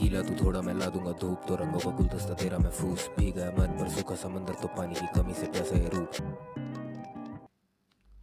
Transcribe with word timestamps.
गीला 0.00 0.22
तू 0.22 0.44
थोड़ा 0.44 0.60
मैं 0.60 0.74
ला 0.74 0.86
दूँगा 0.86 1.12
धूप 1.12 1.44
तो 1.48 1.56
रंगों 1.56 1.78
का 1.78 1.90
गुलदस्ता 1.90 2.34
तेरा 2.34 2.58
महफूस 2.58 3.10
भीगा 3.18 3.50
गया 3.50 3.50
मन 3.50 3.72
पर। 3.78 3.88
सूखा 3.88 4.14
समंदर 4.14 4.52
तो 4.52 4.68
पानी 4.68 4.94
की 4.94 5.06
कमी 5.06 5.32
से 5.32 5.46
प्यासा 5.46 5.76
है 5.76 5.88
रूप। 5.88 6.10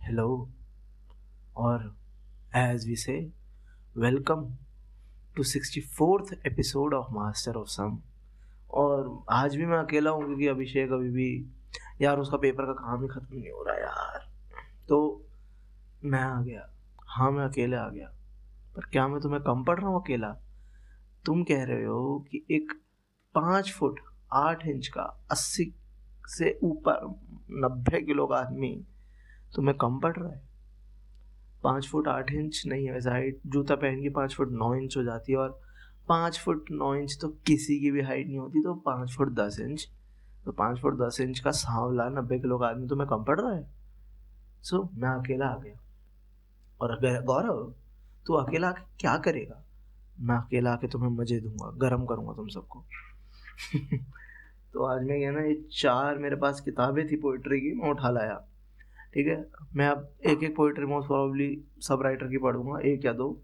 Hello 0.04 0.50
all 1.57 1.96
as 2.55 2.88
we 2.88 2.96
say 2.96 3.32
welcome 3.98 4.54
to 5.36 5.44
sixty 5.44 5.82
fourth 5.82 6.48
episode 6.48 6.94
of 6.94 7.14
master 7.14 7.55
of 7.55 7.68
some 7.68 8.00
और 8.71 9.24
आज 9.32 9.55
भी 9.55 9.66
मैं 9.66 9.78
अकेला 9.78 10.12
हूँ 10.12 10.26
क्योंकि 10.26 10.48
अभिषेक 10.48 10.92
अभी 10.92 11.10
भी, 11.10 11.46
यार 12.02 12.20
उसका 12.20 12.38
पेपर 12.38 12.66
का 12.66 12.74
काम 12.74 13.02
ही 13.02 13.08
ख़त्म 13.08 13.38
नहीं 13.38 13.52
हो 13.52 13.64
रहा 13.64 13.76
यार। 13.76 14.28
तो 14.90 15.26
मैं 16.04 16.24
आ 16.24 16.42
गया। 16.42 16.70
हाँ 17.08 17.32
मैं 17.32 17.46
अकेले 17.46 17.75
आ 17.75 17.89
गया। 17.89 18.07
पर 18.75 18.82
क्या 18.82 19.07
मैं 19.07 19.21
तुम्हें 19.21 19.42
कम 19.42 19.64
पढ़ 19.64 19.79
रहा 19.79 19.89
हूँ 19.89 20.04
अकेला? 20.04 20.36
तुम 21.25 21.43
कह 21.43 21.63
रहे 21.63 21.83
हो 21.83 22.25
कि 22.32 22.45
एक 22.51 22.71
पाँच 23.36 23.71
फुट 23.71 24.00
आठ 24.33 24.68
इंच 24.68 24.87
का 24.87 25.01
अस्सी 25.32 25.75
से 26.27 26.59
ऊपर 26.63 27.05
नब्बे 27.51 28.01
किलो 28.01 28.27
का 28.27 28.36
आदमी 28.36 28.86
तुम्हें 29.55 29.77
कम 29.77 29.99
पड़ 29.99 30.15
रहा 30.15 30.29
है? 30.29 30.41
पाँच 31.63 31.87
फुट 31.87 32.08
आठ 32.08 32.31
इंच 32.31 32.63
नहीं 32.66 32.86
है 32.86 32.94
वैसे 32.94 33.09
हाइट 33.09 33.39
जूता 33.47 33.75
पहन 33.75 34.02
के 34.03 34.09
पाँच 34.09 34.36
फुट 34.36 34.52
नौ 34.52 34.75
इंच 34.75 34.97
हो 34.97 35.03
जाती 35.03 35.31
है 35.31 35.38
और 35.38 35.61
पाँच 36.08 36.39
फुट 36.39 36.66
नौ 36.72 36.95
इंच 36.95 37.17
तो 37.22 37.27
किसी 37.27 37.80
की 37.80 37.91
भी 37.91 38.02
हाइट 38.02 38.27
नहीं 38.27 38.38
होती 38.38 38.63
तो 38.63 38.73
पाँच 38.73 39.16
फुट 39.17 39.30
दस 39.30 39.59
इंच। 39.59 39.89
तो 40.45 40.52
पाँच 40.52 40.80
फुट 40.80 40.97
दस 40.97 41.21
इंच 41.21 41.39
का 41.39 41.52
सांवला 41.52 42.09
नब्बे 42.09 42.39
किलो 42.39 42.58
का 42.58 42.67
आदमी 42.67 42.88
तुम्हें 42.88 43.09
कम 43.09 43.23
पड़ 43.23 43.39
रहा 43.39 43.53
है? 43.53 43.71
सो 44.61 44.89
मैं 44.94 45.09
अकेला 45.09 45.47
आ 45.47 45.58
गया। 45.58 45.75
और 46.81 46.91
अगर 46.91 47.21
गौरव, 47.21 47.73
तू 48.25 48.33
अकेला 48.33 48.71
क्या 48.71 49.17
करेगा? 49.17 49.63
मैं 50.19 50.36
अकेला 50.36 50.73
आके 50.73 50.88
तुम्हें 50.88 51.09
मज़े 51.09 51.39
दूँगा, 51.39 51.72
गर्म 51.78 52.06
करूँगा 52.06 52.33
तुम 52.33 52.47
सबको। 52.47 52.83
तो 54.73 54.83
आज 54.83 55.03
मैं 55.03 55.20
क्या 55.20 55.31
ना, 55.31 55.42
ये 55.42 55.66
चार 55.72 56.17
मेरे 56.17 56.36
पास 56.36 56.61
किताबें 56.61 57.11
थी 57.11 57.16
पोइट्री 57.16 57.59
की, 57.59 57.75
मैं 57.75 57.89
उठा 57.89 58.09
लाया। 58.09 58.47
ठीक 59.14 59.28
है? 59.28 59.47
मैं 59.75 59.88
अब 59.88 60.09
एक 60.25 60.44
एक 60.44 60.55
पोइट्री 60.55 60.86
मोस्ट 60.86 61.08
प्रॉब्ली 61.08 61.64
सब 61.80 62.02
राइटर 62.02 62.28
की 62.28 62.38
पढ़ूँगा, 62.38 62.80
एक 62.80 63.05
या 63.05 63.14
दो। 63.14 63.42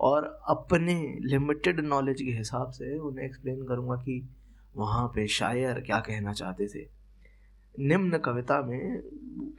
और 0.00 0.40
अपने 0.48 1.18
लिमिटेड 1.20 1.80
नॉलेज 1.80 2.22
के 2.22 2.30
हिसाब 2.30 2.70
से 2.70 2.98
उन्हें 2.98 3.24
एक्सप्लेन 3.24 3.66
करूँगा 3.66 3.96
कि 3.96 4.28
वहाँ 4.76 5.08
पे 5.08 5.26
शायर 5.26 5.80
क्या 5.80 6.00
कहना 6.00 6.32
चाहते 6.32 6.66
थे। 6.66 6.88
निम्न 7.78 8.18
कविता 8.18 8.62
में 8.62 9.02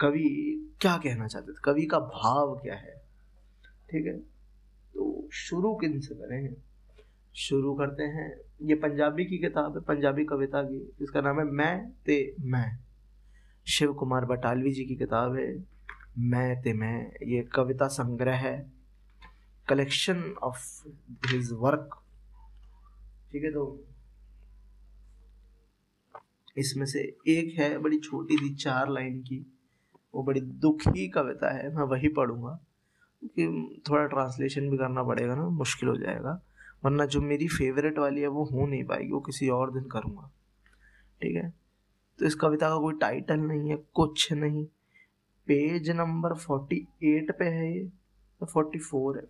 कवि 0.01 0.57
क्या 0.81 0.97
कहना 0.97 1.27
चाहते 1.27 1.51
थे? 1.51 1.55
कवि 1.63 1.85
का 1.85 1.99
भाव 1.99 2.59
क्या 2.63 2.75
है? 2.75 3.01
ठीक 3.91 4.05
है? 4.05 4.30
शुरू 5.31 5.73
किन 5.75 5.99
से 5.99 6.15
करें? 6.15 6.55
शुरू 7.35 7.73
करते 7.75 8.03
हैं। 8.03 8.29
ये 8.61 8.75
पंजाबी 8.75 9.25
की 9.25 9.37
किताब 9.37 9.75
है, 9.75 9.81
पंजाबी 9.81 10.25
कविता 10.25 10.61
की 10.63 10.93
इसका 11.01 11.21
नाम 11.21 11.39
है 11.39 11.45
मैं 11.45 11.91
ते 12.05 12.35
मैं। 12.41 12.79
शिव 13.67 13.93
कुमार 13.93 14.25
बटालवी 14.25 14.71
जी 14.71 14.85
की 14.85 14.95
किताब 14.95 15.35
है, 15.35 15.63
मैं 16.17 16.61
ते 16.61 16.73
मैं। 16.73 17.11
ये 17.27 17.41
कविता 17.43 17.87
संग्रह 17.87 18.35
है 18.35 18.71
कलेक्शन 19.69 20.23
ऑफ़ 20.43 20.87
हिज 21.27 21.49
वर्क 21.53 22.01
ठीक 23.31 23.43
है 23.43 23.51
तो 23.51 23.85
इसमें 26.57 26.85
से 26.85 26.99
एक 27.27 27.59
है, 27.59 27.77
बड़ी 27.77 27.99
छोटी 27.99 28.37
सी 28.37 28.53
चार 28.55 28.89
लाइन 28.89 29.21
की। 29.21 29.45
वो 30.15 30.23
बड़ी 30.23 30.41
दुखी 30.41 31.07
कविता 31.07 31.53
है, 31.57 31.75
मैं 31.75 31.83
वही 31.83 32.07
पढ़ूँगा। 32.07 32.59
क्योंकि 33.23 33.81
थोड़ा 33.89 34.05
ट्रांसलेशन 34.05 34.69
भी 34.69 34.77
करना 34.77 35.03
पड़ेगा 35.03 35.35
ना, 35.35 35.49
मुश्किल 35.49 35.89
हो 35.89 35.97
जाएगा। 35.97 36.41
वरना 36.85 37.05
जो 37.05 37.21
मेरी 37.21 37.47
फेवरेट 37.47 37.97
वाली 37.97 38.21
है, 38.21 38.27
वो 38.27 38.43
हो 38.43 38.67
नहीं 38.67 38.83
पाएगी, 38.83 39.11
वो 39.11 39.19
किसी 39.19 39.49
और 39.49 39.73
दिन 39.73 39.83
करूँगा। 39.83 40.31
ठीक 41.21 41.35
है? 41.35 41.53
तो 42.19 42.25
इस 42.25 42.35
कविता 42.35 42.69
का 42.69 42.77
कोई 42.77 42.93
टाइटल 42.93 43.39
नहीं 43.39 43.69
है, 43.69 43.77
कुछ 43.93 44.33
नहीं। 44.33 44.65
पेज 45.47 45.89
नंबर 45.89 46.33
फोर्टी 46.33 46.87
एट 47.03 47.39
पे 47.39 47.45
है 47.45 47.77
ये 47.77 47.85
तो 48.39 48.45
फोर्टी 48.45 48.79
फोर 48.79 49.17
है। 49.17 49.23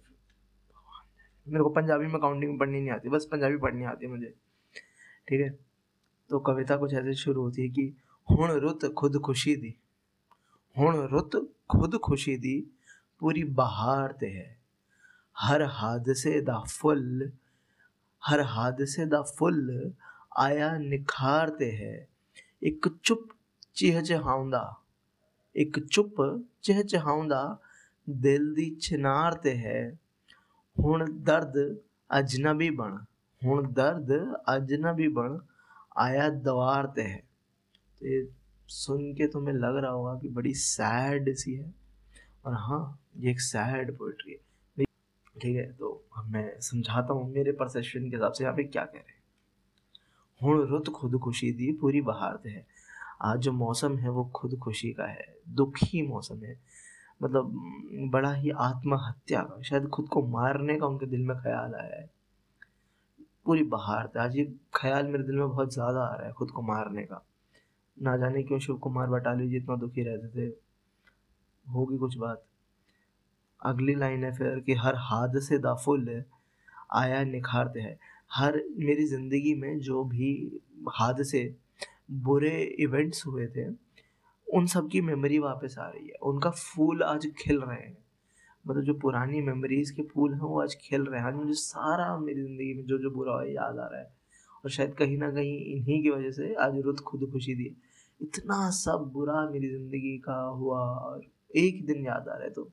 मेरे 1.48 1.64
को 1.64 1.70
पंजाबी 1.70 2.06
में 2.06 2.22
काउंटिंग 2.22 2.60
पढ़नी 2.60 2.80
नहीं 2.80 2.90
आती, 2.90 3.10
बस 3.10 3.28
पंजाबी 3.32 3.58
पढ़नी 3.58 3.84
आती 3.84 4.06
है 4.06 4.12
मुझे। 4.12 4.34
ठीक 5.28 5.42
है? 5.42 5.50
तो 6.30 6.40
कविता 6.40 6.78
कुछ 6.78 6.94
ऐसे 6.94 7.14
शुरू 7.14 7.42
होती 7.42 7.62
है 7.62 7.70
कि 7.70 7.98
हुण 8.32 8.52
रुत 8.52 8.94
खुद 8.94 9.20
खुशी 9.20 9.56
दी 9.56 9.76
हुण 10.78 10.96
रुत 10.96 11.56
खुद 11.72 11.98
खुशी 11.98 12.38
दी 12.38 12.72
पूरी 13.22 13.44
बहार 13.44 14.12
ते 14.12 14.28
है। 14.28 14.60
हर 15.36 15.64
हादसे 15.64 16.42
दा 16.42 16.60
फुल, 16.60 17.32
हर 18.24 18.42
हादसे 18.42 19.06
दा 19.06 19.22
फुल 19.22 19.94
आया 20.38 20.78
निखारते 20.78 21.72
है। 21.72 22.08
एक 22.64 22.88
चुप 23.06 23.28
चिहचहाउंदा 23.76 24.84
एक 25.56 25.88
चुप 25.88 26.16
चिहचहाउंदा 26.64 27.60
दिल 28.10 28.54
दी 28.54 28.70
चिनार 28.76 29.34
ते 29.34 29.52
है। 29.52 30.00
हुण 30.80 31.06
दर्द 31.24 31.80
अजनबी 32.12 32.70
बन 32.72 33.06
हुण 33.44 33.72
दर्द 33.74 34.12
अजनबी 34.48 35.08
बन 35.08 35.42
आया 35.98 36.30
दवार 36.30 36.86
ते 36.86 37.02
है। 37.02 37.18
तो 38.00 38.08
ये 38.08 38.30
सुन 38.68 39.14
के 39.14 39.28
तुम्हें 39.28 39.56
लग 39.56 39.78
रहा 39.78 39.92
होगा 39.92 40.16
कि 40.16 40.30
बड़ी 40.30 40.54
सैड 40.54 41.36
सी 41.36 41.54
है। 41.54 41.74
और 42.46 42.54
हाँ 42.54 43.01
ये 43.16 43.32
एक 43.32 43.42
सैड 43.42 43.98
पोइट्री 43.98 44.32
है। 44.32 44.86
ठीक 45.36 45.56
है 45.56 45.72
तो 45.74 45.90
मैं 46.28 46.60
समझाता 46.62 47.14
हूँ 47.14 47.32
मेरे 47.32 47.52
परसेप्शन 47.54 48.10
के 48.10 48.16
हिसाब 48.16 48.34
से 48.34 48.44
यहाँ 48.44 48.56
पे 48.56 48.64
क्या 48.66 48.84
कह 48.86 48.98
रहे 48.98 49.12
हैं। 49.12 49.20
हुण 50.42 50.66
रुत 50.68 50.90
खुद 50.92 51.18
खुशी 51.20 51.52
दी 51.54 51.72
पूरी 51.82 52.02
बहार 52.04 52.36
ते 52.44 52.50
है। 52.50 52.66
आज 53.24 53.40
जो 53.40 53.52
मौसम 53.54 53.98
है 53.98 54.10
वो 54.10 54.24
खुद 54.36 54.58
खुशी 54.60 54.92
का 54.94 55.06
है, 55.06 55.26
दुखी 55.50 56.02
मौसम 56.08 56.44
है। 56.44 56.58
मतलब 57.22 57.52
बड़ा 58.12 58.32
ही 58.34 58.50
आत्महत्या 58.50 59.42
का, 59.42 59.62
शायद 59.62 59.88
खुद 59.90 60.08
को 60.10 60.22
मारने 60.28 60.78
का 60.78 60.88
उनके 60.88 61.06
दिल 61.08 61.22
में 61.22 61.36
ख्याल 61.38 61.76
आया 61.76 61.96
है। 61.96 62.10
पूरी 63.46 63.64
बहार 63.66 64.12
था 64.16 64.24
आज 64.24 64.36
ये 64.38 64.46
ख्याल 64.76 65.08
मेरे 65.08 65.24
दिल 65.24 65.36
में 65.36 65.48
बहुत 65.48 65.74
ज़्यादा 65.74 66.02
आ 66.02 66.16
रहा 66.16 66.28
है 66.28 66.34
खुद 66.34 66.52
को 66.52 66.62
मारने 66.64 67.04
का। 67.04 67.24
ना 67.98 68.16
जाने 68.18 68.44
क्यों 68.44 68.60
शिव 68.60 68.78
कुमार 68.80 69.08
बटाली 69.10 69.48
जी 69.50 69.58
इतना 69.58 69.76
दुखी 69.78 70.04
रहते 70.04 70.28
थे, 70.30 70.54
होगी 71.66 71.98
कुछ 71.98 72.18
बात। 72.18 72.44
अगली 73.62 73.96
लाइन 73.96 74.24
है 74.24 74.32
फिर 74.36 74.60
कि 74.60 74.74
हर 74.76 74.96
हादसे 75.00 75.58
दा 75.58 75.74
फुल 75.76 76.24
आया 76.94 77.24
निखारते 77.24 77.80
हैं। 77.80 77.98
हर 78.32 78.62
मेरी 78.80 79.06
ज़िंदगी 79.06 79.54
में 79.56 79.80
जो 79.80 80.04
भी 80.04 80.32
हादसे, 80.90 81.44
बुरे 82.12 82.62
इवेंट्स 82.80 83.26
हुए 83.28 83.48
थे, 83.48 83.68
उन 84.48 84.66
सब 84.68 84.90
की 84.90 85.02
मेमोरी 85.02 85.40
वापस 85.40 85.76
आ 85.80 85.88
रही 85.90 86.08
है। 86.08 86.16
उनका 86.24 86.50
फूल 86.50 87.04
आज 87.04 87.28
खिल 87.40 87.60
रहे 87.60 87.78
हैं। 87.78 87.98
मतलब 88.66 88.84
जो 88.84 88.94
पुरानी 88.94 89.42
मेमोरीज 89.42 89.92
के 89.92 90.04
फूल 90.04 90.34
हैं, 90.34 90.40
वो 90.40 90.62
आज 90.62 90.76
खिल 90.82 91.06
रहे 91.06 91.20
हैं। 91.20 91.28
आज 91.28 91.36
मुझे 91.36 91.54
सारा 91.54 92.18
मेरी 92.18 92.42
ज़िंदगी 92.42 92.74
में 92.74 92.86
जो 92.86 92.98
जो 92.98 93.12
बुरा 93.12 93.34
हुआ 93.34 93.44
याद 93.44 93.80
आ 93.80 93.88
रहा 93.88 94.00
है। 94.00 94.10
और 94.64 94.72
शायद 94.72 94.94
कहीं 94.94 95.18
ना 95.18 95.30
कहीं 95.32 95.58
इन्हीं 95.76 96.02
की 96.04 96.10
वजह 96.10 96.32
से 96.32 96.54
आज 96.56 96.78
रुत 96.80 97.00
खुद 97.00 97.30
खुशी 97.32 97.56
दी 97.56 97.76
इतना 98.20 98.70
सब 98.72 99.10
बुरा 99.14 99.50
मेरी 99.50 99.70
ज़िंदगी 99.70 100.18
का 100.18 100.42
हुआ 100.58 100.80
और 100.80 101.22
एक 101.58 101.86
दिन 101.86 102.06
याद 102.06 102.28
आ 102.30 102.34
रहा 102.34 102.44
है 102.44 102.50
तो 102.50 102.70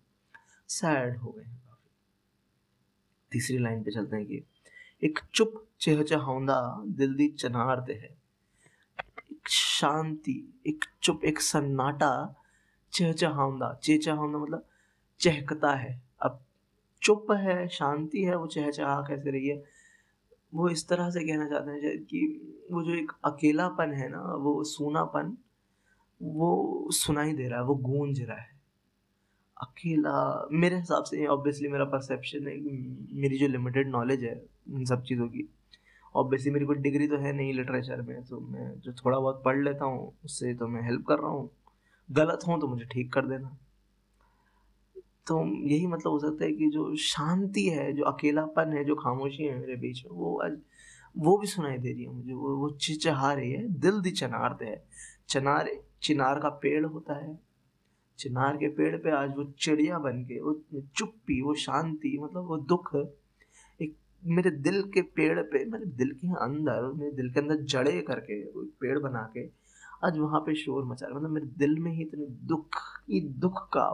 सैड 0.69 1.17
हो 1.17 1.31
गए 1.31 1.45
हैं 1.45 1.63
काफ़ी। 1.67 1.91
तीसरी 3.33 3.59
लाइन 3.59 3.83
पे 3.83 3.91
चलते 3.91 4.17
हैं 4.17 4.27
कि 4.27 4.45
एक 5.05 5.19
चुप 5.35 5.67
चहचहाउंदा 5.81 6.85
दिल 6.87 7.15
दी 7.15 7.29
चनारते 7.29 7.93
है। 7.93 8.19
एक 9.33 9.49
शांति, 9.49 10.63
एक 10.67 10.85
चुप, 11.03 11.25
एक 11.25 11.41
सन्नाटा 11.41 12.43
चहचहाउंदा 12.93 13.81
चहचहाउंदा 13.83 14.39
मतलब 14.39 14.67
चहकता 15.21 15.75
है। 15.75 16.03
अब 16.23 16.45
चुप 17.03 17.27
है, 17.33 17.69
शांति 17.69 18.23
है, 18.23 18.37
वो 18.37 18.47
चहचहा 18.47 19.01
कैसे 19.01 19.31
रही 19.31 19.49
है? 19.49 19.65
वो 20.55 20.69
इस 20.69 20.89
तरह 20.89 21.11
से 21.11 21.21
कहना 21.21 21.49
चाहते 21.49 21.71
हैं 21.71 22.05
कि 22.05 22.27
वो 22.73 22.83
जो 22.83 22.95
एक 22.95 23.13
अकेलापन 23.25 23.93
है 23.93 24.09
ना, 24.09 24.21
वो 24.21 24.65
सूनापन, 24.65 25.39
वो 26.23 26.89
सुनाई 26.91 27.33
दे 27.33 27.49
रहा 27.49 27.59
है, 27.59 27.65
वो 27.65 27.75
गूंज 27.75 28.21
रहा 28.21 28.39
है। 28.39 28.58
अकेला, 29.61 30.49
मेरे 30.53 30.77
हिसाब 30.77 31.05
से 31.05 31.27
ऑब्वियसली 31.27 31.69
मेरा 31.69 31.85
परसेप्शन 31.85 32.49
है 32.49 32.57
मेरी 33.21 33.39
जो 33.39 33.47
लिमिटेड 33.49 33.89
नॉलेज 33.91 34.25
है 34.25 34.35
इन 34.71 34.85
सब 34.85 35.03
चीज़ों 35.03 35.29
की 35.29 35.49
ऑब्वियसली 36.15 36.51
मेरी 36.51 36.65
कोई 36.65 36.77
डिग्री 36.77 37.09
तो 37.09 37.17
है 37.17 37.33
नहीं 37.33 37.53
लिटरेचर 37.55 38.03
में 38.03 38.23
तो 38.25 38.41
मैं 38.41 38.73
जो 38.81 38.93
थोड़ा 38.93 39.19
बहुत 39.19 39.43
पढ़ 39.45 39.59
लेता 39.59 39.85
हूँ, 39.85 40.13
उससे 40.25 40.55
तो 40.55 40.67
मैं 40.67 40.83
हेल्प 40.83 41.05
कर 41.07 41.19
रहा 41.19 41.31
हूँ। 41.31 41.51
गलत 42.11 42.47
हूँ 42.49 42.61
तो 42.61 42.69
मुझे 42.69 42.85
ठीक 42.85 43.13
कर 43.13 43.27
देना। 43.27 43.57
तो 45.27 45.45
यही 45.69 45.87
मतलब 45.87 46.13
हो 46.13 46.19
सकता 46.19 46.45
है 46.45 46.53
कि 46.53 46.71
जो 46.71 46.95
शांति 46.97 47.67
है, 47.69 47.93
जो 47.93 48.05
अकेलापन 48.05 48.73
है, 48.73 48.85
जो 48.85 48.95
खामोशी 48.95 49.45
है 49.45 49.59
मेरे 49.61 49.77
बीच 49.77 50.05
में, 50.05 50.13
वो 50.13 50.39
आज, 50.41 50.57
वो 51.19 51.37
भी 51.39 51.47
सुनाई 51.47 51.79
दे 51.79 51.93
रही 51.93 52.03
है 52.03 52.11
मुझे, 52.11 52.33
वो 52.33 52.57
वो 52.57 52.71
चिचहा 52.71 53.33
रही 53.33 53.51
है, 53.53 53.67
दिल 53.81 54.01
दी 54.01 54.11
चनार 54.11 54.55
दे 54.55 54.77
चनार, 55.29 55.71
चिनार 56.03 56.41
का 56.41 56.49
पेड़ 56.49 56.85
होता 56.87 57.15
है 57.15 57.48
चिनार 58.19 58.57
के 58.57 58.69
पेड़ 58.69 58.97
पे 58.97 59.11
आज 59.11 59.35
वो 59.37 59.45
चिड़िया 59.61 59.99
बन 59.99 60.23
के 60.25 60.41
वो 60.41 60.53
चुप्पी, 60.97 61.41
वो 61.43 61.55
शांति 61.57 62.19
मतलब 62.23 62.47
वो 62.47 62.57
दुख। 62.69 62.95
एक 63.81 63.95
मेरे 64.27 64.51
दिल 64.51 64.83
के 64.95 65.03
पेड़ 65.03 65.41
पे, 65.43 65.65
मेरे 65.65 65.87
दिल 65.87 66.11
के 66.13 66.29
अंदर, 66.45 66.93
मेरे 66.95 67.13
दिल 67.13 67.31
के 67.33 67.41
अंदर 67.41 67.63
जड़े 67.65 68.01
करके 68.01 68.43
पेड़ 68.81 68.99
बना 68.99 69.23
के 69.35 69.47
आज 70.05 70.19
वहाँ 70.19 70.41
पे 70.41 70.55
शोर 70.55 70.85
मचा 70.85 71.07
रहा 71.07 71.19
मतलब 71.19 71.31
मेरे 71.31 71.47
दिल 71.59 71.79
में 71.79 71.91
ही 71.93 72.03
इतने 72.03 72.27
दुख 72.47 72.77
ही 73.11 73.21
दुख 73.39 73.63
का 73.69 73.85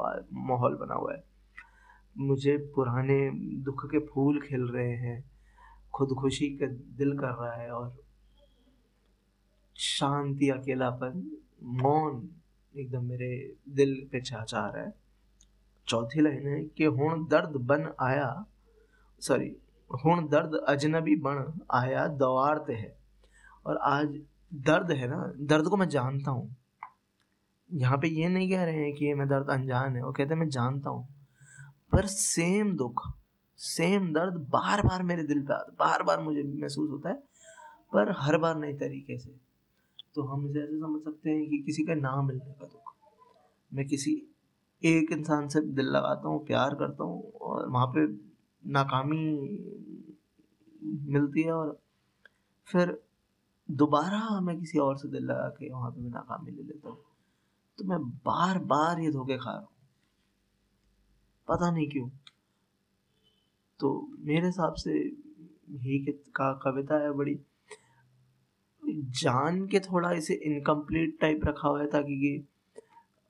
माहौल 0.48 0.74
बना 0.76 0.94
हुआ 0.94 1.12
है। 1.14 1.22
मुझे 2.16 2.56
पुराने 2.74 3.18
दुख 3.64 3.84
के 3.86 3.98
फूल 4.06 4.40
खिल 4.40 4.62
रहे 4.68 4.94
हैं, 4.96 5.24
खुदकुशी 5.94 6.48
का 6.56 6.66
दिल 6.98 7.12
कर 7.18 7.34
रहा 7.34 7.52
है 7.52 7.70
और 7.70 7.96
शांति, 9.76 10.48
अकेलापन, 10.50 11.22
मौन 11.82 12.28
एकदम 12.74 13.04
मेरे 13.04 13.28
दिल 13.68 13.94
पे 14.12 14.20
चाचा 14.20 14.66
रहा 14.66 14.82
है। 14.82 14.92
चौथी 15.86 16.20
लाइन 16.20 16.46
है 16.48 16.64
कि 16.68 16.84
हुण 16.84 17.24
दर्द 17.26 17.56
बन 17.62 17.92
आया 18.00 18.44
सॉरी 19.22 19.56
हुण 19.90 20.28
दर्द 20.28 20.54
अजनबी 20.68 21.16
बन 21.16 21.60
आया 21.74 22.06
दवारते 22.08 22.72
है। 22.72 22.96
और 23.66 23.76
आज 23.76 24.20
दर्द 24.54 24.90
है 24.92 25.08
ना, 25.08 25.32
दर्द 25.40 25.68
को 25.68 25.76
मैं 25.76 25.88
जानता 25.88 26.30
हूँ। 26.30 26.56
यहाँ 27.70 27.98
पे 27.98 28.08
ये 28.08 28.28
नहीं 28.28 28.50
कह 28.50 28.64
रहे 28.64 28.84
हैं 28.84 28.92
कि 28.94 29.12
मैं 29.14 29.28
दर्द 29.28 29.50
अनजान 29.50 29.96
है, 29.96 30.02
वो 30.02 30.12
कहते 30.12 30.34
हैं 30.34 30.40
मैं 30.40 30.48
जानता 30.48 30.90
हूँ। 30.90 31.06
पर 31.92 32.06
सेम 32.06 32.76
दुख 32.76 33.02
सेम 33.58 34.12
दर्द 34.12 34.34
बार 34.50 34.82
बार 34.82 35.02
मेरे 35.02 35.22
दिल 35.22 35.40
पे 35.42 35.54
बार 35.74 36.02
बार 36.02 36.20
मुझे 36.20 36.42
महसूस 36.42 36.90
होता 36.90 37.08
है, 37.08 37.16
पर 37.92 38.14
हर 38.18 38.38
बार 38.38 38.56
नए 38.56 38.72
तरीके 38.72 39.18
से। 39.18 39.43
तो 40.14 40.22
हम 40.22 40.50
इसे 40.50 40.60
ऐसे 40.60 40.78
समझ 40.78 41.02
सकते 41.02 41.30
हैं 41.30 41.50
कि 41.50 41.58
किसी 41.58 41.82
का 41.82 41.94
ना 41.94 42.22
मिलने 42.22 42.52
का 42.52 42.64
दुख। 42.64 42.94
मैं 43.74 43.86
किसी 43.88 44.22
एक 44.84 45.12
इंसान 45.12 45.48
से 45.48 45.60
दिल 45.60 45.86
लगाता 45.86 46.28
हूँ, 46.28 46.46
प्यार 46.46 46.74
करता 46.74 47.04
हूँ 47.04 47.32
और 47.32 47.68
वहाँ 47.68 47.86
पे 47.86 48.06
नाकामी 48.68 49.38
मिलती 51.12 51.42
है 51.42 51.52
और 51.52 51.80
फिर 52.66 53.02
दोबारा 53.70 54.40
मैं 54.40 54.60
किसी 54.60 54.78
और 54.78 54.96
से 54.96 55.08
दिल 55.08 55.24
लगा 55.24 55.48
के 55.48 55.72
वहाँ 55.72 55.90
पे 55.90 56.02
भी 56.02 56.08
नाकामी 56.08 56.50
ले 56.50 56.62
लेता 56.62 56.88
हूँ। 56.88 56.98
तो 57.78 57.84
मैं 57.84 57.98
बार 58.02 58.58
बार 58.58 59.00
ये 59.00 59.10
धोखे 59.10 59.36
खा 59.36 59.50
रहा 59.50 59.60
हूँ। 59.60 59.68
पता 61.48 61.70
नहीं 61.70 61.90
क्यों। 61.90 62.08
तो 63.80 64.10
मेरे 64.18 64.46
हिसाब 64.46 64.74
से 64.74 64.90
ही 65.70 65.98
का, 66.12 66.52
कविता 66.52 66.94
है 66.94 67.12
बड़ी 67.12 67.40
जान 68.92 69.66
के 69.66 69.80
थोड़ा 69.80 70.12
इसे 70.12 70.34
इनकम्प्लीट 70.34 71.18
टाइप 71.20 71.44
रखा 71.44 71.68
हुआ 71.68 71.80
है 71.80 71.86
ताकि 71.86 72.16
कि 72.16 72.46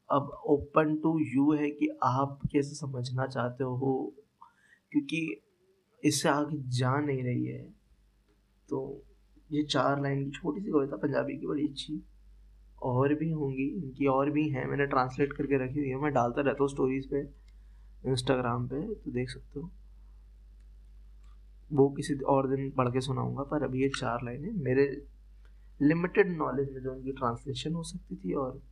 अब 0.09 0.31
ओपन 0.47 0.95
टू 0.97 1.19
यू 1.19 1.53
है 1.53 1.71
कि 1.71 1.89
आप 2.05 2.39
कैसे 2.53 2.75
समझना 2.75 3.27
चाहते 3.27 3.65
हो, 3.65 4.15
क्योंकि 4.93 5.41
इससे 6.03 6.29
आगे 6.29 6.56
जा 6.79 6.99
नहीं 7.01 7.23
रही 7.25 7.45
है। 7.47 7.62
तो 8.69 9.03
ये 9.53 9.62
चार 9.62 10.03
लाइन 10.03 10.25
की 10.25 10.31
छोटी 10.31 10.61
सी 10.61 10.71
कविता 10.71 10.97
पंजाबी 10.97 11.37
की, 11.37 11.47
बड़ी 11.47 11.67
अच्छी। 11.69 12.03
और 12.83 13.15
भी 13.15 13.31
होंगी, 13.31 13.67
इनकी 13.69 14.06
और 14.06 14.31
भी 14.31 14.49
हैं, 14.49 14.67
मैंने 14.67 14.87
ट्रांसलेट 14.87 15.33
करके 15.33 15.65
रखी 15.65 15.79
हुई 15.79 15.89
है, 15.89 15.97
मैं 15.97 16.12
डालता 16.12 16.41
रहता 16.41 16.62
हूँ 16.62 16.71
स्टोरीज 16.71 17.06
पे 17.11 17.21
इंस्टाग्राम 18.11 18.67
पे 18.69 18.81
तो 18.95 19.11
देख 19.11 19.31
सकते 19.31 19.61
हो। 19.61 19.71
वो 21.73 21.89
किसी 21.89 22.15
और 22.15 22.49
दिन 22.49 22.71
पढ़ 22.71 22.89
के 22.89 23.01
सुनाऊँगा, 23.01 23.43
पर 23.43 23.62
अभी 23.62 23.83
ये 23.83 23.89
चार 23.89 24.25
लाइनें 24.25 24.53
मेरे 24.65 24.85
लिमिटेड 25.82 26.37
नॉलेज 26.37 26.73
में 26.73 26.81
जो 26.81 26.93
उनकी 26.93 27.12
ट्रांसलेशन 27.12 27.75
हो 27.75 27.82
सकती 27.82 28.17
थी 28.17 28.32
और 28.32 28.62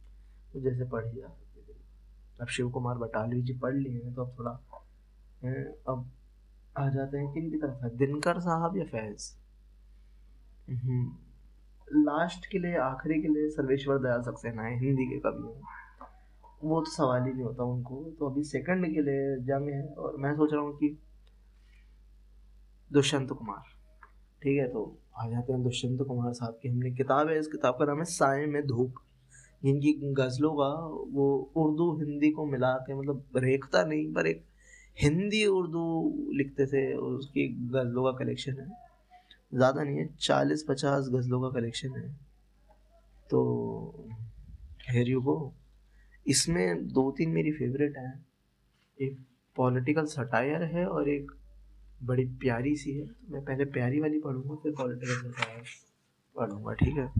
जैसे 0.56 0.84
पढ़ी 0.84 1.20
जा 1.20 1.28
सकती 1.28 1.72
थी 1.72 1.76
अब 2.40 2.46
शिव 2.46 2.70
कुमार 2.70 2.98
बटालवी 2.98 3.42
जी 3.42 3.52
पढ़ 3.52 3.74
लिए 3.74 4.02
हैं 4.02 4.14
तो 4.14 4.24
अब 4.24 4.38
थोड़ा 4.38 4.50
अब 5.88 6.10
आ 6.78 6.88
जाते 6.88 7.18
हैं 7.18 7.34
किन 7.34 7.50
की 7.50 7.56
तरफ़ 7.56 7.84
है? 7.84 7.96
दिनकर 7.96 8.40
साहब 8.40 8.76
या 8.76 8.84
फैज़? 8.84 9.36
लास्ट 11.94 12.46
के 12.46 12.58
लिए, 12.58 12.76
आखिरी 12.76 13.22
के 13.22 13.28
लिए 13.28 13.48
सर्वेश्वर 13.48 13.98
दयाल 13.98 14.22
सक्सेना 14.22 14.62
है, 14.62 14.78
हिंदी 14.78 15.06
के 15.06 15.18
कवि 15.18 15.48
हैं। 15.48 15.62
वो 16.64 16.80
तो 16.80 16.90
सवाल 16.90 17.24
ही 17.24 17.32
नहीं 17.32 17.42
होता 17.42 17.64
उनको। 17.64 18.16
तो 18.18 18.30
अभी 18.30 18.44
सेकंड 18.44 18.84
के 18.84 19.02
लिए 19.02 19.36
जंग 19.36 19.68
है 19.68 19.88
और 19.88 20.16
मैं 20.16 20.34
सोच 20.34 20.52
रहा 20.52 20.62
हूँ 20.62 20.76
कि 20.76 20.98
दुष्यंत 22.92 23.32
कुमार। 23.32 23.71
ठीक 24.42 24.58
है 24.58 24.66
तो 24.68 24.84
आ 25.16 25.28
जाते 25.30 25.52
हैं 25.52 25.62
दुष्यंत 25.62 26.02
कुमार 26.08 26.32
साहब 26.34 26.58
की 26.62 26.68
हमने 26.68 26.90
किताब 26.92 27.28
है। 27.28 27.38
इस 27.38 27.46
किताब 27.48 27.74
का 27.78 27.84
नाम 27.84 27.98
है 27.98 28.04
साय 28.06 28.46
में 28.46 28.66
धूप। 28.66 28.94
इनकी 29.62 29.92
गज़लों 30.14 30.52
का 30.52 30.68
वो 31.12 31.26
उर्दू 31.56 31.90
हिंदी 31.98 32.30
को 32.30 32.44
मिला 32.46 32.72
के 32.78 32.94
मतलब 32.94 33.36
रेखता 33.36 33.82
नहीं, 33.84 34.12
पर 34.12 34.26
एक 34.26 34.44
हिंदी 34.96 35.44
उर्दू 35.48 35.84
लिखते 36.32 36.66
थे, 36.66 36.94
उसकी 36.94 37.46
गज़लों 37.68 38.04
का 38.04 38.12
कलेक्शन 38.18 38.58
है। 38.60 38.66
ज़्यादा 39.52 39.82
नहीं 39.82 39.98
है 39.98 40.08
चालीस 40.18 40.64
पचास 40.68 41.08
गज़लों 41.12 41.40
का 41.40 41.48
कलेक्शन 41.50 41.94
है। 41.96 42.08
तो 43.30 44.08
हेर 44.88 45.08
यू 45.08 45.20
गो 45.20 45.52
इसमें 46.26 46.88
दो 46.88 47.10
तीन 47.10 47.30
मेरी 47.30 47.52
फेवरेट 47.52 47.96
हैं। 47.98 48.14
एक 48.98 49.16
पॉलिटिकल 49.56 50.04
सटायर 50.08 50.62
है 50.74 50.86
और 50.86 51.08
एक 51.08 51.30
बड़ी 52.04 52.24
प्यारी 52.24 52.76
सी 52.76 52.92
है। 52.92 53.06
मैं 53.30 53.44
पहले 53.44 53.64
प्यारी 53.64 54.00
वाली 54.00 54.20
पढ़ूँगा, 54.20 54.54
फिर 54.54 54.72
सटायर 54.72 55.62
पढ़ूँगा, 56.36 56.72
ठीक 56.72 56.96
है? 56.96 57.12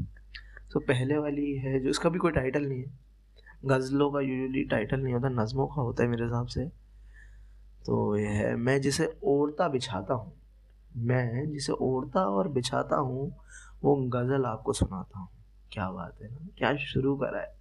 तो 0.73 0.81
पहले 0.81 1.19
वाली 1.19 1.57
है 1.57 1.81
जो, 1.81 1.89
इसका 1.89 2.09
भी 2.09 2.19
कोई 2.19 2.33
टाइटल 2.33 2.63
नहीं 2.67 2.79
है। 2.79 2.99
गज़लों 3.65 4.13
का 4.13 4.21
यूजुअली 4.21 4.65
टाइटल 4.65 5.01
नहीं 5.01 5.15
होता, 5.15 5.29
नज़मों 5.29 5.67
का 5.67 5.83
होता 5.83 6.03
है 6.03 6.09
मेरे 6.09 6.25
हिसाब 6.25 6.47
से। 6.47 6.69
तो 7.87 8.17
यह 8.17 8.31
है, 8.31 8.57
मैं 8.57 8.81
जिसे 8.81 9.19
ओढ़ता 9.23 9.69
बिछाता 9.69 10.15
हूँ, 10.15 10.33
मैं 10.97 11.53
जिसे 11.53 11.73
ओढ़ता 11.73 12.25
और 12.25 12.49
बिछाता 12.49 12.97
हूँ, 12.97 13.37
वो 13.83 13.97
गज़ल 13.97 14.45
आपको 14.45 14.73
सुनाता 14.73 15.19
हूँ। 15.19 15.29
क्या 15.73 15.91
बात 15.91 16.23
है 16.23 16.31
ना? 16.31 16.49
क्या 16.59 16.77
शुरू 16.77 17.17
करा 17.17 17.41
है? 17.41 17.57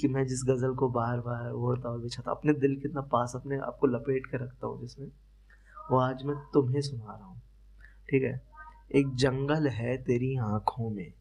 कि 0.00 0.08
मैं 0.08 0.26
जिस 0.26 0.44
गज़ल 0.44 0.74
को 0.74 0.88
बार 0.88 1.20
बार 1.20 1.50
ओढ़ता 1.50 1.88
और 1.88 2.00
बिछाता, 2.00 2.30
अपने 2.30 2.52
दिल 2.52 2.80
कितना 2.80 3.00
पास 3.00 3.32
अपने 3.36 3.58
आप 3.58 3.78
को 3.80 3.86
लपेट 3.86 4.26
कर 4.26 4.40
रखता 4.40 4.66
हूँ 4.66 4.80
जिसमें 4.80 5.08
वो 5.90 5.98
आज 5.98 6.24
मैं 6.24 6.36
तुम्हें 6.36 6.80
सुना 6.80 7.16
रहा 7.16 7.26
हूँ। 7.26 7.42
ठीक 8.10 8.22
है? 8.22 8.42
एक 8.94 9.14
जंगल 9.14 9.68
है 9.68 9.96
तेरी 9.96 10.36
आँखों 10.36 10.90
में। 10.90 11.12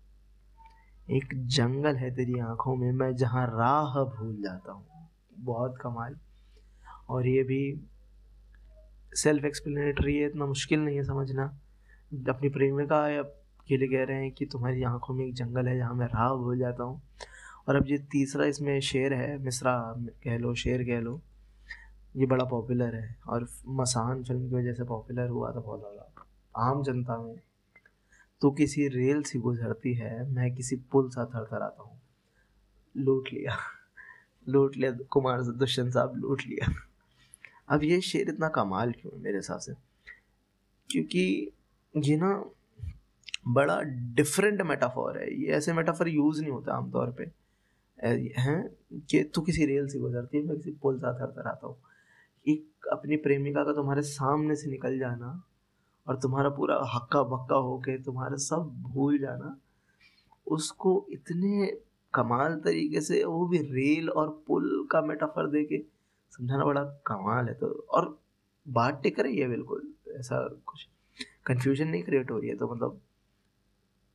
एक 1.12 1.48
जंगल 1.48 1.96
है 1.96 2.16
तेरी 2.16 2.40
आँखों 2.40 2.76
में, 2.76 2.92
मैं 2.92 3.16
जहाँ 3.16 3.48
राह 3.48 4.04
भूल 4.04 4.42
जाता 4.42 4.72
हूँ। 4.72 4.86
बहुत 5.38 5.78
कमाल। 5.82 6.18
और 7.10 7.28
ये 7.28 7.44
भी 7.44 7.82
सेल्फ 9.16 9.46
एक्सप्लेनेटरी 9.46 10.18
है, 10.18 10.26
इतना 10.26 10.46
मुश्किल 10.46 10.80
नहीं 10.80 10.98
है 10.98 11.04
समझना। 11.04 11.60
अपनी 12.30 12.50
प्रेमिका 12.50 13.24
के 13.68 13.78
लिए 13.78 13.88
कह 13.88 14.04
रहे 14.04 14.22
हैं 14.22 14.32
कि 14.32 14.46
तुम्हारी 14.46 14.84
आँखों 14.84 15.14
में 15.14 15.26
एक 15.26 15.34
जंगल 15.34 15.68
है 15.68 15.78
जहाँ 15.78 15.94
मैं 15.94 16.08
राह 16.08 16.34
भूल 16.34 16.60
जाता 16.60 16.84
हूँ। 16.84 17.02
और 17.68 17.76
अब 17.76 17.88
ये 17.88 17.98
तीसरा 17.98 18.46
इसमें 18.46 18.80
शेर 18.82 19.14
है 19.14 19.38
मिसरा 19.38 19.96
कह 19.98 20.38
लो, 20.38 20.56
शेर 20.56 20.84
कह 20.84 21.00
लो। 21.00 21.22
ये 22.18 22.26
बड़ा 22.26 22.46
पॉपुलर 22.46 22.96
है। 22.96 23.18
और 23.28 23.48
मसान 23.68 24.24
फ़िल्म 24.24 24.50
की 24.50 24.56
वजह 24.56 24.74
से 24.74 24.84
पॉपुलर 24.84 25.28
हुआ 25.28 25.52
था 25.52 25.60
बहुत 25.60 25.80
ज़्यादा। 25.80 26.26
आम 26.70 26.84
जनता 26.84 27.18
में 27.18 27.36
तो 28.42 28.52
किसी 28.52 28.88
रेल 28.88 29.22
सी 29.24 29.40
गुजरती 29.40 29.94
है, 29.94 30.30
मैं 30.32 30.56
किसी 30.56 30.76
पुल 30.76 31.10
सा 31.10 31.26
थर 31.26 31.46
थर 31.46 31.62
आता 31.62 31.84
हूँ। 31.84 32.00
लूट 32.98 33.30
लिया। 33.34 33.58
लूट 34.50 34.78
लिया, 34.78 34.92
कुमार 34.92 35.42
दुष्यंत 35.42 35.94
साहब 35.94 36.16
लूट 36.16 36.42
लिया। 36.42 36.74
अब 37.70 37.84
ये 37.84 38.02
शेर 38.02 38.30
इतना 38.30 38.48
कमाल 38.48 38.92
क्यों 38.92 39.14
है 39.14 39.24
मेरे 39.24 39.38
हिसाब 39.38 39.60
से? 39.60 39.74
क्योंकि 40.90 41.52
ये 41.98 42.18
ना 42.18 42.52
बड़ा 43.48 43.82
डिफरेंट 44.16 44.62
मेटाफोर 44.62 45.18
है। 45.18 45.42
ये 45.42 45.48
ऐसे 45.48 45.74
मेटाफोर 45.74 46.10
यूज़ 46.10 46.42
नहीं 46.42 46.52
होता 46.52 46.74
आमतौर 46.74 47.12
पे। 47.12 47.24
हैं? 48.42 48.70
कि 49.10 49.24
तू 49.24 49.42
किसी 49.42 49.66
रेल 49.66 49.88
से 49.88 50.00
गुजरती 50.00 50.38
है, 50.38 50.44
मैं 50.44 50.58
किसी 50.58 50.72
पुल 50.72 51.00
से 51.00 51.14
थर 51.14 51.32
थर 51.32 51.48
आता 51.48 51.68
हूँ। 51.68 51.78
एक 52.46 52.88
अपनी 52.92 53.18
प्रेमिका 53.20 53.64
का 53.64 53.74
तुम्हारे 53.74 54.02
सामने 54.04 54.56
से 54.56 54.70
निकल 54.70 54.98
जाना 55.00 55.42
और 56.08 56.16
तुम्हारा 56.20 56.50
पूरा 56.52 56.80
हक्का 56.96 57.24
बक्का 57.26 57.56
होके 57.58 57.98
तुम्हारा 58.04 58.38
सब 58.40 58.74
भूल 58.84 59.18
जाना, 59.20 59.56
उसको 60.48 61.06
इतने 61.12 61.68
कमाल 62.14 62.56
तरीके 62.66 63.02
से 63.02 63.24
वो 63.24 63.46
भी 63.48 63.58
रेल 63.70 64.10
और 64.12 64.30
पुल 64.48 64.88
का 64.92 65.02
मेटाफर 65.02 65.48
दे 65.50 65.64
के 65.64 65.78
समझाना 66.34 66.66
बड़ा 66.66 66.84
कमाल 67.08 67.48
है 67.48 67.54
तो। 67.54 67.68
और 67.90 68.18
बात 68.66 69.00
टिक 69.04 69.20
रही 69.20 69.38
है 69.38 69.48
बिल्कुल, 69.50 69.82
ऐसा 70.10 70.48
कुछ 70.66 70.88
कंफ्यूजन 71.46 71.88
नहीं 71.88 72.04
क्रिएट 72.04 72.32
हो 72.32 72.38
रही 72.40 72.50
है 72.50 72.56
तो 72.56 72.74
मतलब 72.74 73.00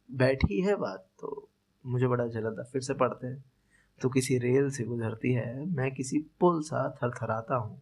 बैठी 0.08 0.60
है 0.60 0.76
बात 0.76 1.06
तो 1.20 1.48
मुझे 1.84 2.06
बड़ा 2.06 2.26
जलन 2.28 2.56
था 2.58 2.62
फिर 2.72 2.82
से 2.82 2.94
पढ़ते 2.94 3.26
हैं 3.26 3.44
तो 4.00 4.08
किसी 4.08 4.38
रेल 4.38 4.70
से 4.70 4.84
गुजरती 4.84 5.32
है, 5.32 5.64
मैं 5.66 5.90
किसी 5.94 6.18
पुल 6.40 6.60
सा 6.62 6.88
थरथराता 6.96 7.56
हूँ। 7.56 7.80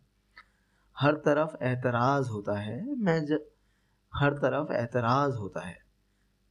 हर 0.97 1.15
तरफ़ 1.17 1.57
एतराज़ 1.65 2.29
होता 2.31 2.59
है, 2.59 2.95
मैं 2.95 3.25
जब 3.27 3.47
हर 4.13 4.35
तरफ़ 4.35 4.73
एतराज़ 4.73 5.37
होता 5.37 5.61
है। 5.61 5.77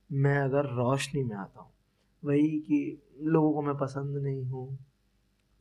मैं 0.09 0.37
अगर 0.39 0.65
रोशनी 0.65 1.23
में 1.23 1.35
आता 1.35 1.61
हूँ, 1.61 1.71
वही 2.23 2.47
कि 2.59 3.01
लोगों 3.21 3.53
को 3.53 3.61
मैं 3.61 3.75
पसंद 3.77 4.17
नहीं 4.17 4.43
हूँ, 4.45 4.77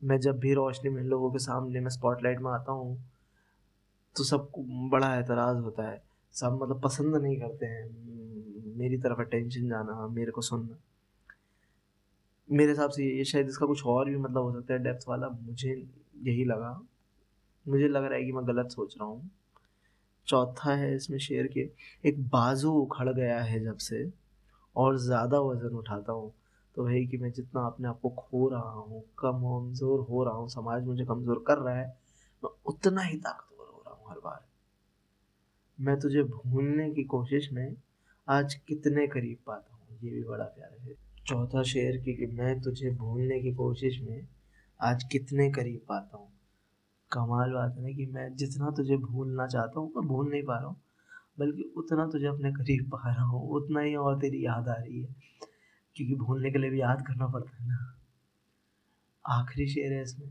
मैं 0.01 0.19
जब 0.19 0.39
भी 0.39 0.53
रोशनी 0.53 0.89
में 0.89 1.03
लोगों 1.03 1.31
के 1.31 1.39
सामने 1.39 1.79
मैं 1.79 1.89
स्पॉटलाइट 1.89 2.39
में 2.39 2.51
आता 2.51 2.71
हूँ 2.71 2.97
तो 4.15 4.23
सबको 4.23 4.61
बड़ा 4.89 5.15
एतराज़ 5.15 5.57
होता 5.57 5.89
है। 5.89 6.01
सब 6.33 6.59
मतलब 6.61 6.81
पसंद 6.81 7.15
नहीं 7.15 7.39
करते 7.39 7.65
हैं, 7.65 7.85
मेरी 8.77 8.97
तरफ़ 8.97 9.21
अटेंशन 9.21 9.69
जाना, 9.69 10.07
मेरे 10.07 10.31
को 10.31 10.41
सुनना। 10.41 10.77
मेरे 12.49 12.71
हिसाब 12.71 12.89
से 12.89 13.05
ये, 13.17 13.23
शायद 13.25 13.47
इसका 13.47 13.65
कुछ 13.65 13.85
और 13.85 14.09
भी 14.09 14.17
मतलब 14.17 14.41
हो 14.43 14.51
सकता 14.51 14.73
है 14.73 14.83
डेप्थ 14.83 15.07
वाला, 15.09 15.29
मुझे 15.29 15.73
यही 16.21 16.45
लगा। 16.45 16.81
मुझे 17.65 17.87
लग 17.87 18.03
रहा 18.03 18.17
है 18.17 18.23
कि 18.25 18.31
मैं 18.31 18.47
गलत 18.47 18.71
सोच 18.71 18.95
रहा 18.97 19.07
हूँ। 19.07 19.29
चौथा 20.27 20.75
है 20.75 20.95
इसमें 20.95 21.17
शेर 21.19 21.47
के, 21.47 21.69
एक 22.03 22.21
बाजू 22.29 22.71
उखड़ 22.73 23.09
गया 23.09 23.41
है 23.41 23.63
जब 23.63 23.77
से, 23.77 24.09
और 24.75 24.97
ज़्यादा 24.97 25.39
वज़न 25.39 25.75
उठाता 25.75 26.13
हूँ। 26.13 26.33
तो 26.75 26.83
वही 26.85 27.05
कि 27.07 27.17
मैं 27.17 27.31
जितना 27.31 27.65
अपने 27.65 27.87
आप 27.87 27.99
को 28.01 28.09
खो 28.09 28.47
रहा 28.49 28.71
हूँ 28.71 29.01
कम 29.19 29.41
कमज़ोर 29.41 29.99
हो 29.99 30.23
रहा 30.23 30.33
हूँ, 30.33 30.47
समाज 30.49 30.85
मुझे 30.85 31.05
कमज़ोर 31.05 31.43
कर 31.47 31.57
रहा 31.57 31.75
है, 31.75 31.87
मैं 32.43 32.51
उतना 32.65 33.01
ही 33.01 33.17
ताकतवर 33.17 33.67
हो 33.67 33.83
रहा 33.87 33.95
हूँ 33.95 34.09
हर 34.09 34.19
बार। 34.19 34.43
मैं 35.79 35.99
तुझे 35.99 36.23
भूलने 36.23 36.89
की 36.91 37.03
कोशिश 37.03 37.51
में 37.51 37.75
आज 38.27 38.53
कितने 38.67 39.07
करीब 39.07 39.37
पाता 39.47 39.73
हूँ, 39.73 39.97
ये 40.03 40.11
भी 40.11 40.23
बड़ा 40.23 40.45
प्यारा 40.45 40.83
है। 40.83 40.93
चौथा 41.27 41.63
शेर 41.63 41.97
की, 41.97 42.13
कि 42.13 42.25
मैं 42.25 42.59
तुझे 42.61 42.91
भूलने 42.91 43.39
की 43.39 43.53
कोशिश 43.53 43.99
में 44.01 44.27
आज 44.79 45.03
कितने 45.03 45.49
करीब 45.51 45.81
पाता 45.89 46.17
हूँ। 46.17 46.29
कमाल 47.15 47.51
बात 47.51 47.77
है 47.77 47.93
कि 47.93 48.05
मैं 48.05 48.35
जितना 48.35 48.71
तुझे 48.71 48.97
भूलना 48.97 49.47
चाहता 49.47 49.79
हूँ, 49.79 49.91
मैं 49.97 50.07
भूल 50.07 50.29
नहीं 50.31 50.43
पा 50.43 50.57
रहा 50.57 50.67
हूँ, 50.67 50.81
बल्कि 51.39 51.73
उतना 51.77 52.07
तुझे 52.07 52.27
अपने 52.27 52.51
करीब 52.51 52.89
पा 52.89 53.13
रहा 53.13 53.23
हूँ, 53.23 53.49
उतना 53.49 53.79
ही 53.79 53.95
और 53.95 54.19
तेरी 54.19 54.45
याद 54.45 54.69
आ 54.69 54.73
रही 54.73 55.01
है। 55.01 55.15
क्योंकि 55.95 56.15
भूलने 56.15 56.51
के 56.51 56.57
लिए 56.57 56.69
भी 56.69 56.81
याद 56.81 57.07
करना 57.07 57.27
पड़ता 57.27 57.57
है 57.57 57.67
ना। 57.67 57.95
आखिरी 59.25 59.67
शेर 59.67 59.93
है 59.93 60.01
इसमें, 60.01 60.29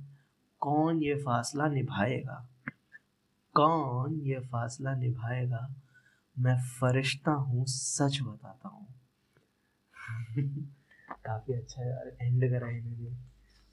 कौन 0.61 1.03
ये 1.03 1.14
फासला 1.14 1.69
निभाएगा? 1.69 2.49
कौन 3.55 4.21
ये 4.21 4.38
फासला 4.38 4.95
निभाएगा? 4.95 5.69
मैं 6.38 6.62
फरिश्ता 6.62 7.33
हूँ, 7.33 7.64
सच 7.67 8.19
बताता 8.23 8.69
हूँ। 8.69 8.87
काफ़ी 11.11 11.55
अच्छा 11.55 11.83
यार 11.83 12.17
एंड 12.23 12.50
करा 12.50 12.69
इन्होंने। 12.69 13.17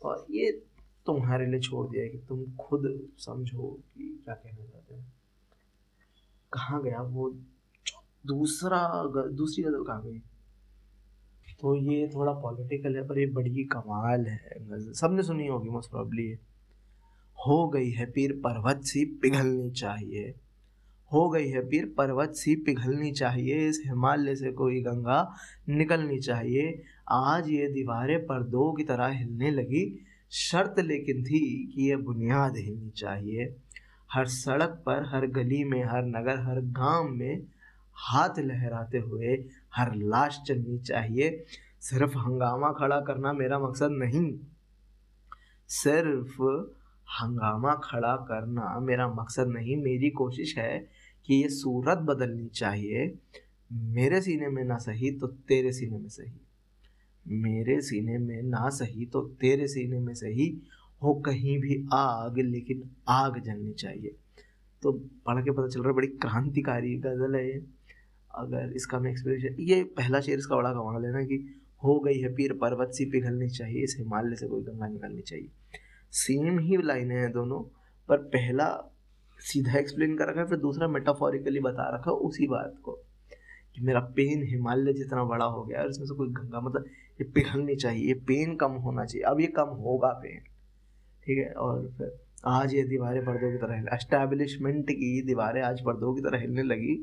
और 0.06 0.26
ये 0.32 0.66
तुम्हारे 1.14 1.46
लिए 1.46 1.60
छोड़ 1.60 1.88
दिया 1.90 2.04
है 2.04 2.10
कि 2.10 2.18
तुम 2.18 2.44
खुद 2.56 2.84
समझो 3.18 3.80
कि 3.98 4.22
क्या 4.26 4.36
कहना 4.36 4.66
चाहते 4.66 4.96
हैं। 4.96 5.14
कहाँ 6.54 6.82
गया 6.84 7.02
वो? 7.02 7.30
दूसरा 8.26 8.82
दूसरी 9.32 9.64
गज़ल 9.64 9.84
कहाँ 9.84 10.04
गई? 10.04 10.20
तो 11.62 11.76
ये 11.76 12.08
थोड़ा 12.08 12.32
पॉलिटिकल 12.34 12.96
है, 12.96 13.08
पर 13.08 13.20
ये 13.20 13.26
बड़ी 13.26 13.64
कमाल 13.64 14.26
है 14.28 14.58
गज़ल। 14.62 14.94
सबने 14.94 15.24
सुनी 15.24 15.48
होगी 15.48 15.70
मोस्ट 15.70 15.92
प्रॉब्ली 15.92 16.32
हो 17.38 17.68
गई 17.70 17.90
है 17.92 18.06
पीर 18.12 18.32
पर्वत 18.34 18.84
सी 18.84 19.06
पिघलनी 19.06 19.72
चाहिए। 19.72 20.34
हो 21.12 21.30
गई 21.30 21.50
है 21.50 21.70
पीर 21.70 21.86
पर्वत 21.98 22.32
सी 22.32 22.56
पिघलनी 22.56 23.12
चाहिए, 23.12 23.68
इस 23.68 23.82
हिमालय 23.86 24.36
से 24.36 24.52
कोई 24.52 24.82
गंगा 24.82 25.36
निकलनी 25.70 26.20
चाहिए। 26.20 26.84
आज 27.10 27.50
ये 27.50 27.68
दीवारें 27.68 28.26
पर्दों 28.26 28.74
की 28.74 28.84
तरह 28.84 29.08
हिलने 29.08 29.52
लगी 29.52 29.84
शर्त 30.32 30.80
लेकिन 30.80 31.24
थी 31.24 31.72
कि 31.76 31.90
यह 31.90 31.98
बुनियाद 31.98 32.58
हिलनी 32.58 32.90
चाहिए। 32.90 33.56
हर 34.14 34.26
सड़क 34.26 34.84
पर, 34.86 35.16
हर 35.16 35.28
गली 35.28 35.64
में, 35.64 35.84
हर 35.84 36.06
नगर, 36.06 36.40
हर 36.40 36.62
गाँव 36.62 37.10
में 37.10 37.44
हाथ 37.94 38.40
लहराते 38.40 38.98
हुए 38.98 39.46
हर 39.76 39.96
लाश 39.96 40.42
चलनी 40.48 40.78
चाहिए। 40.78 41.46
सिर्फ़ 41.82 42.18
हंगामा 42.18 42.72
खड़ा 42.72 43.02
करना 43.02 43.34
मेरा 43.34 43.60
मकसद 43.60 43.90
नहीं। 43.92 44.40
सिर्फ़ 45.68 46.42
हंगामा 47.24 47.74
खड़ा 47.84 48.16
करना 48.16 48.80
मेरा 48.80 49.08
मकसद 49.08 49.48
नहीं। 49.48 49.78
मेरी 49.78 50.10
कोशिश 50.10 50.58
है 50.58 50.90
कि 51.26 51.36
ये 51.36 51.50
सूरत 51.50 51.98
बदलनी 51.98 52.48
चाहिए। 52.48 53.16
मेरे 53.74 54.22
सीने 54.22 54.48
में 54.48 54.64
ना 54.64 54.78
सही 54.78 55.12
तो 55.12 55.28
तेरे 55.28 55.72
सीने 55.72 55.98
में 55.98 56.10
सही। 56.10 56.32
मेरे 57.26 57.80
सीने 57.82 58.18
में 58.18 58.42
ना 58.44 58.70
सही 58.70 59.06
तो 59.06 59.22
तेरे 59.42 59.68
सीने 59.68 60.00
में 60.00 60.14
सही 60.14 60.48
हो 61.02 61.14
कहीं 61.16 61.58
भी 61.60 61.76
आग, 61.94 62.40
लेकिन 62.40 62.90
आग 63.10 63.40
जलनी 63.40 63.74
चाहिए। 63.74 64.16
तो 64.84 64.92
पढ़ 65.26 65.44
के 65.44 65.52
पता 65.52 65.68
चल 65.68 65.80
रहा 65.80 65.90
है, 65.90 65.96
बड़ी 65.96 66.08
क्रांतिकारी 66.08 66.96
गज़ल 66.98 67.36
है 67.36 67.48
ये। 67.48 67.62
अगर 68.36 68.74
इसका 68.76 69.00
मैं 69.00 69.12
एक्सप्लेनेशन 69.12 69.56
ये 69.60 69.84
पहला 69.98 70.20
शेर 70.22 70.40
इसका 70.40 70.56
बड़ा 70.56 70.72
कमाल 70.72 71.06
है 71.06 71.12
ना 71.12 71.24
कि 71.24 71.38
हो 71.84 72.00
गई 72.00 72.20
है 72.20 72.34
पीर 72.36 72.54
पर्वत, 72.54 72.92
सी 72.94 73.06
पिघलनी 73.06 73.50
चाहिए, 73.50 73.84
इस 73.84 73.96
हिमालय 74.00 74.36
से 74.36 74.48
कोई 74.48 74.64
गंगा 74.64 74.88
निकलनी 74.88 75.22
चाहिए। 75.22 75.50
सेम 76.14 76.60
ही 76.60 76.78
लाइनें 76.78 77.16
हैं 77.16 77.32
दोनों, 77.32 77.62
पर 78.10 78.18
पहला 78.18 78.68
सीधा 79.40 79.78
एक्सप्लेन 79.80 80.16
कर 80.18 80.30
रखा 80.30 80.42
है, 80.42 80.48
फिर 80.48 80.58
दूसरा 80.58 80.88
मेटाफोरिकली 80.88 81.60
बता 81.60 81.90
रखा 81.96 82.12
है 82.12 82.18
उसी 82.18 82.48
बात 82.48 82.76
को। 82.84 83.00
कि 83.76 83.82
मेरा 83.82 84.00
पेन 84.16 84.44
हिमालय 84.44 84.94
जितना 84.94 85.24
बड़ा 85.24 85.46
हो 85.46 85.64
गया 85.64 85.82
और 85.82 85.90
इसमें 85.90 86.06
से 86.06 86.16
कोई 86.16 86.28
गंगा 86.30 86.62
मतलब 86.62 86.86
ये 87.22 87.24
पिघलनी 87.32 87.76
चाहिए, 87.76 88.08
ये 88.08 88.14
पेन 88.28 88.56
कम 88.56 88.72
होना 88.84 89.06
चाहिए। 89.06 89.24
अब 89.24 89.40
ये 89.42 89.48
कम 89.48 89.70
होगा 89.80 90.12
पेन 90.14 90.40
ठीक 91.24 91.38
है? 91.38 91.52
और 91.54 91.88
फिर 91.98 92.20
आज 92.48 92.74
ये 92.74 92.84
दीवारें 92.84 93.24
पर्दों 93.26 93.52
की 93.52 93.58
तरह 93.58 93.76
हिल 93.76 93.88
एस्टैब्लिशमेंट 93.94 94.90
की 94.90 95.22
दीवारें 95.22 95.62
आज 95.62 95.82
पर्दों 95.82 96.14
की 96.16 96.22
तरह 96.22 96.40
हिलने 96.40 96.64
लगी। 96.64 96.96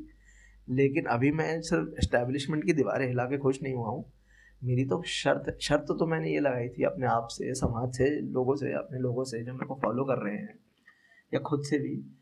लेकिन 0.68 1.04
अभी 1.04 1.30
मैं 1.30 1.60
सिर्फ़ 1.62 1.88
एस्टैब्लिशमेंट 1.98 2.64
की 2.64 2.72
दीवारें 2.72 3.06
हिला 3.08 3.24
के 3.24 3.38
खुश 3.38 3.62
नहीं 3.62 3.74
हुआ 3.74 3.88
हूँ। 3.88 4.04
मेरी 4.64 4.84
तो 4.84 5.02
शर्त 5.02 5.58
शर्त 5.60 5.86
तो 5.98 6.06
मैंने 6.06 6.30
ये 6.30 6.40
लगाई 6.40 6.68
थी 6.68 6.82
अपने 6.82 7.06
आप 7.06 7.26
से, 7.30 7.54
समाज 7.54 7.92
से, 7.92 8.08
लोगों 8.20 8.54
से, 8.56 8.72
अपने 8.72 8.98
लोगों 8.98 9.24
से 9.24 9.42
जो 9.42 9.52
मेरे 9.52 9.66
को 9.66 9.74
फॉलो 9.74 10.04
कर 10.04 10.18
रहे 10.18 10.36
हैं, 10.36 10.58
या 11.34 11.40
खुद 11.40 11.62
से 11.62 11.78
भी। 11.78 12.17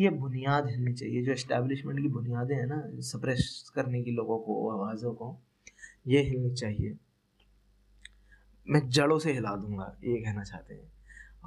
कि 0.00 0.04
ये 0.04 0.10
बुनियाद 0.10 0.68
हिलनी 0.68 0.92
चाहिए, 0.92 1.22
जो 1.22 1.32
इस्टेब्लिशमेंट 1.32 2.00
की 2.00 2.08
बुनियादें 2.08 2.56
हैं 2.56 2.66
ना 2.66 2.82
सप्रेस 3.00 3.72
करने 3.74 4.02
की 4.02 4.10
लोगों 4.10 4.38
को, 4.38 4.70
आवाज़ों 4.70 5.12
को, 5.12 5.40
ये 6.06 6.22
हिलनी 6.22 6.54
चाहिए। 6.54 6.96
मैं 8.70 8.88
जड़ों 8.88 9.18
से 9.18 9.32
हिला 9.32 9.56
दूँगा, 9.56 9.96
ये 10.04 10.16
कहना 10.16 10.42
चाहते 10.42 10.74
हैं। 10.74 10.92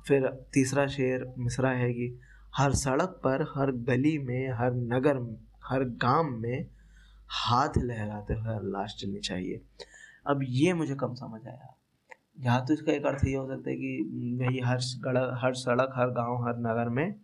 फिर 0.08 0.28
तीसरा 0.54 0.88
शेर 0.88 1.34
मिसरा 1.38 1.70
है 1.70 1.94
कि 1.94 2.20
हर 2.56 2.74
सड़क 2.74 3.22
पर, 3.24 3.42
हर 3.58 3.72
गली 3.72 4.18
में, 4.18 4.50
हर 4.50 4.74
नगर, 4.74 5.38
हर 5.64 5.84
गाँव 5.84 6.24
में 6.24 6.68
हाथ 7.28 7.70
लहराते 7.78 8.34
हुए 8.34 8.72
लाश 8.72 8.96
चलनी 9.00 9.20
चाहिए। 9.20 9.62
अब 10.28 10.40
ये 10.44 10.74
मुझे 10.74 10.96
कम 10.96 11.14
समझ 11.14 11.48
आया। 11.48 11.78
यहाँ 12.40 12.66
तो 12.66 12.74
इसका 12.74 12.92
एक 12.92 13.06
अर्थ 13.06 13.26
ये 13.26 13.36
हो 13.36 13.48
सकता 13.48 13.70
है 13.70 13.76
कि 13.76 14.04
भाई 14.42 14.60
हर 14.60 14.78
हर 15.44 15.54
सड़क, 15.54 15.90
हर 15.96 16.10
गाँव, 16.10 16.48
हर 16.48 16.58
नगर 16.58 16.90
में 16.90 17.16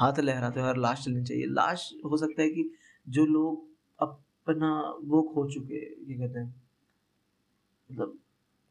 हाथ 0.00 0.18
लहराते 0.20 0.60
हुए 0.60 0.68
हर 0.68 0.76
लाश 0.78 1.04
चलनी 1.04 1.24
चाहिए। 1.24 1.46
लाश 1.48 1.90
हो 2.04 2.16
सकता 2.16 2.42
है 2.42 2.48
कि 2.50 2.70
जो 3.06 3.24
लोग 3.26 3.68
अपना 3.98 4.70
वो 5.04 5.22
खो 5.24 5.48
चुके 5.50 5.76
ये 5.76 6.18
कहते 6.18 6.38
हैं 6.38 6.54
मतलब 7.90 8.18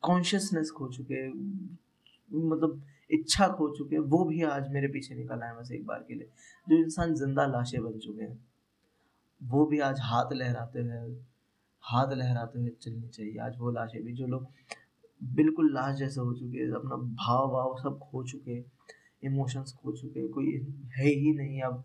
कॉन्शियसनेस 0.03 0.71
खो 0.71 0.87
चुके 0.89 1.27
मतलब 1.29 2.81
इच्छा 3.11 3.47
खो 3.49 3.69
चुके 3.77 3.95
हैं 3.95 4.01
वो 4.05 4.23
भी 4.25 4.41
आज 4.45 4.69
मेरे 4.71 4.87
पीछे 4.87 5.15
निकल 5.15 5.41
आए 5.43 5.55
बस 5.55 5.71
एक 5.71 5.85
बार 5.85 6.03
के 6.07 6.13
लिए। 6.13 6.27
जो 6.67 6.77
इंसान 6.77 7.13
ज़िंदा 7.15 7.45
लाशें 7.47 7.81
बन 7.83 7.97
चुके 7.99 8.23
हैं, 8.23 8.39
वो 9.41 9.65
भी 9.65 9.79
आज 9.81 9.99
हाथ 10.01 10.33
लहराते 10.33 10.79
हुए 10.81 11.15
हाथ 11.83 12.13
लहराते 12.13 12.59
हुए 12.59 12.69
चलनी 12.81 13.07
चाहिए। 13.07 13.37
आज 13.39 13.57
वो 13.59 13.71
लाशें 13.71 14.03
भी 14.03 14.13
जो 14.13 14.27
लोग 14.27 14.47
बिल्कुल 15.21 15.73
लाश 15.73 15.95
जैसे 15.97 16.21
हो 16.21 16.33
चुके 16.33 16.57
हैं, 16.57 16.71
अपना 16.71 16.95
भाव 16.95 17.47
भाव 17.51 17.75
सब 17.77 17.99
खो 18.01 18.23
चुके 18.23 18.51
इमोशंस 19.23 19.73
खो 19.73 19.91
चुके 19.91 20.27
कोई 20.27 20.53
है 20.97 21.07
ही 21.07 21.33
नहीं 21.33 21.61
अब 21.61 21.83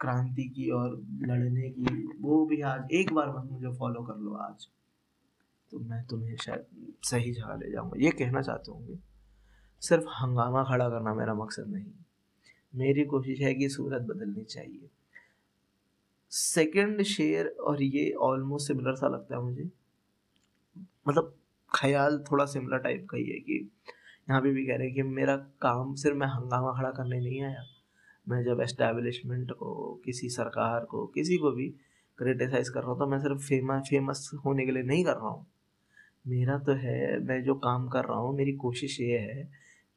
क्रांति 0.00 0.44
की 0.44 0.70
और 0.70 1.04
लड़ने 1.20 1.70
की, 1.70 2.06
वो 2.20 2.46
भी 2.46 2.60
आज, 2.60 2.88
एक 2.92 3.12
बार 3.12 3.28
बस 3.28 3.50
मुझे 3.50 3.78
फॉलो 3.78 4.02
कर 4.02 4.16
लो 4.16 4.34
आज। 4.34 4.68
तो 5.70 5.78
मैं 5.78 6.06
तुम्हें 6.06 6.36
शायद 6.36 6.64
सही 7.02 7.32
जगह 7.32 7.56
ले 7.56 7.70
जाऊँगा। 7.70 8.04
ये 8.04 8.10
कहना 8.10 8.42
चाहते 8.42 8.70
होंगे 8.70 8.98
सिर्फ़ 9.80 10.04
हंगामा 10.04 10.64
खड़ा 10.64 10.88
करना 10.88 11.14
मेरा 11.14 11.34
मकसद 11.34 11.66
नहीं। 11.68 11.86
मेरी 12.74 13.04
कोशिश 13.04 13.40
है 13.40 13.54
कि 13.54 13.68
सूरत 13.68 14.02
बदलनी 14.02 14.44
चाहिए। 14.44 14.90
सेकंड 16.30 17.02
शेयर 17.02 17.46
और 17.46 17.82
ये 17.82 18.12
ऑलमोस्ट 18.12 18.66
सिमिलर 18.66 18.94
सा 18.94 19.08
लगता 19.08 19.36
है 19.36 19.42
मुझे। 19.42 19.70
मतलब 21.08 21.36
ख्याल 21.74 22.24
थोड़ा 22.30 22.44
सिमिलर 22.44 22.78
टाइप 22.78 23.06
का 23.10 23.16
ही 23.16 23.24
है 23.24 23.38
कि 23.40 23.72
यहाँ 24.28 24.40
पे 24.40 24.50
भी 24.50 24.64
कह 24.66 24.76
रहे 24.76 24.86
हैं 24.86 24.94
कि 24.94 25.02
मेरा 25.02 25.36
काम 25.62 25.94
सिर्फ़ 25.94 26.16
मैं 26.16 26.26
हंगामा 26.26 26.72
खड़ा 26.72 26.90
करने 26.90 27.18
नहीं 27.20 27.42
आया। 27.42 27.64
मैं 28.26 28.42
जब 28.44 28.60
एस्टेब्लिशमेंट 28.60 29.50
को, 29.52 30.00
किसी 30.04 30.28
सरकार 30.28 30.84
को, 30.84 31.06
किसी 31.06 31.36
को 31.36 31.50
भी 31.50 31.68
क्रिटिसाइज 32.18 32.68
कर 32.68 32.80
रहा 32.80 32.90
हूँ 32.90 32.98
तो 32.98 33.06
मैं 33.06 33.18
सिर्फ़ 33.18 33.38
फ़ेमस 33.38 33.88
फ़ेमस 33.90 34.30
होने 34.44 34.64
के 34.66 34.72
लिए 34.72 34.82
नहीं 34.82 35.04
कर 35.04 35.16
रहा 35.16 35.28
हूँ। 35.28 35.46
मेरा 36.26 36.58
तो 36.58 36.72
है, 36.72 37.18
मैं 37.20 37.42
जो 37.44 37.54
काम 37.54 37.88
कर 37.88 38.04
रहा 38.04 38.18
हूँ, 38.18 38.34
मेरी 38.36 38.52
कोशिश 38.52 39.00
ये 39.00 39.18
है 39.18 39.48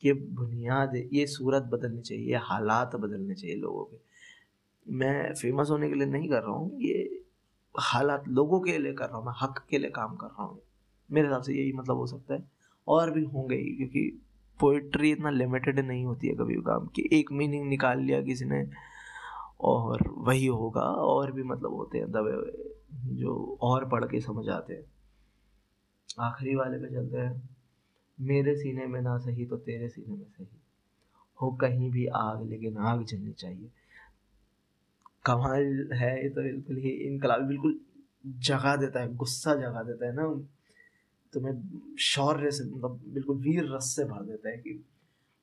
कि 0.04 0.14
बुनियाद, 0.14 0.96
ये 1.14 1.26
सूरत 1.28 1.64
बदलनी 1.64 2.02
चाहिए 2.02 2.36
हालात 2.36 2.96
बदलने 2.96 3.36
चाहिए 3.36 3.56
लोगों 3.56 3.84
के। 3.86 3.98
मैं 4.86 5.34
फ़ेमस 5.34 5.70
होने 5.70 5.90
के 5.90 5.96
लिए 5.96 6.08
नहीं 6.08 6.30
कर 6.30 6.42
रहा 6.44 6.52
हूँ, 6.52 6.80
ये 6.82 7.24
हालात 7.76 8.28
लोगों 8.28 8.60
के 8.62 8.78
लिए 8.78 8.94
कर 8.94 9.08
रहा 9.08 9.18
हूँ, 9.18 9.26
मैं 9.26 9.34
हक 9.42 9.66
के 9.70 9.78
लिए 9.78 9.90
काम 9.90 10.16
कर 10.16 10.28
रहा 10.28 10.44
हूँ। 10.44 10.62
मेरे 11.10 11.28
हिसाब 11.28 11.42
से 11.42 11.54
यही 11.54 11.74
मतलब 11.74 11.98
हो 11.98 12.08
सकता 12.08 12.34
है। 12.34 12.57
और 12.88 13.12
भी 13.12 13.24
होंगे 13.24 13.56
ही, 13.56 13.76
क्योंकि 13.76 14.22
पोइट्री 14.60 15.12
इतना 15.12 15.30
लिमिटेड 15.30 15.80
नहीं 15.80 16.06
होती 16.06 16.28
है 16.28 16.36
कभी 16.36 16.56
काम 16.56 16.88
कि 16.88 17.10
एक 17.14 17.32
मीनिंग 17.32 17.70
निकाल 17.70 18.00
लिया 18.00 18.22
किसी 18.22 18.46
ने 18.46 18.70
और 19.62 20.10
वही 20.18 20.46
होगा, 20.46 20.82
और 20.82 21.32
भी 21.32 21.44
मतलब 21.44 21.74
होते 21.74 21.98
हैं 21.98 22.12
दबे 22.12 22.36
हुए, 22.36 22.76
जो 23.16 23.58
और 23.62 23.90
पढ़ 23.90 24.06
के 24.06 24.22
समझ 24.22 24.50
आते 24.50 24.74
हैं। 24.74 24.84
आखिरी 26.20 26.56
वाले 26.56 26.78
पे 26.78 26.94
चलते 26.94 27.18
हैं। 27.18 27.50
मेरे 28.22 28.56
सीने 28.56 28.86
में 28.86 29.02
ना 29.02 29.18
सही 29.18 29.46
तो 29.46 29.58
तेरे 29.58 29.90
सीने 29.90 30.16
में 30.16 30.26
सही। 30.26 30.48
हो 31.42 31.52
कहीं 31.52 31.92
भी 31.92 32.06
आग, 32.08 32.50
लेकिन 32.50 32.78
आग 32.78 33.04
जलनी 33.04 33.32
चाहिए। 33.32 33.70
कमाल 35.26 35.90
है 35.94 36.24
ये 36.24 36.30
तो 36.30 36.44
बिल्कुल 36.44 36.78
ही, 36.78 36.90
इनकलाबी 36.90 37.46
बिल्कुल 37.46 37.80
जगा 38.28 38.76
देता 38.76 39.00
है, 39.00 39.16
गुस्सा 39.16 39.56
जगा 39.56 39.84
देता 39.84 40.06
है 40.06 40.14
ना। 40.16 40.48
तुम्हें 41.34 41.96
शौर्य 42.04 42.52
से 42.52 42.64
मतलब 42.66 43.00
बिल्कुल 43.14 43.38
वीर 43.38 43.64
रस 43.76 43.94
से 43.96 44.04
भर 44.06 44.24
देता 44.26 44.50
है 44.50 44.58
कि 44.58 44.74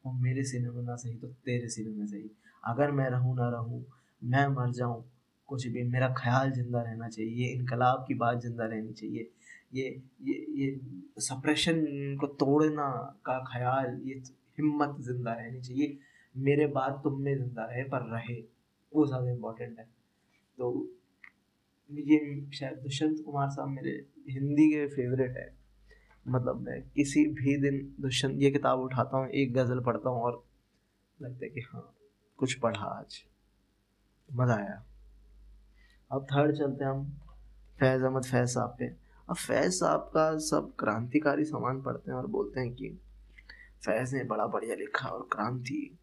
वो 0.04 0.12
मेरे 0.12 0.44
सीने 0.44 0.70
में 0.70 0.82
ना 0.82 0.96
सही 0.96 1.14
तो 1.18 1.28
तेरे 1.44 1.68
सीने 1.68 1.90
में 1.90 2.06
सही। 2.06 2.30
अगर 2.62 2.90
मैं 2.92 3.08
रहूँ 3.10 3.34
ना 3.36 3.48
रहूँ, 3.50 3.84
मैं 4.22 4.46
मर 4.48 4.70
जाऊँ, 4.72 5.02
कुछ 5.48 5.66
भी, 5.66 5.82
मेरा 5.84 6.08
ख्याल 6.18 6.50
ज़िंदा 6.52 6.82
रहना 6.82 7.08
चाहिए 7.08 7.32
ये 7.36 7.52
इनकलाब 7.54 8.04
की 8.08 8.14
बात 8.14 8.40
ज़िंदा 8.42 8.64
रहनी 8.66 8.92
चाहिए। 8.92 9.30
ये 9.74 9.88
ये 10.22 10.34
ये 10.58 11.20
सप्रेशन 11.20 11.84
को 12.20 12.26
तोड़ना 12.26 12.88
का 13.26 13.38
ख्याल, 13.44 14.00
ये 14.04 14.14
हिम्मत 14.58 14.96
ज़िंदा 15.00 15.32
रहनी 15.32 15.60
चाहिए। 15.60 15.98
मेरे 16.34 16.66
बाद 16.68 17.00
तुम 17.04 17.20
में 17.22 17.34
ज़िंदा 17.36 17.64
रहे, 17.64 17.82
पर 17.84 18.02
रहे, 18.12 18.40
वो 18.92 19.06
ज़्यादा 19.06 19.30
इम्पोर्टेंट 19.30 19.78
है। 19.78 19.84
तो 20.58 20.70
ये 21.90 22.18
शायद 22.54 22.78
दुष्यंत 22.78 23.22
कुमार 23.24 23.48
साहब 23.50 23.68
मेरे 23.68 23.90
हिंदी 24.30 24.68
के 24.70 24.86
फेवरेट 24.86 25.36
है। 25.36 25.46
मतलब 26.28 26.60
मैं 26.60 26.82
किसी 26.82 27.24
भी 27.24 27.56
दिन 27.56 27.94
दुष्यंत 28.00 28.34
ये 28.38 28.50
किताब 28.50 28.78
उठाता 28.78 29.16
हूँ, 29.16 29.28
एक 29.28 29.54
गज़ल 29.54 29.80
पढ़ता 29.80 30.10
हूँ 30.10 30.22
और 30.22 30.44
लगता 31.22 31.44
है 31.44 31.50
कि 31.50 31.60
हाँ 31.60 31.94
कुछ 32.36 32.54
पढ़ा 32.54 32.84
आज। 32.84 33.24
मज़ा 34.32 34.54
आया। 34.54 34.84
अब 36.12 36.24
थर्ड 36.24 36.56
चलते 36.56 36.84
हैं 36.84 36.90
हम, 36.90 37.04
फैज़ 37.80 38.02
अहमद, 38.02 38.24
फैज़ 38.24 38.50
साहब 38.50 38.76
पे। 38.78 38.84
अब 39.30 39.36
फैज़ 39.36 39.72
साहब 39.72 40.00
का 40.00 40.38
सब 40.38 40.72
क्रांतिकारी 40.78 41.44
सामान 41.44 41.82
पढ़ते 41.82 42.10
हैं 42.10 42.18
और 42.18 42.26
बोलते 42.26 42.60
हैं 42.60 42.74
कि 42.74 42.88
फैज़ 43.84 44.16
ने 44.16 44.24
बड़ा 44.24 44.46
बढ़िया 44.46 44.74
लिखा 44.74 45.08
और 45.08 45.28
क्रांति। 45.32 45.98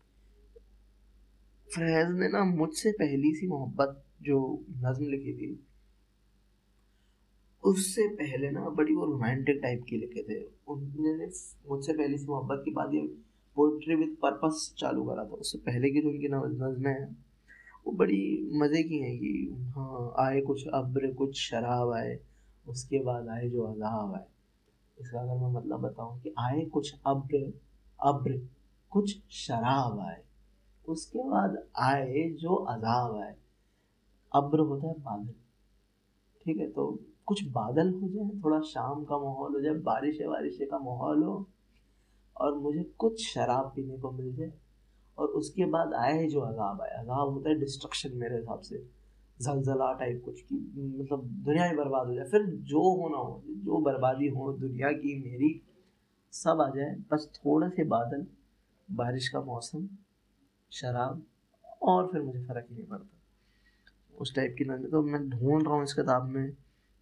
फैज़ 1.76 2.10
ने 2.10 2.28
ना 2.28 2.44
मुझसे 2.44 2.92
पहली 2.92 3.36
सी 3.36 3.48
मोहब्बत 3.48 4.04
जो 4.22 4.66
नज्म 4.70 5.04
लिखी 5.04 5.34
थी 5.34 5.68
उससे 7.64 8.08
पहले 8.08 8.50
ना 8.52 8.70
बड़ी 8.70 8.94
वो 8.96 9.06
रोमांटिक 9.06 9.60
टाइप 9.64 9.84
की 9.90 9.98
लिखे 9.98 10.24
थे। 10.24 10.40
उन्होंने 10.68 11.26
मुझसे 11.70 11.94
पहली 11.94 12.18
सी 12.18 12.26
मोहब्बत 12.28 12.62
के 12.66 12.72
बाद 12.72 12.94
ये 12.94 13.02
पोइट्री 13.56 13.96
विद 13.96 14.16
पर्पस 14.22 14.74
चालू 14.78 15.04
करा 15.04 15.26
था। 15.26 15.36
उससे 15.36 15.58
पहले 15.58 15.90
की 15.90 16.02
जो 16.02 16.10
उनकी 16.10 16.28
नज़में 16.28 16.92
हैं। 16.92 17.26
वो 17.86 17.92
बड़ी 17.94 18.50
मज़े 18.54 18.84
की 18.84 19.00
हैं 19.00 19.18
कि 19.20 19.56
हाँ 19.76 20.14
आए 20.20 20.42
कुछ 20.42 20.68
अब्र, 20.68 21.14
कुछ 21.14 21.40
शराब 21.40 21.92
आए, 21.92 22.20
उसके 22.68 23.04
बाद 23.04 23.28
आए 23.28 23.50
जो 23.50 23.64
अजाब 23.64 24.14
आए। 24.16 24.26
इसका 24.98 25.20
अगर 25.20 25.42
मैं 25.42 25.52
मतलब 25.52 25.80
बताऊँ 25.80 26.22
कि 26.22 26.34
आए 26.40 26.66
कुछ 26.66 26.94
अब्र 27.06 27.54
अब्र, 28.00 28.48
कुछ 28.92 29.18
शराब 29.32 30.00
आए, 30.00 30.22
उसके 30.86 31.30
बाद 31.30 31.58
आए 31.80 32.30
जो 32.32 32.56
अजाब 32.56 33.16
आए। 33.16 33.36
अब्र 34.32 34.60
होता 34.60 34.88
है 34.88 34.94
बादल। 34.94 35.34
ठीक 36.42 36.58
है 36.58 36.68
तो 36.68 37.00
कुछ 37.28 37.44
बादल 37.48 37.90
हो 37.94 38.08
जाए, 38.08 38.30
थोड़ा 38.44 38.60
शाम 38.62 39.04
का 39.04 39.18
माहौल 39.18 39.54
हो 39.54 39.62
जाए, 39.62 39.74
बारिश 39.74 40.22
है 40.22 40.28
वारिश 40.28 40.58
का 40.62 40.80
माहौल 40.80 41.24
हो, 41.24 41.48
और 42.36 42.58
मुझे 42.58 42.84
कुछ 42.98 43.28
शराब 43.28 43.72
पीने 43.76 43.98
को 43.98 44.12
मिल 44.12 44.36
जाए। 44.36 44.52
और 45.18 45.28
उसके 45.28 45.66
बाद 45.66 45.94
आए 45.94 46.28
जो 46.28 46.42
अजाब 46.42 46.82
आए 46.82 46.90
अजाब 46.90 47.30
होता 47.30 47.50
है 47.50 47.60
डिस्ट्रक्शन 47.60 48.16
मेरे 48.18 48.36
हिसाब 48.36 48.60
से। 48.60 48.78
जलजला 49.42 49.92
टाइप 49.94 50.22
कुछ 50.26 50.42
की 50.42 50.56
मतलब 51.00 51.24
दुनिया 51.46 51.66
ही 51.66 51.76
बर्बाद 51.76 52.08
हो 52.08 52.14
जाए। 52.14 52.26
फिर 52.26 52.46
जो 52.46 52.82
होना 52.96 53.18
हो, 53.18 53.44
जो 53.48 53.82
बर्बादी 53.82 54.28
हो 54.28 54.52
दुनिया 54.54 54.92
की, 54.92 55.16
मेरी, 55.24 55.62
सब 56.34 56.62
आ 56.62 56.70
जाए। 56.70 56.96
बस 57.12 57.30
थोड़े 57.36 57.70
से 57.70 57.84
बादल, 57.84 58.26
बारिश 58.92 59.30
का 59.30 59.42
मौसम, 59.42 59.88
शराब, 60.72 61.22
और 61.82 62.08
फिर 62.08 62.22
मुझे 62.22 62.44
फ़र्क 62.44 62.68
ही 62.70 62.76
नहीं 62.76 62.86
पड़ता। 62.86 63.18
उस 64.22 64.36
टाइप 64.36 64.56
की 64.58 64.66
नज़र 64.66 64.90
तो 64.90 65.02
मैं 65.02 65.30
ढूंढ 65.30 65.64
रहा 65.64 65.76
हूँ 65.76 65.84
इस 65.84 65.94
किताब 65.94 66.24
में। 66.24 66.54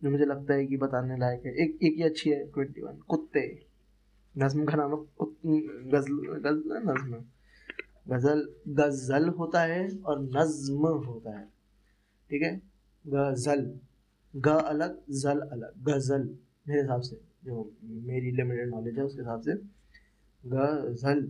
जो 0.01 0.09
मुझे 0.09 0.25
लगता 0.25 0.53
है 0.53 0.65
कि 0.65 0.77
बताने 0.77 1.17
लायक 1.17 1.45
है। 1.45 1.51
एक 1.63 1.79
एक 1.83 1.95
ही 1.95 2.03
अच्छी 2.03 2.29
है 2.29 2.45
ट्वेंटी 2.47 2.81
वन 2.81 2.99
कुत्ते। 3.09 3.41
नज्म 4.35 4.65
का 4.65 4.75
नाम 4.77 4.91
गज़ल 5.93 6.15
गज़ल 6.45 6.77
नज्म। 6.85 7.17
गज़ल 8.07 8.39
गज़ल 8.69 9.27
होता 9.29 9.62
है 9.62 9.81
और 9.99 10.21
नज्म 10.21 10.88
होता 11.07 11.38
है। 11.39 11.45
ठीक 12.29 12.41
है? 12.41 12.62
गज़ल। 13.05 13.62
ग 14.33 14.47
अलग, 14.47 14.97
जल 15.12 15.39
अलग। 15.39 15.83
गज़ल। 15.83 16.23
मेरे 16.67 16.81
हिसाब 16.81 17.01
से, 17.01 17.15
जो 17.45 17.71
मेरी 17.83 18.31
लिमिटेड 18.31 18.69
नॉलेज 18.69 18.97
है, 18.97 19.03
उसके 19.03 19.21
हिसाब 19.21 19.41
से। 19.41 19.53
गज़ल। 20.43 21.21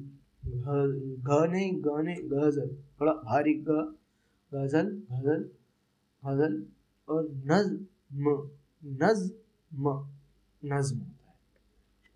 घ 0.45 1.49
नहीं, 1.51 1.71
ग 1.82 1.99
नहीं, 2.05 2.21
गज़ल। 2.29 2.69
थोड़ा 3.01 3.13
भारी। 3.13 3.53
ग, 3.53 3.95
गज़ल 4.51 4.88
गज़ल 5.12 5.49
गज़ल 6.23 6.63
और 7.08 7.29
नज्म। 7.51 8.49
नज्म 8.84 9.92
नज्म 10.63 10.98
होता 10.98 11.30
है। 11.30 11.36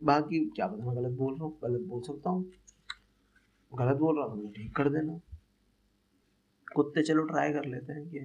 बाकी 0.02 0.40
क्या 0.46 0.68
पता, 0.68 0.86
मैं 0.86 0.96
गलत 0.96 1.18
बोल 1.18 1.34
रहा 1.34 1.44
हूँ, 1.44 1.58
गलत 1.64 1.82
बोल 1.82 2.02
सकता 2.02 2.30
हूँ। 2.30 2.46
गलत 3.72 3.98
बोल 3.98 4.18
रहा 4.18 4.26
हूँ 4.26 4.42
तो 4.42 4.52
ठीक 4.54 4.76
कर 4.76 4.90
देना। 4.90 5.20
कुत्ते 6.76 7.04
चलो 7.04 7.24
ट्राई 7.24 7.54
कर 7.54 7.66
लेते 7.66 7.94
हैं 7.94 8.08
कि 8.10 8.18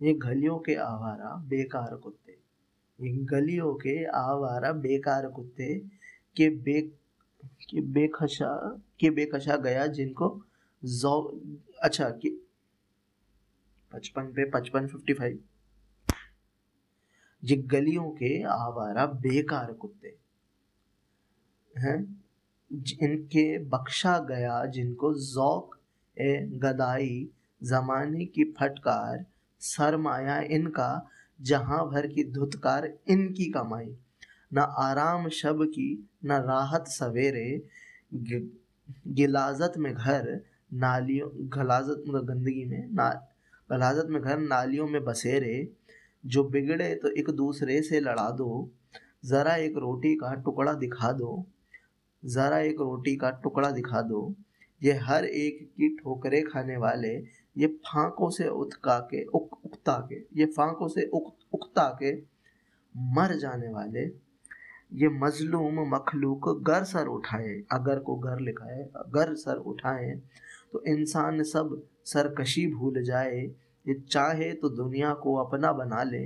ये 0.00 0.14
गलियों 0.14 0.58
के 0.58 0.74
आवारा 0.74 1.34
बेकार 1.48 1.94
कुत्ते। 1.96 2.32
ये 2.98 3.10
गलियों 3.24 3.74
के 3.74 4.04
आवारा 4.04 4.72
बेकार 4.72 5.28
कुत्ते 5.28 5.74
के 6.36 6.48
बे, 6.48 6.80
के 7.70 7.80
बेखशा 7.80 8.80
के 9.00 9.10
बेखशा 9.10 9.56
गया 9.56 9.86
जिनको 9.86 10.28
जौ 10.82 11.20
अच्छा 11.82 12.10
कि 12.10 12.30
पचपन 13.92 14.32
पे 14.32 14.50
पचपन 14.50 14.86
फिफ्टी 14.86 15.12
फाइव 15.12 15.38
ये 17.44 17.56
गलियों 17.70 18.10
के 18.10 18.42
आवारा 18.42 19.06
बेकार 19.06 19.72
कुत्ते 19.72 20.14
हैं, 21.74 21.98
जिनके 22.72 23.58
बख्शा 23.68 24.18
गया, 24.18 24.64
जिनको 24.66 25.12
जौक 25.14 25.78
ए 26.16 26.36
गदाई, 26.54 27.28
जमाने 27.62 28.24
की 28.24 28.44
फटकार, 28.52 29.24
सरमाया 29.60 30.40
इनका, 30.50 31.06
जहाँ 31.40 31.84
भर 31.90 32.06
की 32.06 32.24
धुतकार 32.24 32.92
इनकी 33.08 33.50
कमाई। 33.50 33.94
न 34.54 34.58
आराम 34.78 35.28
शब 35.28 35.64
की, 35.64 36.08
न 36.24 36.32
राहत 36.42 36.88
सवेरे 36.88 37.62
गिलाजत 39.08 39.72
में 39.78 39.94
घर, 39.94 40.40
नालियों, 40.72 41.28
गलाजत 41.52 42.02
मतलब 42.08 42.26
गंदगी 42.26 42.64
में 42.64 42.86
ना, 42.92 43.08
गलाजत 43.70 44.06
में 44.10 44.20
घर, 44.22 44.38
नालियों 44.38 44.86
में 44.86 45.04
बसेरे 45.04 45.56
जो 46.24 46.44
बिगड़े 46.44 46.94
तो 46.94 47.10
एक 47.10 47.30
दूसरे 47.32 47.80
से 47.82 48.00
लड़ा 48.00 48.30
दो। 48.30 48.70
ज़रा 49.24 49.54
एक 49.56 49.76
रोटी 49.76 50.14
का 50.14 50.32
टुकड़ा 50.34 50.72
दिखा 50.74 51.12
दो। 51.12 51.44
ज़रा 52.22 52.58
एक 52.60 52.80
रोटी 52.80 53.16
का 53.16 53.30
टुकड़ा 53.42 53.70
दिखा 53.70 54.02
दो। 54.02 54.34
ये 54.82 54.92
हर 55.02 55.24
एक 55.24 55.62
की 55.76 55.88
ठोकरे 55.96 56.40
खाने 56.42 56.76
वाले 56.76 57.14
ये 57.56 57.66
फांकों 57.66 58.28
से 58.30 58.48
उतका 58.48 58.98
के 59.10 59.24
उक, 59.24 59.58
उकता 59.64 59.96
के 60.10 60.16
ये 60.40 60.46
फांकों 60.46 60.88
से 60.88 61.06
उक, 61.08 61.34
उकता 61.52 61.88
के 62.02 62.14
मर 62.94 63.36
जाने 63.38 63.68
वाले। 63.68 64.04
ये 64.92 65.08
मजलूम 65.18 65.80
मखलूक 65.88 66.48
गर 66.62 66.84
सर 66.84 67.06
उठाए। 67.08 67.54
अगर 67.72 67.98
को 67.98 68.16
घर 68.16 68.40
लिखा 68.40 68.72
है 68.72 68.84
अगर 68.96 69.34
सर 69.34 69.56
उठाए 69.66 70.10
तो 70.72 70.82
इंसान 70.86 71.42
सब 71.42 71.80
सरकशी 72.04 72.66
भूल 72.72 73.02
जाए। 73.04 73.40
ये 73.88 73.94
चाहे 74.10 74.52
तो 74.52 74.68
दुनिया 74.68 75.12
को 75.14 75.34
अपना 75.34 75.72
बना 75.72 76.02
ले, 76.02 76.24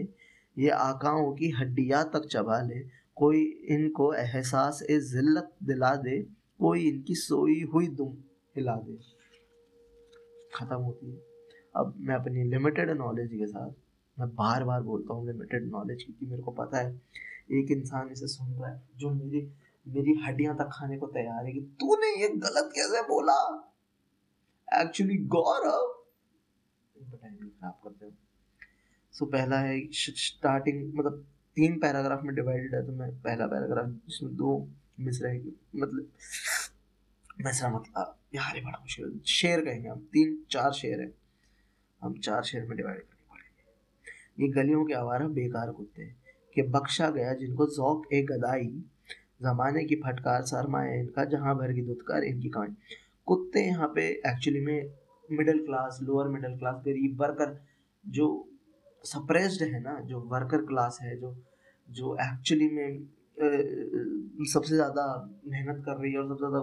ये 0.57 0.69
आकाओं 0.69 1.33
की 1.33 1.51
हड्डियाँ 1.51 2.05
तक 2.15 2.27
चबा 2.27 2.61
ले। 2.63 2.81
कोई 3.17 3.43
इनको 3.69 4.13
एहसास, 4.15 4.83
ए 4.91 4.99
जिल्लत 5.01 5.53
दिला 5.63 5.95
दे, 5.97 6.21
कोई 6.59 6.89
इनकी 6.89 7.15
सोई 7.15 7.63
हुई 7.75 7.89
दुम 7.89 8.17
हिला 8.57 8.75
दे। 8.77 8.99
ख़त्म 10.55 10.77
होती 10.77 11.11
है। 11.11 11.19
अब 11.77 11.95
मैं 11.99 12.15
अपनी 12.15 12.45
लिमिटेड 12.45 12.91
नॉलेज 12.91 13.29
के 13.29 13.47
साथ, 13.47 13.71
मैं 14.17 14.29
बार 14.29 14.65
बार 14.65 14.83
बोलता 14.83 15.15
हूँ 15.15 15.27
लिमिटेड 15.27 15.71
नॉलेज 15.71 16.03
क्योंकि 16.03 16.27
मेरे 16.27 16.43
को 16.43 16.51
पता 16.51 16.79
है, 16.79 17.01
एक 17.53 17.71
इंसान 17.71 18.09
इसे 18.13 18.27
सुन 18.27 18.53
रहा 18.53 18.71
है, 18.71 18.83
जो 18.97 19.11
मेरी 19.11 19.53
मेरी 19.87 20.15
हड्डियाँ 20.27 20.57
तक 20.57 20.69
खाने 20.73 20.99
को 20.99 21.07
तैयार 21.07 21.47
है 21.47 21.53
कि 21.53 21.61
तूने 21.61 22.23
ये 22.23 22.29
गलत 22.29 22.71
कैसे 22.75 23.03
बोला? 23.03 23.37
एक्चुअली 24.83 25.17
गौरव! 25.17 25.98
टाइम 27.17 27.35
खराब 27.37 27.79
करते 27.85 28.07
हो। 28.07 28.13
सो 29.15 29.25
so, 29.25 29.33
पहला 29.33 29.59
है 29.61 29.81
स्टार्टिंग 29.93 30.93
मतलब 30.95 31.25
तीन 31.57 31.79
पैराग्राफ 31.81 32.23
में 32.25 32.35
डिवाइडेड 32.35 32.75
है 32.75 32.85
तो 32.87 32.93
मैं 32.93 33.11
पहला 33.23 33.47
पैराग्राफ 33.47 33.87
जिसमें 34.09 34.35
दो 34.37 34.57
मिस 35.01 35.23
रहेगी 35.23 35.53
मतलब 35.77 36.09
मिसरा 37.45 37.71
मतलब 37.71 38.15
यार 38.35 38.57
ये 38.57 38.63
बड़ा 38.65 38.79
मुश्किल 38.81 39.21
शेर 39.27 39.65
कहेंगे 39.65 39.89
हम 39.89 40.01
तीन 40.13 40.37
चार 40.51 40.73
शेर 40.73 41.01
है। 41.01 41.11
हम 42.03 42.19
चार 42.19 42.43
शेयर 42.45 42.65
में 42.67 42.77
डिवाइड 42.77 43.01
करने 43.01 43.35
पड़ेंगे 43.35 44.45
ये 44.45 44.49
गलियों 44.53 44.85
के 44.85 44.95
आवारा 44.95 45.27
बेकार 45.39 45.71
कुत्ते 45.73 46.07
कि 46.55 46.63
बख्शा 46.75 47.11
गया 47.11 47.33
जिनको 47.35 47.67
जौक 47.77 48.07
ए 48.13 48.23
गदाई 48.31 48.67
जमाने 49.43 49.85
की 49.85 49.97
फटकार 49.97 50.43
सरमाया 50.47 50.95
इनका 51.01 51.25
जहाँ 51.33 51.57
भर 51.59 51.73
की 51.73 51.83
दुदकार 51.83 52.25
इनकी 52.25 52.49
कमाई 52.49 52.75
कुत्ते 53.27 53.65
यहाँ 53.67 53.89
पे 53.95 54.07
एक्चुअली 54.27 54.61
में 54.61 54.98
middle 55.31 55.65
class 55.67 55.99
lower 56.03 56.29
middle 56.29 56.57
class 56.59 56.83
गरीब 56.87 57.21
वर्कर 57.21 57.59
जो 58.05 58.27
सप्रेस्ड 59.05 59.63
है 59.65 59.81
ना, 59.81 59.99
जो 60.01 60.21
वर्कर 60.31 60.65
क्लास 60.67 60.99
है, 61.03 61.17
जो 61.17 61.35
जो 61.89 62.17
एक्चुअली 62.23 62.69
में 62.71 63.07
सबसे 64.47 64.75
ज़्यादा 64.75 65.05
मेहनत 65.47 65.83
कर 65.85 65.97
रही 65.97 66.13
है 66.13 66.19
और 66.19 66.29
सबसे 66.29 66.47
ज़्यादा 66.47 66.61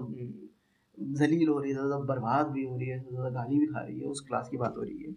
जलील 1.20 1.48
हो 1.50 1.60
रही 1.60 1.72
है 1.72 1.76
ज़्यादा 1.76 1.98
बर्बाद 2.06 2.48
भी 2.48 2.64
हो 2.64 2.78
रही 2.78 2.88
है, 2.88 3.00
सबसे 3.00 3.12
ज़्यादा 3.12 3.30
गाली 3.32 3.60
भी 3.60 3.66
खा 3.68 3.82
रही 3.82 4.00
है, 4.00 4.08
उस 4.08 4.26
क्लास 4.28 4.50
की 4.52 4.58
बात 4.58 4.74
हो 4.78 4.84
रही 4.84 5.04
है 5.04 5.14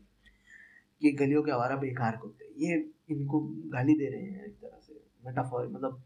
कि 1.02 1.12
गलियों 1.18 1.42
के 1.42 1.50
आवारा 1.52 1.76
बेकार 1.78 2.16
कुत्ते। 2.16 2.52
ये 2.58 2.76
इनको 3.11 3.40
गाली 3.72 3.94
दे 3.98 4.08
रहे 4.11 4.22
हैं 4.22 4.44
एक 4.46 4.54
तरह 4.54 4.78
से 4.78 4.94
मेटाफॉर 5.26 5.68
मतलब 5.68 6.02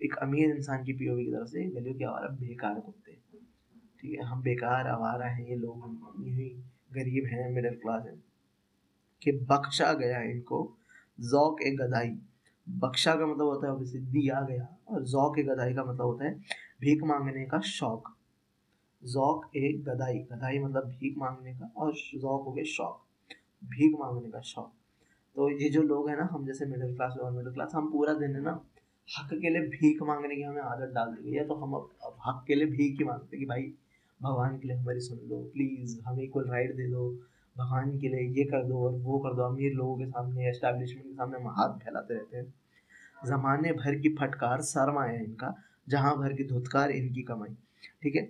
एक 0.00 0.14
अमीर 0.22 0.54
इंसान 0.56 0.84
की 0.84 0.92
पीओवी 0.92 1.24
की 1.24 1.32
तरफ़ 1.32 1.48
से 1.48 1.64
गलियों 1.70 1.94
के 1.94 2.04
आवारा 2.04 2.28
बेकार 2.40 2.80
कुत्ते। 2.80 3.12
ठीक 3.12 4.12
है, 4.12 4.24
हम 4.24 4.42
बेकार 4.42 4.86
आवारा 4.88 5.26
हैं, 5.26 5.46
ये 5.48 5.56
लोग 5.56 6.26
यही 6.26 6.48
गरीब 6.94 7.26
हैं 7.28 7.48
मिडिल 7.50 7.74
क्लास 7.82 8.04
हैं 8.06 8.22
कि 9.22 9.32
बख्शा 9.50 9.92
गया 9.94 10.20
इनको 10.22 10.60
जौक 11.18 11.62
ए 11.62 11.70
गदाई। 11.76 12.16
बख्शा 12.66 13.14
का 13.14 13.26
मतलब 13.26 13.46
होता 13.46 13.66
है 13.66 13.72
ऑब्वियसली 13.72 14.00
दिया 14.12 14.40
गया 14.50 14.68
और 14.88 15.02
जौक 15.06 15.38
ए 15.38 15.42
गदाई 15.44 15.74
का 15.74 15.84
मतलब 15.84 16.06
होता 16.06 16.24
है 16.24 16.34
भीख 16.80 17.02
मांगने 17.04 17.44
का 17.46 17.60
शौक। 17.70 18.08
जौक 19.02 19.50
ए 19.56 19.72
गदाई 19.86 20.18
गदाई 20.32 20.58
मतलब 20.58 20.86
भीख 20.90 21.18
मांगने 21.18 21.54
का 21.54 21.70
और 21.76 21.92
जौक 21.94 22.44
हो 22.46 22.52
गया 22.52 22.64
शौक 22.72 23.00
भीख 23.66 23.98
मांगने 24.00 24.30
का 24.30 24.40
शौक। 24.44 24.72
तो 25.36 25.48
ये 25.52 25.68
जो 25.70 25.82
लोग 25.82 26.08
हैं 26.08 26.16
ना 26.16 26.28
हम 26.32 26.46
जैसे 26.46 26.66
मिडिल 26.66 26.94
क्लास 26.96 27.16
और 27.18 27.30
मिडिल 27.32 27.52
क्लास 27.52 27.72
हम 27.74 27.90
पूरा 27.92 28.14
दिन 28.14 28.34
है 28.36 28.42
ना 28.42 28.60
हक 29.08 29.32
के 29.32 29.50
लिए 29.50 29.68
भीख 29.68 30.02
मांगने 30.02 30.36
की 30.36 30.42
हमें 30.42 30.62
आदत 30.62 30.92
डाल 30.94 31.14
दी 31.14 31.22
गई 31.22 31.36
है 31.36 31.46
तो 31.46 31.54
हम 31.54 31.74
अब, 31.74 32.16
हक 32.26 32.44
के 32.46 32.54
लिए 32.54 32.66
भीख 32.66 32.98
ही 32.98 33.04
मांगते 33.04 33.38
कि 33.38 33.46
भाई 33.46 33.72
भगवान 34.24 34.58
के 34.58 34.68
लिए 34.68 34.76
हमारी 34.76 35.00
सुन 35.00 35.18
लो 35.28 35.42
प्लीज़ 35.52 36.00
हमें 36.02 36.22
इक्वल 36.24 36.44
राइट 36.50 36.74
दे 36.76 36.86
दो, 36.90 37.08
भगवान 37.56 37.98
के 37.98 38.08
लिए 38.08 38.28
ये 38.38 38.44
कर 38.44 38.64
दो 38.64 38.84
और 38.84 38.92
वो 39.00 39.18
कर 39.18 39.34
दो। 39.36 39.42
अमीर 39.44 39.72
लोगों 39.74 39.96
के 39.98 40.06
सामने 40.06 40.48
एस्टैब्लिशमेंट 40.48 41.06
के 41.06 41.14
सामने 41.14 41.38
हाथ 41.56 41.78
फैलाते 41.80 42.14
रहते 42.14 42.36
हैं। 42.36 42.52
ज़माने 43.26 43.72
भर 43.74 43.98
की 44.00 44.14
फटकार, 44.16 44.62
शर्मा 44.64 45.04
है 45.04 45.22
इनका, 45.24 45.54
जहाँ 45.88 46.16
भर 46.18 46.32
की 46.32 46.44
धुतकार, 46.44 46.90
इनकी 46.92 47.22
कमाई। 47.24 47.54
ठीक 48.02 48.16
है? 48.16 48.24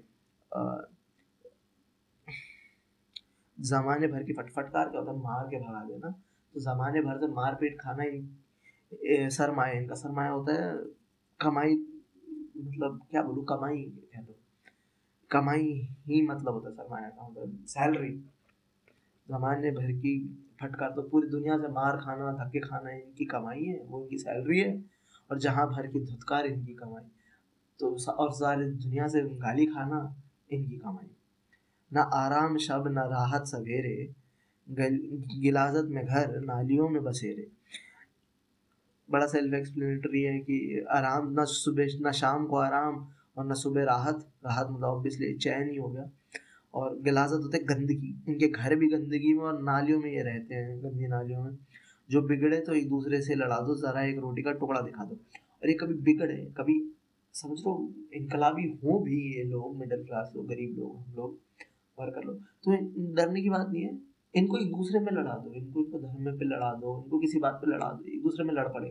ज़माने 3.59 4.07
भर 4.09 4.23
की 4.23 4.33
फट, 4.33 4.51
फटकार 4.53 4.89
क्या 4.89 5.01
होता 5.01 5.13
है? 5.13 5.19
मार 5.19 5.47
के 5.49 5.59
भगा 5.61 5.85
देना। 5.85 6.11
तो 6.55 6.61
ज़माने 6.61 7.01
भर 7.03 7.19
से 7.19 7.27
मार 7.35 7.55
पीट 7.61 7.81
खाना 7.81 8.03
ही 8.03 9.31
सरमाया 9.31 9.73
इनका। 9.73 9.95
सरमाया 9.97 10.31
होता 10.31 10.53
है, 10.55 10.75
कमाई 11.41 11.75
मतलब 12.57 13.01
क्या 13.11 13.23
बोलूँ, 13.23 13.45
कमाई 13.47 13.83
कह 14.13 14.21
लो 14.21 14.34
कमाई 15.35 15.89
ही 16.07 16.21
मतलब 16.23 16.53
होता 16.53 16.69
है 16.69 16.75
सरमाया 16.75 17.09
का 17.09 17.29
मतलब 17.29 17.65
सैलरी। 17.67 18.11
जमाने 19.29 19.71
भर 19.71 19.93
की 19.93 20.15
फटकार 20.61 20.91
तो 20.91 21.03
पूरी 21.03 21.29
दुनिया 21.29 21.57
से 21.59 21.69
मार 21.69 21.97
खाना, 21.97 22.33
धक्के 22.35 22.61
खाना 22.61 22.91
इनकी 22.91 23.25
कमाई 23.25 23.65
है, 23.65 23.79
वो 23.85 24.03
इनकी 24.03 24.19
सैलरी 24.19 24.59
है, 24.59 24.73
और 25.31 25.39
जहाँ 25.39 25.67
भर 25.69 25.87
की 25.87 26.01
धुतकार 26.01 26.47
इनकी 26.47 26.75
कमाई। 26.75 27.05
तो 27.81 27.97
और 28.13 28.33
सारी 28.33 28.71
दुनिया 28.73 29.07
से 29.09 29.23
गाली 29.39 29.67
खाना 29.67 30.01
इनकी 30.51 30.77
कमाई। 30.77 31.11
न 31.93 32.11
आराम 32.15 32.57
शब, 32.59 32.89
ना 32.89 33.03
राहत 33.05 33.47
सवेरे 33.47 34.15
गिलाजत 34.69 35.89
में 35.91 36.05
घर, 36.07 36.41
नालियों 36.41 36.89
में 36.89 37.03
बसेरे। 37.05 37.49
बड़ा 39.09 39.27
सेल्फ 39.27 39.55
एक्सप्लेनेटरी 39.55 40.23
है 40.23 40.39
कि 40.39 40.85
आराम, 40.91 41.33
ना 41.33 41.45
सुबह, 41.45 41.99
ना 42.01 42.13
शाम 42.13 42.47
को 42.47 42.57
आराम 42.57 43.07
और 43.37 43.47
न 43.47 43.55
सुबह 43.55 43.85
राहत 43.85 44.27
राहत 44.47 44.67
मतलब 44.71 44.85
ऑब्वियसली 44.85 45.33
चैन 45.35 45.71
ही 45.71 45.77
हो 45.77 45.89
गया। 45.89 46.11
और 46.75 46.99
गिलाजत 47.01 47.41
होते 47.45 47.57
हैं 47.57 47.67
गंदगी, 47.69 48.25
इनके 48.29 48.49
घर 48.49 48.75
भी 48.77 48.87
गंदगी 48.87 49.33
में 49.33 49.45
और 49.45 49.63
नालियों 49.63 49.99
में 50.01 50.11
ये 50.11 50.23
रहते 50.23 50.55
हैं, 50.55 50.83
गंदी 50.85 51.07
नालियों 51.07 51.45
में। 51.45 51.57
जो 52.11 52.23
बिगड़े 52.23 52.61
तो 52.61 52.75
एक 52.75 52.89
दूसरे 52.89 53.21
से 53.23 53.35
लड़ा 53.35 53.61
दो, 53.61 53.75
ज़रा 53.75 54.03
एक 54.05 54.19
रोटी 54.19 54.43
का 54.43 54.53
टुकड़ा 54.53 54.81
दिखा 54.81 55.05
दो। 55.05 55.15
और 55.63 55.69
ये 55.69 55.75
कभी 55.75 55.95
बिगड़े, 55.95 56.37
कभी 56.57 56.81
समझ 57.33 57.59
लो 57.61 57.93
इनकलाबी 58.15 58.65
हो 58.85 58.99
भी 58.99 59.21
ये 59.37 59.45
लोग 59.45 59.77
मिडिल 59.77 60.05
क्लास 60.05 60.33
लोग, 60.37 60.47
गरीब 60.49 60.77
लोग, 60.79 60.97
हम 60.97 61.15
लोग 61.17 61.39
वर्कर 61.99 62.25
लोग। 62.25 62.41
तो 62.65 62.77
डरने 63.15 63.43
की 63.43 63.51
बात 63.51 63.69
नहीं 63.71 63.83
है। 63.83 63.99
इनको 64.35 64.59
एक 64.59 64.71
दूसरे 64.71 65.01
में 65.01 65.13
लड़ा 65.13 65.35
दो, 65.35 65.53
इनको 65.53 65.81
इनको 65.81 65.99
धर्म 65.99 66.39
पे 66.39 66.45
लड़ा 66.45 66.73
दो, 66.75 67.03
इनको 67.05 67.19
किसी 67.19 67.39
बात 67.39 67.55
पे 67.55 67.71
लड़ा 67.71 67.91
दो, 67.93 68.05
एक 68.05 68.23
दूसरे 68.23 68.45
में 68.45 68.55
लड़ 68.55 68.69
पड़े। 68.69 68.91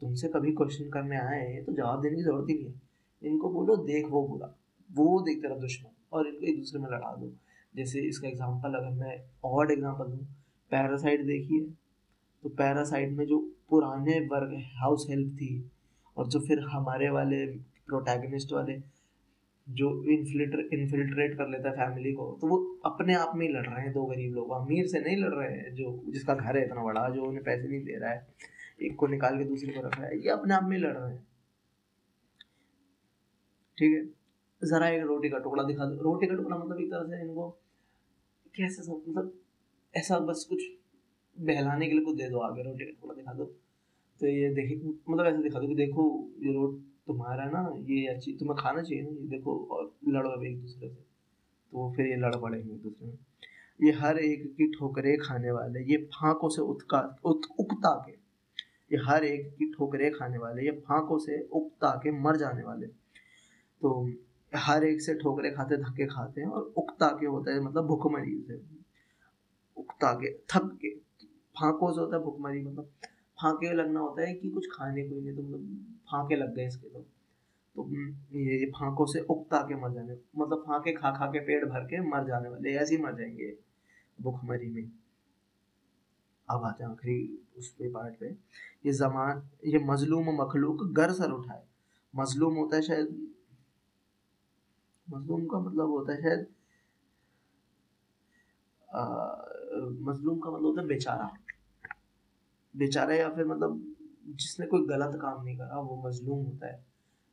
तुमसे 0.00 0.28
कभी 0.28 0.52
क्वेश्चन 0.52 0.88
करने 0.90 1.16
आए 1.16 1.62
तो 1.66 1.72
जवाब 1.72 2.02
देने 2.02 2.16
की 2.16 2.22
ज़रूरत 2.22 2.46
ही 2.50 2.54
नहीं 2.54 2.66
है। 2.66 2.85
इनको 3.22 3.50
बोलो, 3.50 3.76
देख 3.84 4.06
वो 4.06 4.26
बुरा। 4.28 4.54
वो 4.90 5.20
देख 5.20 5.42
तेरा 5.42 5.56
दुश्मन, 5.56 5.90
और 6.12 6.26
इनको 6.28 6.46
एक 6.46 6.58
दूसरे 6.58 6.80
में 6.80 6.88
लड़ा 6.88 7.14
दो। 7.16 7.32
जैसे 7.74 8.00
इसका 8.00 8.28
एग्ज़ाम्पल 8.28 8.74
अगर 8.74 8.90
मैं 8.96 9.16
और 9.44 9.72
एग्ज़ाम्पल 9.72 10.04
दूँ 10.06 10.26
पैरासाइट 10.72 11.24
देखिए। 11.26 11.60
तो 12.44 12.48
पैरासाइट 12.48 13.12
में 13.12 13.24
जो 13.26 13.38
पुराने 13.70 14.18
वर्ग 14.26 14.52
हाउस 14.76 15.06
हेल्प 15.10 15.32
थी, 15.34 15.70
और 16.16 16.28
जो 16.28 16.40
फिर 16.40 16.60
हमारे 16.68 17.08
वाले 17.10 17.44
प्रोटैगनिस्ट 17.86 18.52
वाले, 18.52 18.80
जो 19.66 19.88
इन्फिल्टर 20.08 20.60
इन्फिल्ट्रेट 20.74 21.36
कर 21.38 21.48
लेता 21.48 21.68
है 21.68 21.74
फैमिली 21.76 22.12
को 22.12 22.26
तो 22.40 22.46
वो 22.46 22.56
अपने 22.86 23.14
आप 23.14 23.32
में 23.36 23.46
ही 23.46 23.52
लड़ 23.52 23.64
रहे 23.66 23.82
हैं 23.82 23.92
दो 23.92 24.04
गरीब 24.06 24.34
लोग। 24.34 24.52
अमीर 24.54 24.86
से 24.86 25.00
नहीं 25.00 25.16
लड़ 25.16 25.32
रहे 25.32 25.50
हैं, 25.50 25.74
जो, 25.74 26.02
जिसका 26.08 26.34
घर 26.34 26.56
है 26.56 26.64
इतना 26.64 26.84
बड़ा, 26.84 27.08
जो 27.08 27.22
उन्हें 27.22 27.42
पैसे 27.44 27.68
नहीं 27.68 27.84
दे 27.84 27.98
रहा 27.98 28.10
है, 28.10 28.26
एक 28.82 28.96
को 28.96 29.06
निकाल 29.06 29.38
के 29.38 29.44
दूसरे 29.44 29.72
को 29.72 29.86
रख 29.86 29.98
रहा 29.98 30.06
है, 30.06 30.18
ये 30.18 30.30
अपने 30.30 30.54
आप 30.54 30.64
में 30.64 30.76
लड़ 30.78 30.92
रहे 30.92 31.12
हैं। 31.12 31.26
ठीक 33.78 33.92
है? 33.92 34.04
ज़रा 34.62 34.88
एक 34.88 35.02
रोटी 35.02 35.28
का 35.30 35.38
टुकड़ा 35.38 35.62
दिखा 35.62 35.86
दो। 35.86 36.02
रोटी 36.02 36.26
का 36.26 36.34
टुकड़ा 36.34 36.56
मतलब 36.56 36.80
एक 36.80 36.90
तरह 36.90 37.08
से 37.08 37.22
इनको 37.22 37.48
कैसे 38.54 38.82
सब 38.82 39.02
मतलब 39.08 39.32
ऐसा 39.94 40.18
बस 40.18 40.46
कुछ 40.50 40.62
बहलाने 41.36 41.86
के 41.86 41.92
लिए 41.92 42.04
कुछ 42.04 42.16
दे 42.16 42.28
दो 42.30 42.38
आगे 42.40 42.62
रोटी 42.62 42.84
का 42.84 42.90
टुकड़ा 43.00 43.14
दिखा 43.14 43.32
दो। 43.32 43.44
तो 44.20 44.26
ये 44.26 44.48
देखिए 44.54 44.76
मतलब 45.08 45.26
ऐसे 45.26 45.42
दिखा 45.42 45.60
दो 45.60 45.68
कि 45.68 45.74
देखो 45.74 46.04
ये 46.40 46.52
रोट 46.52 46.80
तुम्हारा 47.06 47.44
ना 47.44 47.60
ये 47.88 48.06
अच्छी 48.06 48.32
तुम्हें 48.36 48.56
खाना 48.58 48.82
चाहिए 48.82 49.02
ना 49.02 49.10
ये 49.10 49.26
देखो 49.28 49.58
और 49.70 49.92
लड़ो 50.08 50.30
अब 50.30 50.44
एक 50.44 50.60
दूसरे 50.60 50.88
से। 50.88 50.94
तो 51.72 51.92
फिर 51.96 52.06
ये 52.06 52.16
लड़ 52.16 52.34
पड़ेंगे 52.36 52.72
एक 52.74 52.82
दूसरे 52.82 53.06
में। 53.06 53.18
ये 53.80 53.92
हर 53.92 54.18
एक 54.18 54.46
की 54.56 54.66
ठोकरे 54.72 55.16
खाने 55.16 55.50
वाले 55.50 55.80
ये 55.92 55.96
फांकों 56.14 56.48
से 56.48 56.62
उत्का 56.62 57.00
उत, 57.24 57.42
उकता 57.60 57.94
के 58.06 58.12
ये 58.92 59.02
हर 59.04 59.24
एक 59.24 59.54
की 59.58 59.72
ठोकरे 59.72 60.10
खाने 60.10 60.38
वाले 60.38 60.64
ये 60.64 60.70
फांकों 60.80 61.18
से 61.18 61.40
उकता 61.52 61.90
के 62.02 62.10
मर 62.20 62.36
जाने 62.36 62.62
वाले। 62.62 62.86
तो 63.82 64.10
हर 64.54 64.84
एक 64.84 65.00
से 65.02 65.14
ठोकरे 65.14 65.50
खाते 65.50 65.76
धक्के 65.76 66.06
खाते 66.06 66.40
हैं 66.40 66.48
और 66.48 66.72
उकता 66.76 67.08
के 67.20 67.26
होता 67.26 67.52
है 67.52 67.60
मतलब 67.60 67.86
भुखमरी 67.86 68.40
से 68.48 68.60
उकता 69.76 70.12
के 70.12 70.32
थक 70.50 70.70
के। 70.82 70.94
फांकों 71.58 71.92
से 71.92 72.00
होता 72.00 72.16
है 72.16 72.22
भुखमरी 72.22 72.62
मतलब 72.62 72.88
फांके 73.40 73.72
लगना 73.72 74.00
होता 74.00 74.22
है 74.22 74.34
कि 74.34 74.50
कुछ 74.50 74.66
खाने 74.72 75.08
को 75.08 75.14
ही 75.14 75.20
नहीं 75.20 75.36
तो 75.36 75.42
मतलब 75.42 75.96
फांके 76.10 76.36
लग 76.36 76.54
गए 76.54 76.66
इसके 76.66 76.88
तो। 76.88 77.00
तो 77.76 77.82
हम्म, 77.82 78.38
ये 78.38 78.66
फांकों 78.70 79.06
से 79.06 79.20
उकता 79.20 79.58
के 79.62 79.74
मर 79.74 79.92
जाने 79.92 80.16
मतलब 80.38 80.58
फांके 80.58 80.92
खा 80.92 81.10
खा 81.10 81.26
के 81.26 81.40
पेट 81.40 81.64
भर 81.64 81.84
के 81.84 82.00
मर 82.00 82.26
जाने 82.26 82.48
वाले 82.48 82.74
ऐसे 82.74 82.96
ही 82.96 83.02
मर 83.02 83.14
जाएँगे 83.14 83.56
भुखमरी 84.20 84.70
में। 84.70 84.90
अब 86.50 86.64
आते 86.64 86.84
हैं 86.84 86.90
आखिरी 86.90 87.38
उस 87.58 87.68
पे 87.68 87.88
पार्ट 87.90 88.18
पे। 88.18 88.26
ये 88.86 88.92
जमान 88.92 89.42
ये 89.66 89.78
मजलूम 89.84 90.30
मखलूक 90.42 90.82
गर 90.92 91.12
सर 91.12 91.30
उठाए। 91.30 91.62
मजलूम 92.14 92.54
होता 92.54 92.76
है 92.76 92.82
शायद 92.82 93.32
मजलूम 95.08 95.46
का 95.46 95.58
मतलब 95.60 95.90
होता 95.90 96.12
है 96.12 96.20
शायद 96.22 96.46
मजलूम 100.02 100.38
का 100.38 100.50
मतलब 100.50 100.64
होता 100.64 100.80
है 100.80 100.86
बेचारा। 100.88 101.30
बेचारा 102.74 103.14
या 103.14 103.28
फिर 103.30 103.46
मतलब 103.46 103.82
जिसने 104.28 104.66
कोई 104.66 104.86
गलत 104.86 105.18
काम 105.22 105.44
नहीं 105.44 105.56
करा, 105.58 105.80
वो 105.80 106.02
मजलूम 106.06 106.44
होता 106.44 106.66
है। 106.66 106.84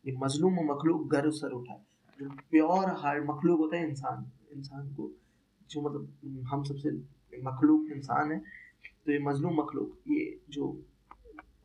ये 0.06 0.16
मजलूम 0.18 0.54
मखलूक 0.72 1.08
गर्व 1.12 1.32
सर 1.32 1.52
उठाए 1.52 1.82
जो 2.20 2.30
प्योर 2.52 2.90
हार्ट 3.02 3.26
मखलूक 3.26 3.60
होता 3.60 3.78
है 3.78 3.90
इंसान 3.90 4.26
इंसान 4.54 4.94
को, 4.96 5.10
जो 5.70 5.82
मतलब 5.82 6.44
हम 6.52 6.64
सबसे 6.64 6.92
मखलूक 7.44 7.92
इंसान 7.92 8.32
है 8.32 8.40
तो 9.06 9.12
ये 9.12 9.20
मजलूम 9.22 9.60
मखलूक, 9.60 9.98
ये 10.08 10.40
जो 10.50 10.66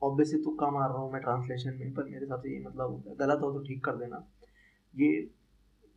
ऑब्वियसली 0.03 0.43
तुक्का 0.43 0.71
मार 0.71 0.89
रहा 0.89 0.99
हूँ 0.99 1.13
मैं 1.13 1.21
ट्रांसलेशन 1.23 1.75
में, 1.75 1.95
पर 1.95 2.05
मेरे 2.05 2.21
हिसाब 2.21 2.41
से 2.41 2.55
ये 2.55 2.61
मतलब 2.65 2.91
होता 2.91 3.11
है। 3.11 3.17
गलत 3.19 3.41
हो 3.43 3.53
तो 3.53 3.63
ठीक 3.65 3.85
कर 3.85 3.97
देना। 3.97 4.25
ये 4.95 5.11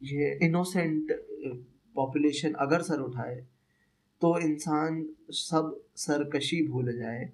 ये 0.02 0.38
इनोसेंट 0.44 1.12
पॉपुलेशन 1.96 2.54
अगर 2.60 2.82
सर 2.82 3.00
उठाए 3.00 3.36
तो 4.22 4.38
इंसान 4.40 5.06
सब 5.32 5.80
सरकशी 5.98 6.62
भूल 6.68 6.92
जाए। 6.98 7.30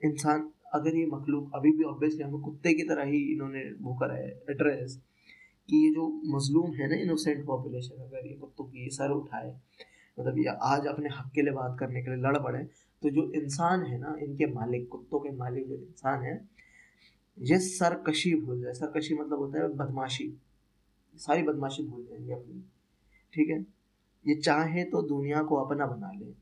इंसान, 0.00 0.48
अगर 0.74 0.96
ये 0.96 1.06
मखलूक 1.06 1.50
अभी 1.54 1.70
भी 1.72 1.84
ऑब्वियसली 1.84 2.22
हमें 2.22 2.40
कुत्ते 2.42 2.72
की 2.74 2.82
तरह 2.82 3.04
ही 3.04 3.18
इन्होंने 3.32 3.62
वो 3.80 3.94
करा 3.94 4.14
है 4.14 4.28
एड्रेस 4.50 4.96
कि 5.68 5.84
ये 5.84 5.90
जो 5.94 6.06
मजलूम 6.36 6.72
है 6.72 6.88
ना 6.90 6.96
इनोसेंट 7.02 7.44
पॉपुलेशन 7.46 8.02
अगर 8.02 8.26
ये 8.26 8.34
कुत्तों 8.34 8.64
की 8.64 8.88
सर 8.92 9.10
उठाए 9.10 9.54
मतलब 10.18 10.38
ये 10.38 10.56
आज 10.62 10.86
अपने 10.86 11.08
हक 11.12 11.30
के 11.34 11.42
लिए 11.42 11.52
बात 11.52 11.76
करने 11.80 12.02
के 12.02 12.10
लिए 12.10 12.20
लड़ 12.22 12.38
पड़े 12.38 12.58
तो 13.02 13.10
जो 13.10 13.30
इंसान 13.32 13.82
है 13.82 13.98
ना, 13.98 14.14
इनके 14.22 14.46
मालिक, 14.46 14.88
कुत्तों 14.88 15.20
के 15.20 15.30
मालिक 15.36 15.68
जो 15.68 15.74
इंसान 15.74 16.22
है, 16.22 16.34
ये 17.38 17.58
सरकशी 17.58 18.34
भूल 18.34 18.60
जाए। 18.62 18.72
सरकशी 18.72 19.14
मतलब 19.14 19.38
होता 19.38 19.62
है 19.62 19.68
बदमाशी। 19.74 20.28
सारी 21.16 21.42
बदमाशी 21.42 21.82
भूल 21.82 22.04
जाएँगे 22.04 22.32
अपनी। 22.32 22.60
ठीक 23.32 23.48
है? 23.50 23.60
ये 24.24 24.34
चाहे 24.34 24.84
तो 24.84 25.02
दुनिया 25.02 25.42
को 25.42 25.56
अपना 25.56 25.86
बना 25.86 26.10
ले। 26.12 26.32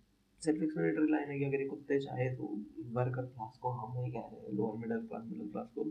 सेल्फ 0.43 0.63
एक्सप्लेनेटरी 0.63 1.11
लाइन 1.13 1.31
है 1.31 1.39
कि 1.39 1.45
अगर 1.45 1.61
ये 1.61 1.67
कुत्ते 1.69 1.99
चाहे 2.01 2.29
तो 2.37 2.45
वर्कर 2.93 3.27
क्लास 3.27 3.59
को 3.63 3.71
हम 3.71 3.93
नहीं 3.99 4.13
कह 4.13 4.29
रहे 4.33 4.53
lower 4.53 4.79
middle 4.79 5.07
class 5.07 5.23
middle 5.27 5.51
class 5.51 5.69
को। 5.75 5.85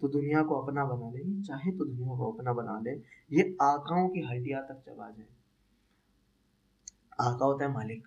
तो 0.00 0.08
दुनिया 0.08 0.42
को 0.42 0.54
अपना 0.54 0.84
बना 0.84 1.10
ले 1.10 1.42
चाहे 1.42 1.72
तो 1.72 1.84
दुनिया 1.84 2.16
को 2.16 2.30
अपना 2.32 2.52
बना 2.52 2.78
ले। 2.80 2.90
ये 3.32 3.56
आकाओं 3.62 4.08
की 4.08 4.20
हड्डियाँ 4.20 4.62
तक 4.62 4.82
चबा 4.86 5.10
जाए। 5.10 5.26
आका 7.20 7.44
होता 7.44 7.64
है 7.64 7.72
मालिक। 7.72 8.06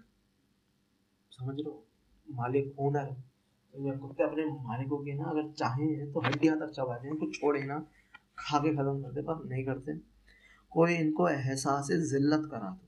समझ 1.31 1.55
लो 1.59 1.83
मालिक 2.27 2.79
ओनर 2.79 3.05
तो 3.73 3.97
कुत्ते 3.99 4.23
अपने 4.23 4.45
मालिकों 4.63 4.97
की 4.97 5.13
ना 5.13 5.23
अगर 5.23 5.51
चाहे 5.51 5.87
तो 6.13 6.19
हड्डियाँ 6.19 6.57
तक 6.59 6.71
चबा 6.71 6.97
जाए 6.97 7.15
कुछ 7.15 7.39
छोड़े 7.39 7.63
ना। 7.63 7.77
खा 8.37 8.59
के 8.59 8.75
खत्म 8.75 9.01
करते 9.01 9.21
पर 9.21 9.43
नहीं 9.45 9.63
करते। 9.65 9.97
कोई 10.71 10.95
इनको 10.95 11.27
एहसास 11.29 11.87
जिल्लत 12.11 12.47
करा 12.51 12.69
दो। 12.71 12.85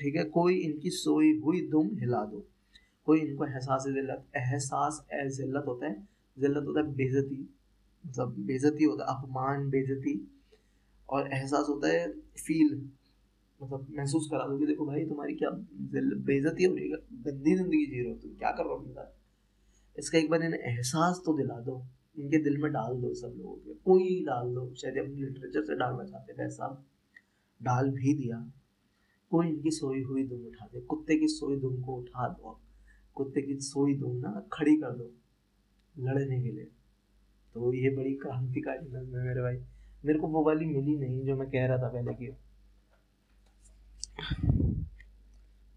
ठीक 0.00 0.16
है? 0.16 0.24
कोई 0.26 0.54
इनकी 0.56 0.90
सोई 0.92 1.38
हुई 1.40 1.60
दुम 1.68 1.88
हिला 1.98 2.24
दो। 2.24 2.44
कोई 3.06 3.20
इनको 3.20 3.44
एहसास 3.46 3.84
जिल्लत 3.86 4.24
एहसास 4.36 5.04
जिल्लत 5.36 5.64
होता 5.66 5.86
है। 5.86 5.94
जिल्लत 6.36 6.64
होता 6.66 6.80
है 6.80 6.94
बेजती 6.94 7.40
मतलब 8.04 8.34
बेजती 8.46 8.84
होता 8.84 9.04
है, 9.04 9.18
अपमान 9.18 9.68
बेजती 9.70 10.14
और 11.08 11.32
एहसास 11.32 11.66
होता 11.68 11.88
है 11.88 12.08
फील 12.38 12.74
मतलब 13.60 13.86
महसूस 13.90 14.28
करा 14.30 14.46
दो 14.46 14.58
कि 14.58 14.66
देखो 14.66 14.86
भाई 14.86 15.04
तुम्हारी 15.06 15.34
क्या 15.34 15.50
बेजती 15.50 16.64
हो 16.64 16.74
रही 16.74 16.90
है? 16.90 16.96
गंदी 17.24 17.54
ज़िंदगी 17.56 17.84
जी 17.86 18.00
रहे 18.00 18.10
हो 18.10 18.16
तुम, 18.18 18.34
क्या 18.34 18.50
कर 18.50 18.64
रहे 18.64 18.74
हो? 18.74 19.12
इसका 19.98 20.18
एक 20.18 20.30
बार 20.30 20.42
इन्हें 20.42 20.60
एहसास 20.62 21.22
तो 21.26 21.36
दिला 21.36 21.58
दो। 21.60 21.76
इनके 22.18 22.38
दिल 22.38 22.58
में 22.58 22.72
डाल 22.72 22.94
दो 22.94 23.14
सब 23.14 23.34
लोगों 23.36 23.56
के। 23.56 23.74
कोई 23.74 24.24
डाल 24.24 24.54
दो, 24.54 24.74
शायद 24.74 24.98
अपने 24.98 25.14
लिटरेचर 25.14 25.62
से 25.62 25.76
डालना 25.76 26.04
चाहते 26.04 26.32
थे 26.32 26.42
ऐसा। 26.42 26.86
डाल 27.62 27.90
भी 27.90 28.14
दिया। 28.14 28.52
कोई 29.30 29.48
इनकी 29.48 29.70
सोई 29.70 30.02
हुई 30.02 30.24
दुम 30.24 30.46
उठा 30.46 30.66
दे। 30.66 30.80
कुत्ते 30.80 31.18
की 31.18 31.28
सोई 31.28 31.56
दुम 31.56 31.82
को 31.82 31.94
उठा 31.94 32.28
दो। 32.28 32.60
कुत्ते 33.14 33.42
की 33.42 33.60
सोई 33.60 33.94
दुम 33.94 34.16
ना 34.16 34.48
खड़ी 34.52 34.76
कर 34.76 34.90
दो 34.90 35.12
लड़ने 35.98 36.42
के 36.42 36.52
लिए। 36.52 36.68
तो 37.54 37.72
ये 37.72 37.96
बड़ी 37.96 38.14
क्रांतिकारी 38.14 38.86
नज्म 38.86 39.16
है 39.18 39.26
मेरे 39.26 39.42
भाई। 39.42 39.56
मेरे 40.04 40.18
को 40.18 40.28
वो 40.28 40.44
वाली 40.44 40.64
मिली 40.64 40.96
नहीं 40.96 41.24
जो 41.24 41.36
मैं 41.36 41.50
कह 41.50 41.66
रहा 41.66 41.78
था 41.78 41.88
पहले 41.88 42.14
की 42.14 42.36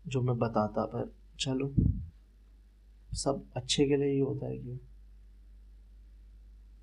जो 0.08 0.22
मैं 0.22 0.38
बताता 0.38 0.86
पर। 0.86 1.14
चलो। 1.40 1.74
सब 3.14 3.50
अच्छे 3.56 3.88
के 3.88 3.98
लिए 3.98 4.10
ही 4.10 4.20
होता 4.20 4.48
है 4.48 4.58
कि 4.58 4.80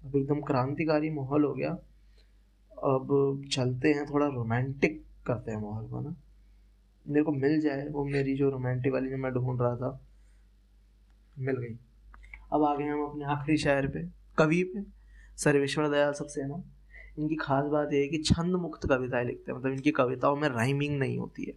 अब 0.07 0.17
एकदम 0.17 0.41
क्रांतिकारी 0.41 1.11
माहौल 1.11 1.45
हो 1.45 1.53
गया। 1.55 1.71
अब 2.73 3.43
चलते 3.53 3.93
हैं, 3.93 4.05
थोड़ा 4.07 4.27
रोमांटिक 4.27 5.03
करते 5.27 5.51
हैं 5.51 5.61
माहौल 5.63 5.89
को 5.89 6.01
ना। 6.01 6.15
मेरे 7.07 7.23
को 7.23 7.33
मिल 7.33 7.61
जाए, 7.61 7.87
वो 7.89 8.05
मेरी 8.05 8.35
जो 8.37 8.51
रोमांटिक 8.51 8.93
वाली 8.93 9.11
जो 9.11 9.17
मैं 9.17 9.33
ढूंढ 9.33 9.61
रहा 9.61 9.77
था, 9.77 10.01
मिल 11.39 11.57
गई। 11.57 11.75
अब 12.53 12.65
आ 12.65 12.75
गए 12.77 12.85
हम 12.85 13.03
अपने 13.05 13.25
आखिरी 13.25 13.57
शायर 13.57 13.87
पे, 13.87 14.05
कवि 14.39 14.63
पे, 14.65 14.83
सर्वेश्वर 15.37 15.89
दयाल 15.89 16.13
सबसे 16.13 16.47
ना 16.47 16.63
इनकी 17.19 17.37
खास 17.37 17.65
बात 17.65 17.93
यह 17.93 18.01
है 18.01 18.09
कि 18.09 18.19
छंद 18.19 18.57
मुक्त 18.57 18.87
कविताएँ 18.89 19.25
लिखते 19.25 19.53
हैं 19.53 19.59
मतलब 19.59 19.73
इनकी 19.73 19.91
कविताओं 19.91 20.37
में 20.37 20.49
राइमिंग 20.49 20.99
नहीं 20.99 21.19
होती 21.19 21.45
है। 21.45 21.53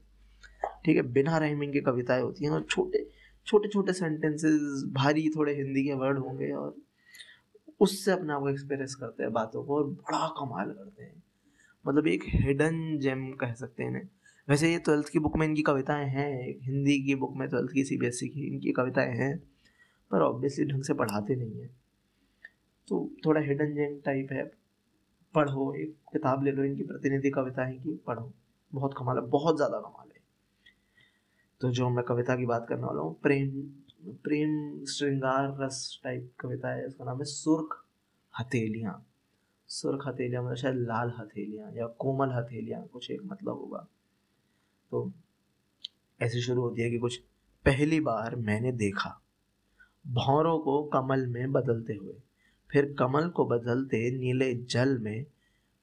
ठीक 0.85 0.95
है, 0.95 1.01
बिना 1.03 1.37
राइमिंग 1.37 1.73
की 1.73 1.79
कविताएँ 1.79 2.21
होती 2.21 2.45
हैं, 2.45 2.51
और 2.51 2.63
छोटे 2.63 3.07
छोटे 3.47 3.69
छोटे 3.69 3.93
सेंटेंसेस 3.93 4.83
भारी 4.93 5.29
थोड़े 5.29 5.55
हिंदी 5.55 5.83
के 5.83 5.93
वर्ड 5.93 6.17
होंगे, 6.17 6.51
और 6.51 6.75
उससे 7.79 8.11
अपने 8.11 8.33
आप 8.33 8.41
को 8.41 8.49
एक्सप्रेस 8.49 8.95
करते 8.95 9.23
हैं 9.23 9.31
बातों 9.33 9.63
को 9.63 9.75
और 9.75 9.83
बड़ा 9.83 10.27
कमाल 10.27 10.71
करते 10.71 11.03
हैं। 11.03 11.23
मतलब 11.85 12.07
एक 12.07 12.23
हिडन 12.25 12.97
जेम 12.99 13.31
कह 13.33 13.53
सकते 13.53 13.83
हैं 13.83 14.09
वैसे 14.47 14.71
ये 14.71 14.77
ट्वेल्थ 14.79 15.09
की 15.09 15.19
बुक 15.19 15.37
में 15.37 15.47
इनकी 15.47 15.61
कविताएँ 15.61 16.05
हैं 16.05 16.59
हिंदी 16.61 16.99
की 17.03 17.15
बुक 17.15 17.35
में 17.35 17.47
ट्वेल्थ 17.49 17.71
की 17.71 17.83
सीबीएसई 17.83 18.27
की 18.27 18.47
इनकी 18.47 18.71
कविताएँ 18.71 19.15
हैं, 19.15 19.37
पर 20.11 20.21
ऑब्वियसली 20.21 20.65
ढंग 20.65 20.83
से 20.83 20.93
पढ़ाते 20.93 21.35
नहीं 21.35 21.61
हैं। 21.61 21.69
तो 22.87 23.09
थोड़ा 23.25 23.41
हिडन 23.41 23.73
जेम 23.73 23.99
टाइप 24.05 24.31
है, 24.31 24.43
पढ़ो, 25.35 25.73
एक 25.73 25.95
किताब 26.13 26.43
ले 26.43 26.51
लो, 26.51 26.63
इनकी 26.63 26.83
प्रतिनिधि 26.83 27.29
कविताएँ 27.29 27.77
की 27.77 27.95
पढ़ो। 28.07 28.31
बहुत 28.73 28.93
कमाल 28.97 29.17
है, 29.17 29.23
बहुत 29.23 29.55
ज़्यादा 29.55 29.79
कमाल 29.79 30.07
है। 30.07 30.21
तो 31.61 31.71
जो 31.71 31.89
मैं 31.89 32.05
कविता 32.05 32.35
की 32.35 32.45
बात 32.45 32.65
करने 32.69 32.83
वाला 32.83 33.01
हूँ, 33.01 33.19
प्रेम 33.21 33.49
प्रेम 34.01 34.85
श्रृंगार 34.85 35.55
रस 35.61 35.99
टाइप 36.03 36.31
कविता 36.39 36.69
है 36.69 36.85
उसका 36.85 37.05
नाम 37.05 37.17
है 37.17 37.25
सुर्ख 37.25 37.75
हथेलियाँ। 38.39 38.93
सुर्ख 39.67 40.07
हथेलियाँ 40.07 40.43
मतलब 40.43 40.55
शायद 40.55 40.75
लाल 40.75 41.13
हथेलियाँ 41.19 41.71
या 41.71 41.87
कोमल 41.99 42.29
हथेलियाँ, 42.29 42.85
कुछ 42.87 43.11
एक 43.11 43.21
मतलब 43.23 43.53
होगा। 43.53 43.87
तो 44.91 45.11
ऐसे 46.19 46.41
शुरू 46.41 46.61
होती 46.61 46.81
है 46.81 46.89
कि 46.89 46.97
कुछ 46.97 47.17
पहली 47.65 47.99
बार 47.99 48.35
मैंने 48.35 48.71
देखा। 48.71 49.21
भौरों 50.07 50.59
को 50.59 50.83
कमल 50.83 51.27
में 51.27 51.51
बदलते 51.51 51.93
हुए, 51.93 52.13
फिर 52.69 52.95
कमल 52.99 53.29
को 53.29 53.45
बदलते 53.45 54.09
नीले 54.11 54.53
जल 54.53 54.97
में, 54.97 55.25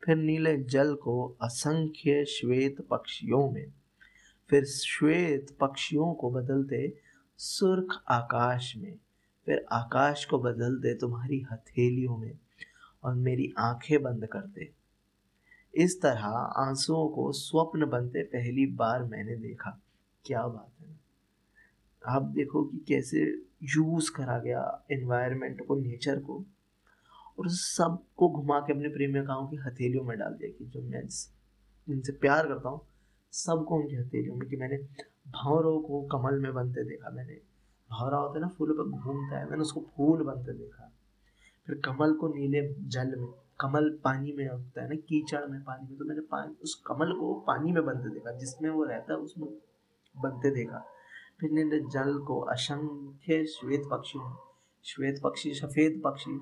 फिर 0.02 0.16
नीले 0.16 0.56
जल 0.56 0.94
को 0.94 1.36
असंख्य 1.42 2.24
श्वेत 2.24 2.80
पक्षियों 2.80 3.50
में, 3.50 3.72
फिर 4.50 4.64
श्वेत 4.64 5.56
पक्षियों 5.60 6.14
को 6.14 6.30
बदलते 6.30 7.05
सुर्ख 7.38 8.02
आकाश 8.08 8.76
में। 8.76 8.98
फिर 9.46 9.66
आकाश 9.72 10.24
को 10.24 10.38
बदल 10.38 10.76
दे 10.76 10.94
तुम्हारी 10.94 11.40
हथेलियों 11.52 12.16
में 12.16 12.38
और 13.04 13.14
मेरी 13.14 13.52
आँखें 13.58 14.02
बंद 14.02 14.26
कर 14.26 14.40
दे। 14.40 14.70
इस 15.74 16.00
तरह 16.02 16.26
आंसुओं 16.58 17.08
को 17.08 17.32
स्वप्न 17.32 17.86
बनते 17.86 18.22
पहली 18.22 18.66
बार 18.66 19.04
मैंने 19.04 19.36
देखा। 19.36 19.80
क्या 20.24 20.46
बात 20.46 20.70
है 20.80 21.00
आप 22.06 22.22
देखो 22.22 22.64
कि 22.64 22.78
कैसे 22.78 23.22
यूज़ 23.62 24.10
करा 24.10 24.38
गया 24.38 24.84
एनवायरनमेंट 24.90 25.66
को 25.66 25.74
नेचर 25.74 26.18
को 26.18 26.44
और 27.38 27.48
सबको 27.48 28.28
घुमा 28.28 28.60
के 28.60 28.72
अपने 28.72 28.88
प्रेमिकाओं 28.88 29.46
की 29.48 29.56
हथेलियों 29.56 30.04
में 30.04 30.18
डाल 30.18 30.32
दिया 30.32 30.50
कि 30.50 30.64
जो 30.64 30.82
मैं 30.82 31.06
जिनसे 31.88 32.12
प्यार 32.12 32.46
करता 32.48 32.68
हूँ, 32.68 32.80
सबको 33.32 33.76
उनकी 33.76 33.96
हथेलियों 33.96 34.36
में 34.36 34.48
कि 34.48 34.56
मैंने 34.56 34.76
भंवरों 35.28 35.80
को 35.80 36.02
कमल 36.02 36.38
में 36.38 36.54
बनते 36.54 36.84
देखा 36.84 37.10
मैंने। 37.10 37.34
भंवरा 37.90 38.18
होता 38.18 38.34
है 38.34 38.40
ना, 38.40 38.48
फूलों 38.48 38.74
पर 38.74 38.82
घूमता 38.82 39.38
है। 39.38 39.44
मैंने 39.44 39.62
उसको 39.62 39.80
फूल 39.96 40.22
बनते 40.22 40.52
देखा। 40.52 40.92
फिर 41.66 41.80
कमल 41.84 42.12
को 42.12 42.28
नीले 42.28 42.74
जल 42.80 43.16
में, 43.18 43.28
कमल 43.60 43.98
पानी 44.04 44.32
में 44.32 44.48
होता 44.48 44.82
है 44.82 44.88
ना, 44.88 44.94
कीचड़ 44.94 45.46
में 45.46 45.60
पानी 45.60 45.88
में 45.88 45.98
तो 45.98 46.04
मैंने 46.04 46.20
पानी, 46.20 46.54
उस 46.62 46.82
कमल 46.86 47.12
को 47.12 47.44
पानी 47.46 47.72
में 47.72 47.84
बनते 47.84 48.10
देखा, 48.10 48.32
जिसमें 48.32 48.70
वो 48.70 48.84
रहता 48.84 49.12
है, 49.12 49.18
उसमें 49.18 49.48
बनते 50.16 50.50
देखा। 50.50 50.84
फिर 51.40 51.50
नीले 51.50 51.80
जल 51.80 52.18
को 52.18 52.40
असंख्य 52.40 53.46
श्वेत 53.46 53.82
पक्षियों, 53.90 54.36
श्वेत 54.84 55.20
पक्षी, 55.24 55.54
सफ़ेद 55.54 56.02
पक्षी, 56.04 56.40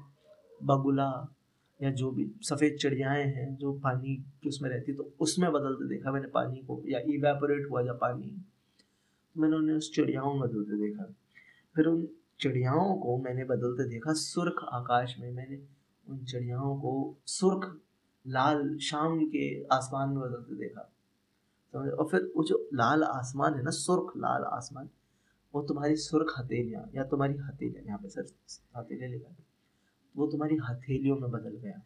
बगुला 0.62 1.36
या 1.82 1.90
जो 1.90 2.10
भी, 2.10 2.34
सफ़ेद 2.42 2.76
चिड़ियाएँ 2.80 3.24
हैं, 3.24 3.56
जो 3.56 3.72
पानी 3.72 4.16
की 4.16 4.48
उसमें 4.48 4.70
रहती 4.70 4.92
तो 4.92 5.12
उसमें 5.20 5.52
बदलते 5.52 5.88
देखा 5.88 6.12
मैंने 6.12 6.28
पानी 6.28 6.56
को, 6.56 6.82
या 6.88 6.98
इवेपोरेट 6.98 7.70
हुआ 7.70 7.82
जब 7.82 7.96
पानी। 8.00 8.44
मैंने 9.38 9.56
उन्हें 9.56 9.76
उस 9.76 9.94
चिड़ियाओं 9.94 10.34
में 10.34 10.48
बदलते 10.48 10.76
देखा। 10.76 11.14
फिर 11.76 11.86
उन 11.86 12.08
चिड़ियाओं 12.40 12.96
को 12.96 13.18
मैंने 13.18 13.44
बदलते 13.44 13.88
देखा, 13.88 14.12
सुर्ख 14.12 14.64
आकाश 14.72 15.18
में 15.18 15.32
मैंने 15.32 15.62
उन 16.08 16.24
चिड़ियाओं 16.24 16.76
को 16.76 17.16
सुर्ख, 17.26 17.80
लाल 18.26 18.78
शाम 18.78 19.26
के 19.26 19.64
आसमान 19.64 20.08
में 20.08 20.20
बदलते 20.20 20.54
देखा। 20.54 20.92
समझ, 21.72 21.90
और 21.90 22.08
फिर 22.08 22.32
वो 22.36 22.44
जो 22.44 22.68
लाल 22.74 23.04
आसमान 23.04 23.54
है 23.54 23.62
ना, 23.62 23.70
सुर्ख, 23.70 24.12
लाल 24.16 24.42
आसमान, 24.42 24.88
वो 25.54 25.62
तुम्हारी 25.62 25.96
सुर्ख 25.96 26.34
हथेलियाँ, 26.38 26.90
या 26.94 27.04
तुम्हारी 27.04 27.34
हथेलियाँ, 27.34 27.84
यहाँ 27.84 27.98
पे 27.98 28.08
सर 28.08 28.26
हथेलियाँ 28.76 29.10
लिखा 29.10 29.36
वो 30.16 30.26
तुम्हारी 30.26 30.56
हथेलियों 30.56 31.16
में 31.16 31.30
बदल 31.30 31.56
गया। 31.56 31.82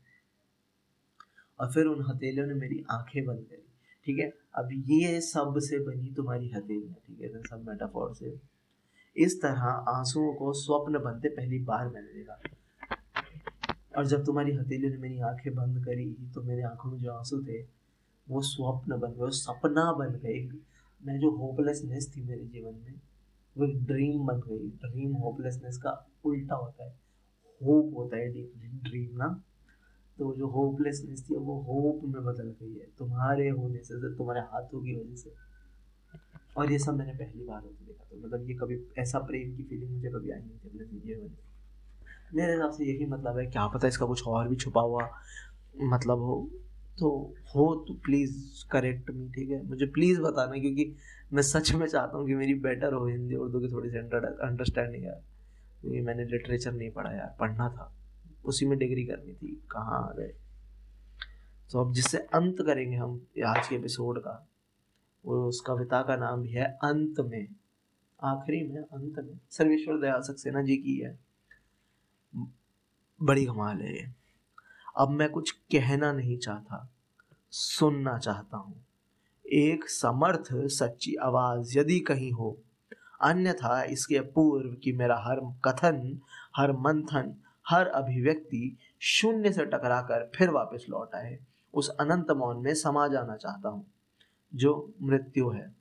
और 1.60 1.72
फिर 1.72 1.86
उन 1.86 2.04
हथेलियों 2.10 2.46
ने 2.46 2.54
मेरी 2.54 2.84
आँखें 2.90 3.26
बंद 3.26 3.38
करी, 3.38 3.66
ठीक 4.04 4.18
है? 4.18 4.37
अब 4.58 4.68
ये 4.72 5.20
सबसे 5.20 5.78
बनी 5.78 6.14
तुम्हारी 6.14 6.48
हथेलियाँ 6.48 6.94
ठीक 7.06 7.20
है? 7.20 7.42
सब 7.42 7.64
मेटाफोर 7.68 8.14
से। 8.14 8.40
इस 9.16 9.42
तरह 9.42 9.62
आंसुओं 9.96 10.34
को 10.34 10.52
स्वप्न 10.52 10.98
बनते 10.98 11.28
पहली 11.28 11.58
बार 11.58 11.88
मैंने 11.88 12.12
देखा। 12.14 12.40
और 13.98 14.06
जब 14.06 14.24
तुम्हारी 14.24 14.52
हथेली 14.56 14.90
ने 14.90 14.96
मेरी 14.96 15.20
आँखें 15.20 15.54
बंद 15.54 15.84
करी 15.84 16.30
तो 16.34 16.42
मेरे 16.42 16.62
आँखों 16.62 16.90
में 16.90 16.98
जो 16.98 17.12
आँसू 17.12 17.42
थे, 17.42 17.62
वो 18.28 18.40
स्वप्न 18.42 18.98
बन 18.98 19.08
गए 19.08 19.30
सपना 19.30 19.92
बन 19.92 20.10
गए। 20.10 20.48
मैं 21.06 21.18
जो 21.20 21.30
होपलेसनेस 21.30 22.12
थी 22.16 22.22
मेरे 22.22 22.44
जीवन 22.44 22.74
में, 22.74 22.94
वो 23.58 23.64
एक 23.64 23.84
ड्रीम 23.84 24.26
बन 24.26 24.40
गई। 24.40 24.68
ड्रीम 24.68 25.14
होपलेसनेस 25.14 25.76
का 25.76 26.08
उल्टा 26.24 26.54
होता 26.54 26.84
है। 26.84 26.90
होप 27.64 27.94
होता 27.96 28.16
है 28.16 28.28
ड्रीम 28.32 29.16
ना? 29.16 29.42
तो 30.18 30.34
जो 30.36 30.46
होपलेसनेस 30.48 31.24
थी 31.24 31.36
वो 31.36 31.54
होप 31.62 32.04
में 32.04 32.22
बदल 32.24 32.54
गई 32.60 32.72
है। 32.74 32.86
तुम्हारे 32.98 33.48
होने 33.50 33.82
से 33.82 34.16
तुम्हारे 34.16 34.40
हाथों 34.42 34.80
की 34.82 34.94
वजह 34.94 35.14
से। 35.14 35.32
और 36.56 36.72
ये 36.72 36.78
सब 36.78 36.96
मैंने 36.96 37.12
पहली 37.14 37.44
बार 37.44 37.60
होते 37.62 37.84
देखा 37.86 38.04
तो 38.10 38.26
मतलब 38.26 38.48
ये 38.48 38.54
कभी 38.54 38.78
ऐसा 38.98 39.18
प्रेम 39.18 39.54
की 39.56 39.62
फीलिंग 39.62 39.90
मुझे 39.90 40.08
कभी 40.08 40.30
आई 40.30 40.40
नहीं 40.40 40.58
थी 40.64 40.68
अपने 40.68 40.84
ज़िंदगी 40.84 41.14
में 41.14 41.30
मेरे 42.34 42.52
हिसाब 42.52 42.70
से 42.70 42.84
यही 42.84 43.06
मतलब 43.06 43.38
है, 43.38 43.46
क्या 43.46 43.66
पता 43.66 43.88
इसका 43.88 44.06
कुछ 44.06 44.22
और 44.26 44.48
भी 44.48 44.56
छुपा 44.56 44.80
हुआ 44.80 45.08
मतलब 45.82 46.18
हो। 46.18 46.48
तो 46.98 47.08
हो 47.54 47.74
तो 47.88 47.94
प्लीज़ 47.94 48.64
करेक्ट 48.70 49.10
मी 49.10 49.28
ठीक 49.28 49.50
है? 49.50 49.62
मुझे 49.66 49.86
प्लीज़ 49.86 50.20
बताना, 50.20 50.58
क्योंकि 50.58 50.94
मैं 51.32 51.42
सच 51.42 51.72
में 51.72 51.86
चाहता 51.86 52.18
हूँ 52.18 52.26
कि 52.26 52.34
मेरी 52.34 52.54
बेटर 52.54 52.92
हो 52.92 53.06
हिंदी, 53.06 53.34
उर्दू 53.34 53.60
की 53.60 53.68
थोड़ी 53.72 53.90
सी 53.90 53.98
अंडरस्टैंडिंग 53.98 55.04
है। 55.04 55.20
क्योंकि 55.80 56.00
मैंने 56.00 56.24
लिटरेचर 56.24 56.72
नहीं 56.72 56.90
पढ़ा 56.90 57.12
यार, 57.12 57.36
पढ़ना 57.40 57.68
था। 57.68 57.92
उसी 58.44 58.66
में 58.66 58.78
डिग्री 58.78 59.04
करनी 59.04 59.32
थी, 59.34 59.62
कहाँ 59.70 60.08
आ 60.08 60.12
गए। 60.12 60.34
तो 61.72 61.80
अब 61.80 61.92
जिससे 61.92 62.18
अंत 62.18 62.56
करेंगे 62.60 62.96
हम 62.96 63.26
आज 63.46 63.68
के 63.68 63.76
एपिसोड 63.76 64.18
का, 64.18 64.46
वो 65.24 65.48
उस 65.48 65.60
कविता 65.60 66.02
का 66.02 66.16
नाम 66.16 66.42
भी 66.42 66.48
है 66.48 66.64
अंत 66.64 67.20
में। 67.20 67.48
आखिरी 68.22 68.68
में, 68.68 68.80
अंत 68.80 69.18
में। 69.18 69.40
सर्वेश्वर 69.50 70.00
दयाल 70.00 70.20
सक्सेना 70.20 70.62
जी 70.62 70.76
की 70.76 70.96
है। 70.96 71.18
बड़ी 73.22 73.46
कमाल 73.46 73.76
है 73.76 73.92
ये। 73.96 74.08
अब 74.98 75.08
मैं 75.08 75.30
कुछ 75.30 75.50
कहना 75.50 76.12
नहीं 76.12 76.38
चाहता, 76.38 76.90
सुनना 77.50 78.18
चाहता 78.18 78.56
हूँ। 78.56 78.84
एक 79.46 79.90
समर्थ 79.90 80.48
सच्ची 80.52 81.14
आवाज़ 81.14 81.78
यदि 81.78 82.00
कहीं 82.00 82.32
हो, 82.32 82.58
अन्यथा 83.20 83.82
इसके 83.82 84.20
पूर्व 84.20 84.74
कि 84.74 84.92
मेरा 84.92 85.16
हर 85.18 85.40
कथन, 85.64 86.20
हर 86.56 86.72
मंथन 86.72 87.36
हर 87.68 87.86
अभिव्यक्ति 87.86 88.76
शून्य 89.00 89.52
से 89.52 89.64
टकराकर 89.64 90.30
फिर 90.34 90.50
वापस 90.50 90.86
लौट 90.90 91.14
आए। 91.14 91.38
उस 91.74 91.88
अनंत 91.88 92.30
मौन 92.30 92.62
में 92.62 92.74
समा 92.74 93.08
जाना 93.08 93.36
चाहता 93.36 93.68
हूँ, 93.68 93.86
जो 94.54 94.94
मृत्यु 95.02 95.50
है। 95.50 95.74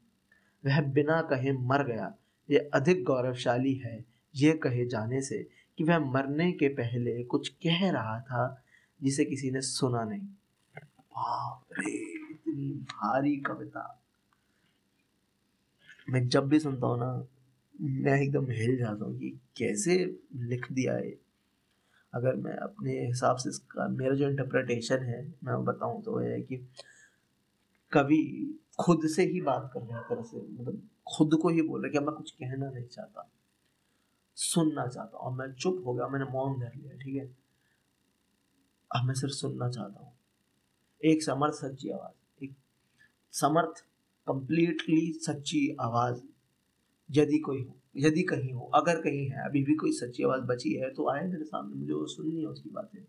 वह 0.66 0.82
बिना 0.82 1.22
कहे 1.22 1.52
मर 1.52 1.84
गया। 1.84 2.14
ये 2.50 2.58
अधिक 2.74 3.04
गौरवशाली 3.04 3.74
है 3.74 4.06
ये 4.36 4.52
कहे 4.54 4.86
जाने 4.86 5.22
से 5.22 5.48
कि 5.78 5.84
वह 5.84 6.00
मरने 6.00 6.52
के 6.52 6.68
पहले 6.68 7.24
कुछ 7.24 7.48
कह 7.48 7.92
रहा 7.92 8.20
था, 8.20 8.64
जिसे 9.02 9.26
किसी 9.26 9.52
ने 9.52 9.62
सुना 9.62 10.04
नहीं। 10.04 10.28
रे, 11.80 11.92
इतनी 12.32 12.74
भारी 12.74 13.36
कविता। 13.38 14.04
मैं 16.10 16.28
जब 16.28 16.48
भी 16.48 16.60
सुनता 16.60 16.88
हूँ 16.88 17.00
ना, 17.00 17.28
मैं 17.82 18.22
एकदम 18.22 18.52
हिल 18.52 18.78
जाता 18.78 19.06
हूँ 19.06 19.20
कि 19.20 19.30
कैसे 19.58 20.20
लिख 20.36 20.72
दिया 20.72 20.94
है। 20.94 21.27
अगर 22.18 22.36
मैं 22.36 22.56
अपने 22.58 22.94
हिसाब 23.08 23.38
से 23.38 23.50
इसका, 23.50 23.88
मेरा 23.88 24.16
जो 24.16 24.30
इंटरप्रिटेशन 24.30 25.04
है, 25.04 25.22
मैं 25.44 25.64
बताऊँ 25.66 26.02
तो 26.04 26.18
है 26.18 26.42
कि 26.42 26.58
कवि 27.92 28.22
खुद 28.80 29.08
से 29.08 29.24
ही 29.24 29.42
बात 29.42 29.70
कर 29.74 29.82
रहे 29.82 29.94
हैं 29.94 30.02
तरह 30.02 30.24
से 30.24 30.38
मतलब 30.38 30.82
खुद 31.08 31.36
को 31.42 31.50
ही 31.50 31.62
बोल 31.62 31.82
रहे 31.82 31.92
कि 31.92 32.00
मैं 32.00 32.16
कुछ 32.16 32.32
कहना 32.32 32.70
नहीं 32.70 32.86
चाहता, 32.86 33.30
सुनना 34.38 34.88
चाहता 34.88 35.18
हूँ। 35.18 35.26
और 35.26 35.34
मैं 35.34 35.54
चुप 35.54 35.84
हो 35.86 35.94
गया, 35.94 36.08
मैंने 36.08 36.26
मौन 36.26 36.60
धर 36.60 36.72
लिया, 36.76 36.98
ठीक 36.98 37.16
है? 37.16 37.26
अब 38.92 39.06
मैं 39.06 39.14
सिर्फ़ 39.14 39.34
सुनना 39.34 39.70
चाहता 39.70 40.04
हूँ। 40.04 40.14
एक 41.02 41.24
समर्थ 41.24 41.54
सच्ची 41.54 41.90
आवाज़, 41.90 42.44
एक 42.44 42.56
समर्थ 43.34 43.84
कंप्लीटली 44.28 45.12
सच्ची 45.14 45.76
आवाज़, 45.82 46.22
यदि 47.10 47.40
कोई 47.40 47.64
हो 47.64 47.77
यदि 47.98 48.24
कहीं 48.24 48.52
हो, 48.54 48.62
अगर 48.76 49.02
कहीं 49.02 49.28
है, 49.30 49.46
अभी 49.46 49.64
भी 49.64 49.76
कोई 49.76 49.92
सच्ची 49.92 50.24
आवाज़ 50.24 50.42
बची 50.42 50.74
है 50.74 50.90
तो 50.94 51.10
आए 51.10 51.28
मेरे 51.28 51.44
सामने, 51.44 51.76
मुझे 51.76 51.94
वो 51.94 52.06
सुननी 52.06 52.42
है 52.42 52.48
उसकी 52.48 52.70
बातें। 52.70 53.00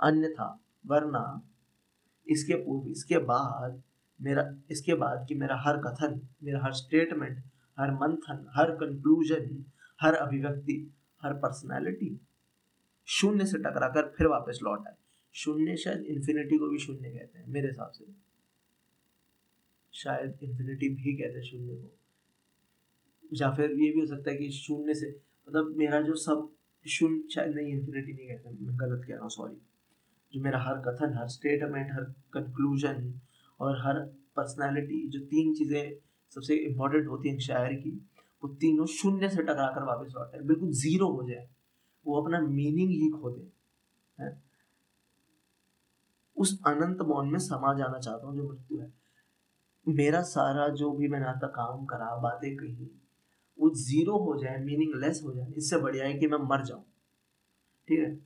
अन्यथा, 0.00 0.48
वरना 0.86 1.48
इसके 2.26 2.54
पूर्व, 2.54 2.88
इसके 2.90 3.18
बाद 3.18 3.82
मेरा, 4.20 4.44
इसके 4.70 4.94
बाद 4.94 5.26
कि 5.28 5.34
मेरा 5.34 5.56
हर 5.58 5.76
कथन, 5.76 6.20
मेरा 6.42 6.60
हर 6.64 6.72
स्टेटमेंट 6.72 7.42
हर 7.78 7.90
मंथन, 7.90 8.46
हर 8.56 8.70
कंक्लूजन 8.70 9.64
हर 10.00 10.14
अभिव्यक्ति, 10.14 10.74
हर 11.22 11.32
पर्सनैलिटी 11.34 12.20
शून्य 13.06 13.46
से 13.46 13.58
टकरा 13.58 13.88
कर 13.88 14.08
फिर 14.08 14.26
वापस 14.26 14.58
लौट 14.62 14.86
आए। 14.86 14.94
शून्य 15.34 15.76
शायद 15.76 16.02
इन्फिनिटी 16.02 16.58
को 16.58 16.68
भी 16.68 16.78
शून्य 16.78 17.10
कहते 17.10 17.38
हैं, 17.38 17.46
मेरे 17.48 17.68
हिसाब 17.68 17.90
से। 17.90 18.04
शायद 19.92 20.38
इन्फिनिटी 20.42 20.88
भी 20.88 21.16
कहते 21.16 21.38
हैं 21.38 21.44
शून्य 21.44 21.74
को। 21.74 21.98
या 23.32 23.50
फिर 23.54 23.70
ये 23.72 23.90
भी 23.92 24.00
हो 24.00 24.06
सकता 24.06 24.30
है 24.30 24.36
कि 24.36 24.50
शून्य 24.52 24.94
से 24.94 25.08
मतलब 25.48 25.74
मेरा 25.78 26.00
जो 26.02 26.14
सब 26.18 26.48
शून्य 26.86 27.28
शायद 27.34 27.54
नहीं 27.54 27.72
इन्फिनिटी 27.72 28.12
नहीं 28.12 28.28
कहते, 28.28 28.50
मैं 28.50 28.76
गलत 28.78 29.04
कह 29.06 29.14
रहा 29.14 29.22
हूँ 29.22 29.30
सॉरी 29.30 29.56
जो 30.32 30.40
मेरा 30.40 30.58
हर 30.60 30.78
कथन, 30.80 31.16
हर 31.18 31.28
स्टेटमेंट 31.28 31.90
हर 31.92 32.04
कंक्लूजन 32.34 33.12
और 33.60 33.76
हर 33.78 34.00
पर्सनैलिटी 34.36 35.08
जो 35.10 35.20
तीन 35.26 35.54
चीज़ें 35.54 35.92
सबसे 36.32 36.54
इम्पोर्टेंट 36.66 37.06
होती 37.08 37.28
हैं 37.28 37.38
शायर 37.40 37.72
की, 37.74 37.90
वो 38.42 38.48
तीनों 38.60 38.86
शून्य 38.88 39.28
से 39.28 39.42
टकरा 39.42 39.66
कर 39.70 39.84
वापस 39.86 40.12
लौटे 40.14 40.42
बिल्कुल 40.44 40.70
ज़ीरो 40.74 41.08
हो 41.10 41.28
जाए, 41.28 41.48
वो 42.06 42.20
अपना 42.20 42.40
मीनिंग 42.42 42.90
ही 42.90 43.10
खो 43.12 43.30
दे 43.30 43.50
उस 46.36 46.58
अनंत 46.66 47.02
मौन 47.06 47.28
में 47.28 47.38
समा 47.40 47.72
जाना 47.74 47.98
चाहता 47.98 48.26
हूँ 48.26 48.36
जो 48.36 48.48
मृत्यु 48.48 48.80
है। 48.80 48.92
मेरा 49.86 50.20
सारा 50.24 50.68
जो 50.74 50.90
भी 50.92 51.08
मैंने 51.08 51.26
आता 51.26 51.46
काम 51.50 51.84
करा, 51.86 52.16
बातें 52.20 52.56
कही 52.56 52.90
वो 53.58 53.70
ज़ीरो 53.74 54.16
हो 54.18 54.38
जाए 54.42 54.58
मीनिंग 54.58 54.94
लेस 54.94 55.20
हो 55.24 55.32
जाए, 55.34 55.52
इससे 55.56 55.76
बढ़िया 55.76 56.04
है 56.04 56.14
कि 56.14 56.26
मैं 56.26 56.38
मर 56.38 56.64
जाऊँ। 56.64 56.84
ठीक 57.88 57.98
है? 57.98 58.18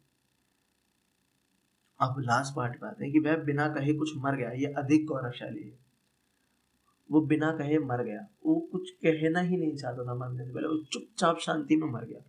अब 2.00 2.18
लास्ट 2.18 2.54
पार्ट 2.56 2.80
बात 2.80 3.00
है 3.02 3.10
कि 3.10 3.18
वह 3.18 3.36
बिना 3.36 3.68
कहे 3.68 3.92
कुछ 3.94 4.10
मर 4.16 4.36
गया, 4.36 4.50
ये 4.50 4.66
अधिक 4.66 5.06
गौरवशाली 5.06 5.62
है। 5.62 5.78
वो 7.10 7.20
बिना 7.20 7.50
कहे 7.52 7.78
मर 7.78 8.02
गया। 8.02 8.26
वो 8.46 8.54
कुछ 8.72 8.90
कहना 8.90 9.40
ही 9.40 9.56
नहीं 9.56 9.76
चाहता 9.76 10.04
था 10.04 10.14
मरने 10.14 10.44
से 10.44 10.52
पहले, 10.52 10.68
वो 10.68 10.78
चुपचाप 10.92 11.38
शांति 11.38 11.76
में 11.76 11.88
मर 11.88 12.04
गया। 12.04 12.20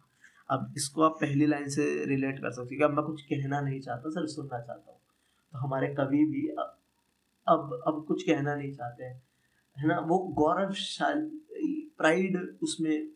अब 0.49 0.73
इसको 0.77 1.01
आप 1.01 1.17
पहली 1.21 1.45
लाइन 1.45 1.69
से 1.69 2.05
रिलेट 2.05 2.39
कर 2.39 2.51
सकते 2.51 2.83
अब 2.83 2.91
मैं 2.91 3.05
कुछ 3.05 3.21
कहना 3.21 3.61
नहीं 3.61 3.79
चाहता, 3.81 4.09
सिर्फ़ 4.09 4.27
सुनना 4.27 4.59
चाहता 4.59 4.91
हूँ। 4.91 4.99
तो 5.53 5.57
हमारे 5.57 5.87
कवि 5.95 6.25
भी 6.25 6.47
अब 6.47 7.83
अब 7.87 8.05
कुछ 8.07 8.23
कहना 8.23 8.55
नहीं 8.55 8.73
चाहते 8.73 9.03
हैं। 9.03 9.23
है 9.77 9.87
ना? 9.87 9.99
वो 9.99 10.17
गौरवशाली 10.19 11.46
प्राइड 11.99 12.37
उसमें 12.63 13.07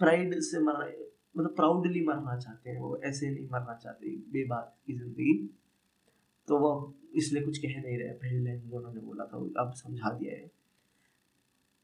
प्राइड 0.00 0.40
से 0.40 0.60
मर 0.60 1.08
मतलब 1.36 1.54
प्राउडली 1.56 2.04
मरना 2.04 2.38
चाहते 2.38 2.70
हैं, 2.70 2.78
वो 2.78 3.00
ऐसे 3.04 3.30
नहीं 3.30 3.48
मरना 3.48 3.74
चाहते 3.74 4.16
बेबात 4.32 4.76
की 4.86 4.92
ज़िंदगी। 4.92 5.34
तो 6.48 6.58
वो 6.58 6.94
इसलिए 7.14 7.42
कुछ 7.42 7.58
कह 7.58 7.80
नहीं 7.82 7.98
रहे, 7.98 8.12
पहले 8.12 8.38
लाइन 8.44 8.62
में 8.66 8.78
उन्होंने 8.78 9.00
बोला 9.00 9.24
था, 9.24 9.62
अब 9.62 9.72
समझा 9.72 10.10
दिया 10.10 10.34
है। 10.34 10.50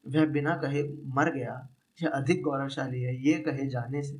वह 0.05 0.25
बिना 0.25 0.55
कहे 0.55 0.83
मर 1.05 1.33
गया, 1.33 1.69
यह 2.01 2.09
अधिक 2.09 2.41
गौरवशाली 2.41 3.01
है, 3.01 3.15
ये 3.27 3.37
कहे 3.39 3.67
जाने 3.67 4.03
से 4.03 4.17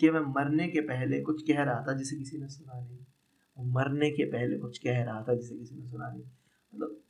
कि 0.00 0.10
मैं 0.10 0.20
मरने 0.20 0.68
के 0.68 0.80
पहले 0.80 1.20
कुछ 1.20 1.42
कह 1.42 1.62
रहा 1.62 1.84
था 1.88 1.92
जिसे 1.92 2.16
किसी 2.16 2.38
ने 2.38 2.48
सुना 2.48 2.80
नहीं। 2.80 3.72
मरने 3.72 4.10
के 4.10 4.24
पहले 4.24 4.58
कुछ 4.58 4.78
कह 4.78 5.02
रहा 5.04 5.22
था 5.22 5.34
जिसे 5.34 5.56
किसी 5.56 5.76
ने 5.76 5.86
सुना 5.86 6.10
नहीं। 6.10 6.22
मतलब 6.72 7.00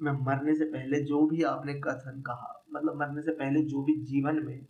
मैं 0.00 0.12
मरने 0.12 0.54
से 0.54 0.64
पहले 0.64 1.00
जो 1.00 1.26
भी 1.26 1.42
आपने 1.42 1.74
कथन 1.74 2.20
कहा 2.20 2.63
मतलब 2.74 2.96
मरने 2.96 3.22
से 3.22 3.32
पहले 3.32 3.62
जो 3.62 3.82
भी 3.82 3.96
जीवन 4.04 4.44
में 4.44 4.66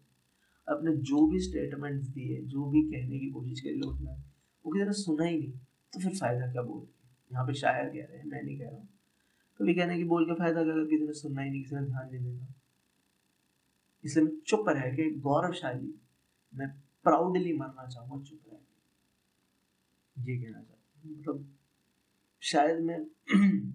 अपने 0.69 0.97
जो 0.97 1.27
भी 1.27 1.41
स्टेटमेंट्स 1.41 2.09
दिए, 2.09 2.43
जो 2.43 2.67
भी 2.67 2.83
कहने 2.83 3.19
की 3.19 3.31
कोशिश 3.31 3.61
करी 3.61 3.75
लोग 3.75 4.01
ने, 4.01 4.13
वो 4.65 4.73
किसी 4.73 4.85
ने 4.85 4.93
सुना 4.93 5.25
ही 5.25 5.39
नहीं 5.39 5.53
तो 5.95 6.01
फिर 6.01 6.17
फ़ायदा 6.17 6.53
क्या 6.53 6.63
बोल? 6.63 6.87
यहाँ 7.33 7.47
पे 7.47 7.55
शायर 7.55 7.89
कह 7.89 8.07
रहे 8.07 8.19
हैं, 8.19 8.27
मैं 8.27 8.43
नहीं 8.43 8.59
कह 8.59 8.65
रहा 8.65 8.75
हूँ। 8.75 8.89
कभी 9.61 9.75
कहने 9.75 9.97
की 9.97 10.05
बोल 10.05 10.25
के 10.25 10.35
फ़ायदा 10.35 10.65
क्या 10.65 10.75
किसी 10.75 11.07
ने 11.07 11.13
सुनना 11.13 11.43
ही 11.43 11.51
नहीं, 11.51 11.63
किसी 11.63 11.77
ने 11.77 11.83
ध्यान 11.83 12.11
नहीं 12.13 12.25
देगा 12.25 12.55
इसलिए 14.05 14.25
मैं 14.27 14.33
चुप 14.47 14.69
रह 14.69 14.91
के, 14.95 15.11
गौरवशाली, 15.11 16.01
मैं 16.55 16.69
प्राउडली 17.05 17.53
मरना 17.53 17.87
चाहूँगा, 17.87 18.25
चुप 18.25 18.41
रह 18.53 18.59
के। 18.59 20.33
ये 20.33 20.43
कहना 20.43 20.63
चाहता 20.63 21.09
हूँ। 21.09 21.19
मतलब 21.19 21.55
शायद 22.41 22.81
मैं 22.81 23.05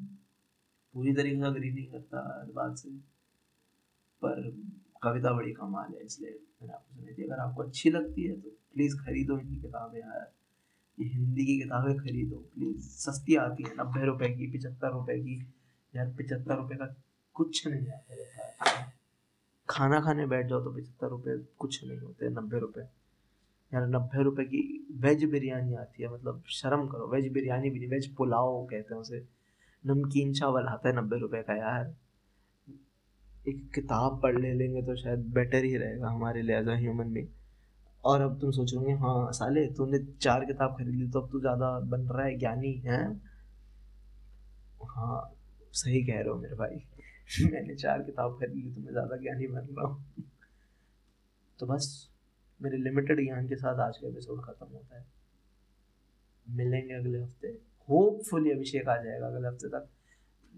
पूरी 0.94 1.14
तरीके 1.14 1.36
से 1.36 1.46
अग्री 1.46 1.72
नहीं 1.72 1.86
करता 1.86 2.44
इस 2.48 2.54
बात 2.54 2.78
से। 2.78 3.19
पर 4.22 4.42
कविता 5.04 5.32
बड़ी 5.34 5.52
कमाल 5.54 5.94
है, 5.94 6.06
इसलिए 6.06 6.32
मैंने 6.62 6.74
आपको 6.74 6.96
सुनाई 6.96 7.14
थी 7.14 7.24
अगर 7.24 7.40
आपको 7.40 7.64
अच्छी 7.64 7.90
लगती 7.90 8.24
है 8.24 8.40
तो 8.42 8.50
प्लीज़ 8.74 8.96
खरीदो 8.98 9.38
इनकी 9.40 9.62
किताबें 9.62 10.00
यार। 10.00 10.32
ये 10.98 11.08
हिंदी 11.08 11.46
की 11.46 11.58
किताबें 11.60 11.96
खरीदो 11.98 12.38
प्लीज़ 12.56 12.90
सस्ती 12.98 13.36
आती 13.38 13.64
है, 13.64 13.74
नब्बे 13.80 14.06
रुपए 14.06 14.30
की, 14.30 14.52
पिचहत्तर 14.52 14.92
रुपए 14.92 15.20
की। 15.20 15.36
यार, 15.94 16.10
पिचहत्तर 16.18 16.58
रुपए 16.58 16.76
का 16.76 16.86
कुछ 17.36 17.68
नहीं 17.68 17.88
आता 17.88 18.88
खाना 19.70 20.00
खाने 20.02 20.26
बैठ 20.26 20.48
जाओ 20.48 20.64
तो 20.64 20.72
पिचहत्तर 20.74 21.08
रुपए 21.08 21.38
कुछ 21.60 21.84
नहीं 21.84 22.00
होते, 22.00 22.30
नब्बे 22.30 22.60
रुपए। 22.60 22.82
यार, 23.72 23.88
नब्बे 23.88 24.24
रुपए 24.24 24.44
की 24.46 24.62
वेज 25.02 25.24
बिरयानी 25.32 25.76
आती 25.76 26.04
है 26.04 26.10
मतलब 26.14 26.44
शर्म 26.52 26.88
करो। 26.88 27.08
वेज 27.08 27.32
बिरयानी 27.34 27.70
भी 27.70 27.80
नहीं, 27.80 27.90
वेज 27.90 28.16
पुलाव 28.16 28.66
कहते 28.66 28.94
हैं 28.94 29.02
उसे। 29.02 29.26
नमकीन 29.84 30.34
चावल 30.34 30.68
आता 30.68 30.90
है 30.90 30.96
नब्बे 30.96 31.20
रुपए 31.20 31.42
का 31.42 31.56
यार। 31.56 31.94
एक 33.46 33.70
किताब 33.76 34.20
पढ़ 34.22 34.40
ले 34.40 34.54
लेंगे 34.54 34.82
तो 34.82 34.96
शायद 34.96 35.20
बेटर 35.34 35.64
ही 35.64 35.76
रहेगा 35.78 36.10
हमारे 36.10 36.42
लिए 36.42 36.58
एज 36.60 36.68
अ 36.68 36.76
ह्यूमन 36.76 37.14
बींग 37.14 37.28
और 38.04 38.22
अब 38.22 38.40
तुम 38.42 38.52
सोच 38.52 38.74
रहे 38.74 38.94
हाँ 38.94 39.32
साले, 39.32 39.66
तूने 39.68 40.00
चार 40.22 40.46
किताब 40.46 40.76
खरीद 40.78 40.96
ली 40.96 41.08
तो 41.10 41.22
अब 41.22 41.30
तू 41.32 41.40
ज़्यादा 41.40 41.80
बन 41.80 42.02
रहा 42.08 42.26
है, 42.26 42.38
ज्ञानी 42.38 42.74
है? 42.74 43.00
हाँ 44.88 45.36
सही 45.74 46.04
कह 46.06 46.20
रहे 46.20 46.30
हो 46.30 46.36
मेरे 46.36 46.56
भाई। 46.56 46.82
मैंने 47.54 47.76
चार 47.76 48.02
किताब 48.04 48.40
खरीद 48.40 48.56
ली 48.56 48.72
तो 48.74 48.82
मैं 48.82 48.92
ज़्यादा 48.92 49.18
ज्ञानी 49.18 49.48
बन 49.48 49.68
रहा 49.78 49.88
हूँ। 49.88 50.24
तो 51.60 51.66
बस, 51.66 52.10
मेरे 52.62 52.78
लिमिटेड 52.78 53.24
ज्ञान 53.24 53.48
के 53.48 53.56
साथ 53.56 53.80
आज 53.80 53.98
का 53.98 54.08
एपिसोड 54.08 54.42
ख़त्म 54.42 54.68
होता 54.74 54.98
है। 54.98 55.06
मिलेंगे 56.46 56.94
अगले 56.94 57.20
हफ़्ते। 57.20 57.48
होपफुली 57.90 58.52
अभिषेक 58.52 58.88
आ 58.90 58.96
जाएगा 58.98 59.28
अगले 59.28 59.48
हफ़्ते 59.48 59.68
तक। 59.68 59.88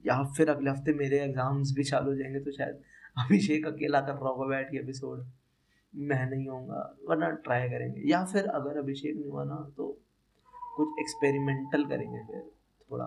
या 0.05 0.21
फिर 0.37 0.49
अगले 0.49 0.69
हफ़्ते 0.69 0.93
मेरे 0.93 1.19
एग्ज़ाम्स 1.19 1.71
भी 1.75 1.83
चालू 1.83 2.09
हो 2.11 2.15
जाएँगे 2.17 2.39
तो 2.39 2.51
शायद 2.51 2.81
अभिषेक 3.17 3.65
अकेला 3.67 4.01
कर 4.01 4.13
रहा 4.13 4.29
होगा 4.29 4.47
बैठ 4.47 4.71
के 4.71 4.77
एपिसोड 4.77 5.25
मैं 5.93 6.25
नहीं 6.29 6.47
होऊँगा, 6.47 6.97
वरना 7.09 7.29
ट्राई 7.45 7.69
करेंगे। 7.69 8.09
या 8.09 8.23
फिर 8.25 8.45
अगर 8.49 8.77
अभिषेक 8.79 9.15
नहीं 9.15 9.29
हुआ 9.29 9.43
ना 9.43 9.55
तो 9.77 9.87
कुछ 10.75 10.99
एक्सपेरिमेंटल 10.99 11.83
करेंगे 11.85 12.23
फिर, 12.23 12.41
थोड़ा। 12.91 13.05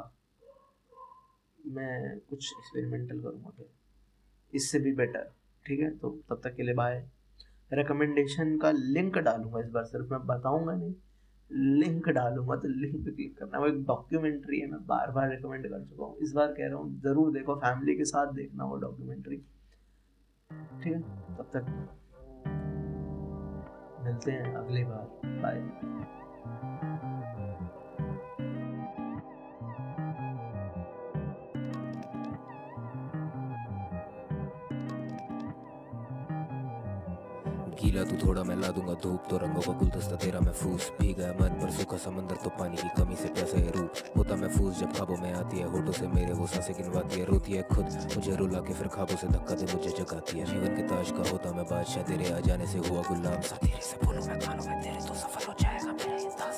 मैं 1.58 2.18
कुछ 2.20 2.52
एक्सपेरिमेंटल 2.52 3.20
करूँगा 3.22 3.50
फिर। 3.50 3.66
इससे 4.52 4.78
भी 4.78 4.92
बेटर 4.94 5.32
ठीक 5.66 5.80
है? 5.80 5.90
तो 5.90 6.10
तब 6.30 6.40
तक 6.44 6.54
के 6.56 6.62
लिए 6.62 6.74
बाय 6.74 7.04
रिकमेंडेशन 7.72 8.56
का 8.58 8.70
लिंक 8.70 9.18
डालूँगा 9.18 9.60
इस 9.60 9.70
बार, 9.70 9.84
सिर्फ़ 9.84 10.12
मैं 10.12 10.20
बताऊँगा 10.26 10.74
नहीं। 10.74 10.94
लिंक 11.54 12.08
डालूँगा 12.10 12.56
तो 12.56 12.68
लिंक 12.70 12.94
पे 13.04 13.10
क्लिक 13.10 13.36
करना। 13.38 13.58
वो 13.58 13.66
एक 13.66 13.82
डॉक्यूमेंट्री 13.86 14.60
है, 14.60 14.70
मैं 14.70 14.80
बार 14.86 15.10
बार 15.10 15.30
रिकमेंड 15.30 15.66
कर 15.66 15.84
चुका 15.84 16.04
हूँ। 16.04 16.16
इस 16.18 16.32
बार 16.32 16.52
कह 16.52 16.68
रहा 16.68 16.76
हूँ, 16.76 17.00
ज़रूर 17.00 17.32
देखो 17.32 17.54
फैमिली 17.56 17.96
के 17.96 18.04
साथ 18.04 18.32
देखना 18.34 18.64
वो 18.64 18.76
डॉक्यूमेंट्री 18.78 19.36
ठीक 20.74 20.92
है? 20.92 21.00
तब 21.36 21.50
तक 21.54 21.66
मिलते 24.04 24.32
हैं 24.32 24.54
अगली 24.54 24.84
बार। 24.84 25.06
बाय 25.42 25.60
गीला 37.84 38.02
तू 38.04 38.16
थोड़ा 38.16 38.42
मैं 38.44 38.56
ला 38.56 38.68
दूँगा 38.72 38.92
धूप 39.02 39.24
तो 39.30 39.36
रंगों 39.38 39.62
का 39.62 39.72
गुलदस्ता 39.78 40.16
तेरा 40.16 40.40
महफूस 40.40 40.90
भी 41.00 41.12
गया। 41.14 41.32
मन 41.40 41.52
पर 41.60 41.70
सूखा 41.70 41.96
समंदर 42.00 42.36
तो 42.44 42.50
पानी 42.58 42.76
की 42.76 42.88
कमी 42.96 43.16
से 43.16 43.28
प्यासा 43.28 43.58
है 43.58 43.70
रूप। 43.70 43.92
होता 44.16 44.36
महफूज 44.36 44.78
जब 44.80 44.96
खाबों 44.96 45.16
में 45.16 45.32
आती 45.34 45.58
है 45.58 45.68
होटो 45.70 45.92
से 45.92 46.06
मेरे 46.08 46.32
वो 46.32 46.46
साँसें 46.46 46.74
गिनवाती 46.76 47.20
है, 47.20 47.24
रोती 47.26 47.52
है 47.52 47.62
खुद। 47.72 47.86
मुझे 48.16 48.36
रुला 48.36 48.60
के 48.60 48.74
फिर 48.74 48.88
खाबों 48.88 49.16
से 49.16 49.28
धक्का 49.28 49.54
दे, 49.54 49.72
मुझे 49.74 49.90
जगाती 49.98 50.38
है। 50.38 50.46
जीवन 50.46 50.76
के 50.76 50.88
ताज 50.88 51.10
का 51.10 51.30
होता 51.30 51.52
मैं 51.52 51.66
बादशाह, 51.66 52.02
तेरे 52.04 52.32
आ 52.32 52.40
जाने 52.40 52.66
से 52.66 52.78
हुआ 52.88 53.02
गुलाम। 53.08 53.40
सा 53.42 53.56
तेरे 53.56 53.82
से 53.82 54.06
बोलूँ 54.06 54.26
मैं 54.26 54.40
कानों 54.40 54.66
में 54.66 54.80
तेरे 54.82 55.06
तो 55.08 55.14
सफल 55.14 55.46
हो 55.48 55.54
जाएगा। 55.60 55.93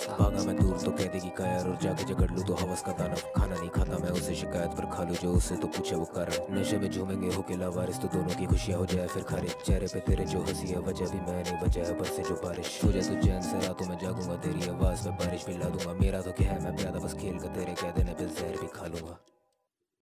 भागा 0.08 0.42
मैं 0.44 0.56
दूर 0.56 0.78
तो 0.80 0.90
कह 0.90 1.06
देगी 1.12 1.30
कायर 1.36 1.68
और 1.68 1.76
जाके 1.82 2.04
जगड़ 2.04 2.30
लू 2.30 2.42
तो 2.42 2.54
हवस 2.54 2.82
का 2.82 2.92
दानव। 2.92 3.22
खाना 3.36 3.54
नहीं 3.54 3.68
खाता 3.68 3.98
मैं 3.98 4.10
उसे 4.10 4.34
शिकायत 4.34 4.70
पर 4.70 4.86
खा 4.86 5.02
लू 5.02 5.14
जो 5.14 5.32
उससे 5.32 5.56
तो 5.56 5.68
पूछे 5.68 5.96
वो 5.96 6.04
कारण। 6.16 6.58
नशे 6.58 6.78
में 6.78 6.90
झूमेंगे 6.90 7.34
हो 7.34 7.42
के 7.42 7.56
लावारिस 7.56 8.00
तो 8.00 8.08
दोनों 8.08 8.34
की 8.36 8.46
खुशियाँ 8.46 8.78
हो 8.78 8.86
जाए 8.86 9.06
फिर 9.06 9.22
खारिज 9.22 9.54
चेहरे 9.66 9.86
पे 9.86 10.00
तेरे 10.00 10.24
जो 10.24 10.40
हँसी 10.40 10.66
है, 10.66 10.78
वजह 10.80 11.06
भी 11.06 11.20
मैं 11.20 11.42
नहीं 11.42 11.60
वजह 11.62 11.86
है 11.86 11.98
बरसे 11.98 12.22
जो 12.22 12.40
बारिश। 12.44 12.78
तुझे 12.82 13.00
तो 13.00 13.20
चैन 13.22 13.40
से 13.42 13.66
रातों 13.66 13.88
में 13.88 13.98
जागूँगा, 13.98 14.36
तेरी 14.36 14.68
आवाज़ 14.70 15.08
में 15.08 15.16
बारिश 15.16 15.46
भी 15.46 15.58
ला 15.58 15.68
दूँगा। 15.68 15.92
मेरा 16.00 16.20
तो 16.20 16.32
क्या 16.32 16.52
है, 16.52 16.62
मैं 16.64 16.76
प्यादा 16.76 16.98
बस 16.98 17.14
खेल 17.14 17.38
कर 17.38 17.56
तेरे 17.56 17.74
कह 17.82 17.90
देने 17.92 18.14
पे 18.14 18.26
जहर 18.26 18.60
भी 18.60 18.68
खा 18.74 18.86
लूँगा। 18.86 19.18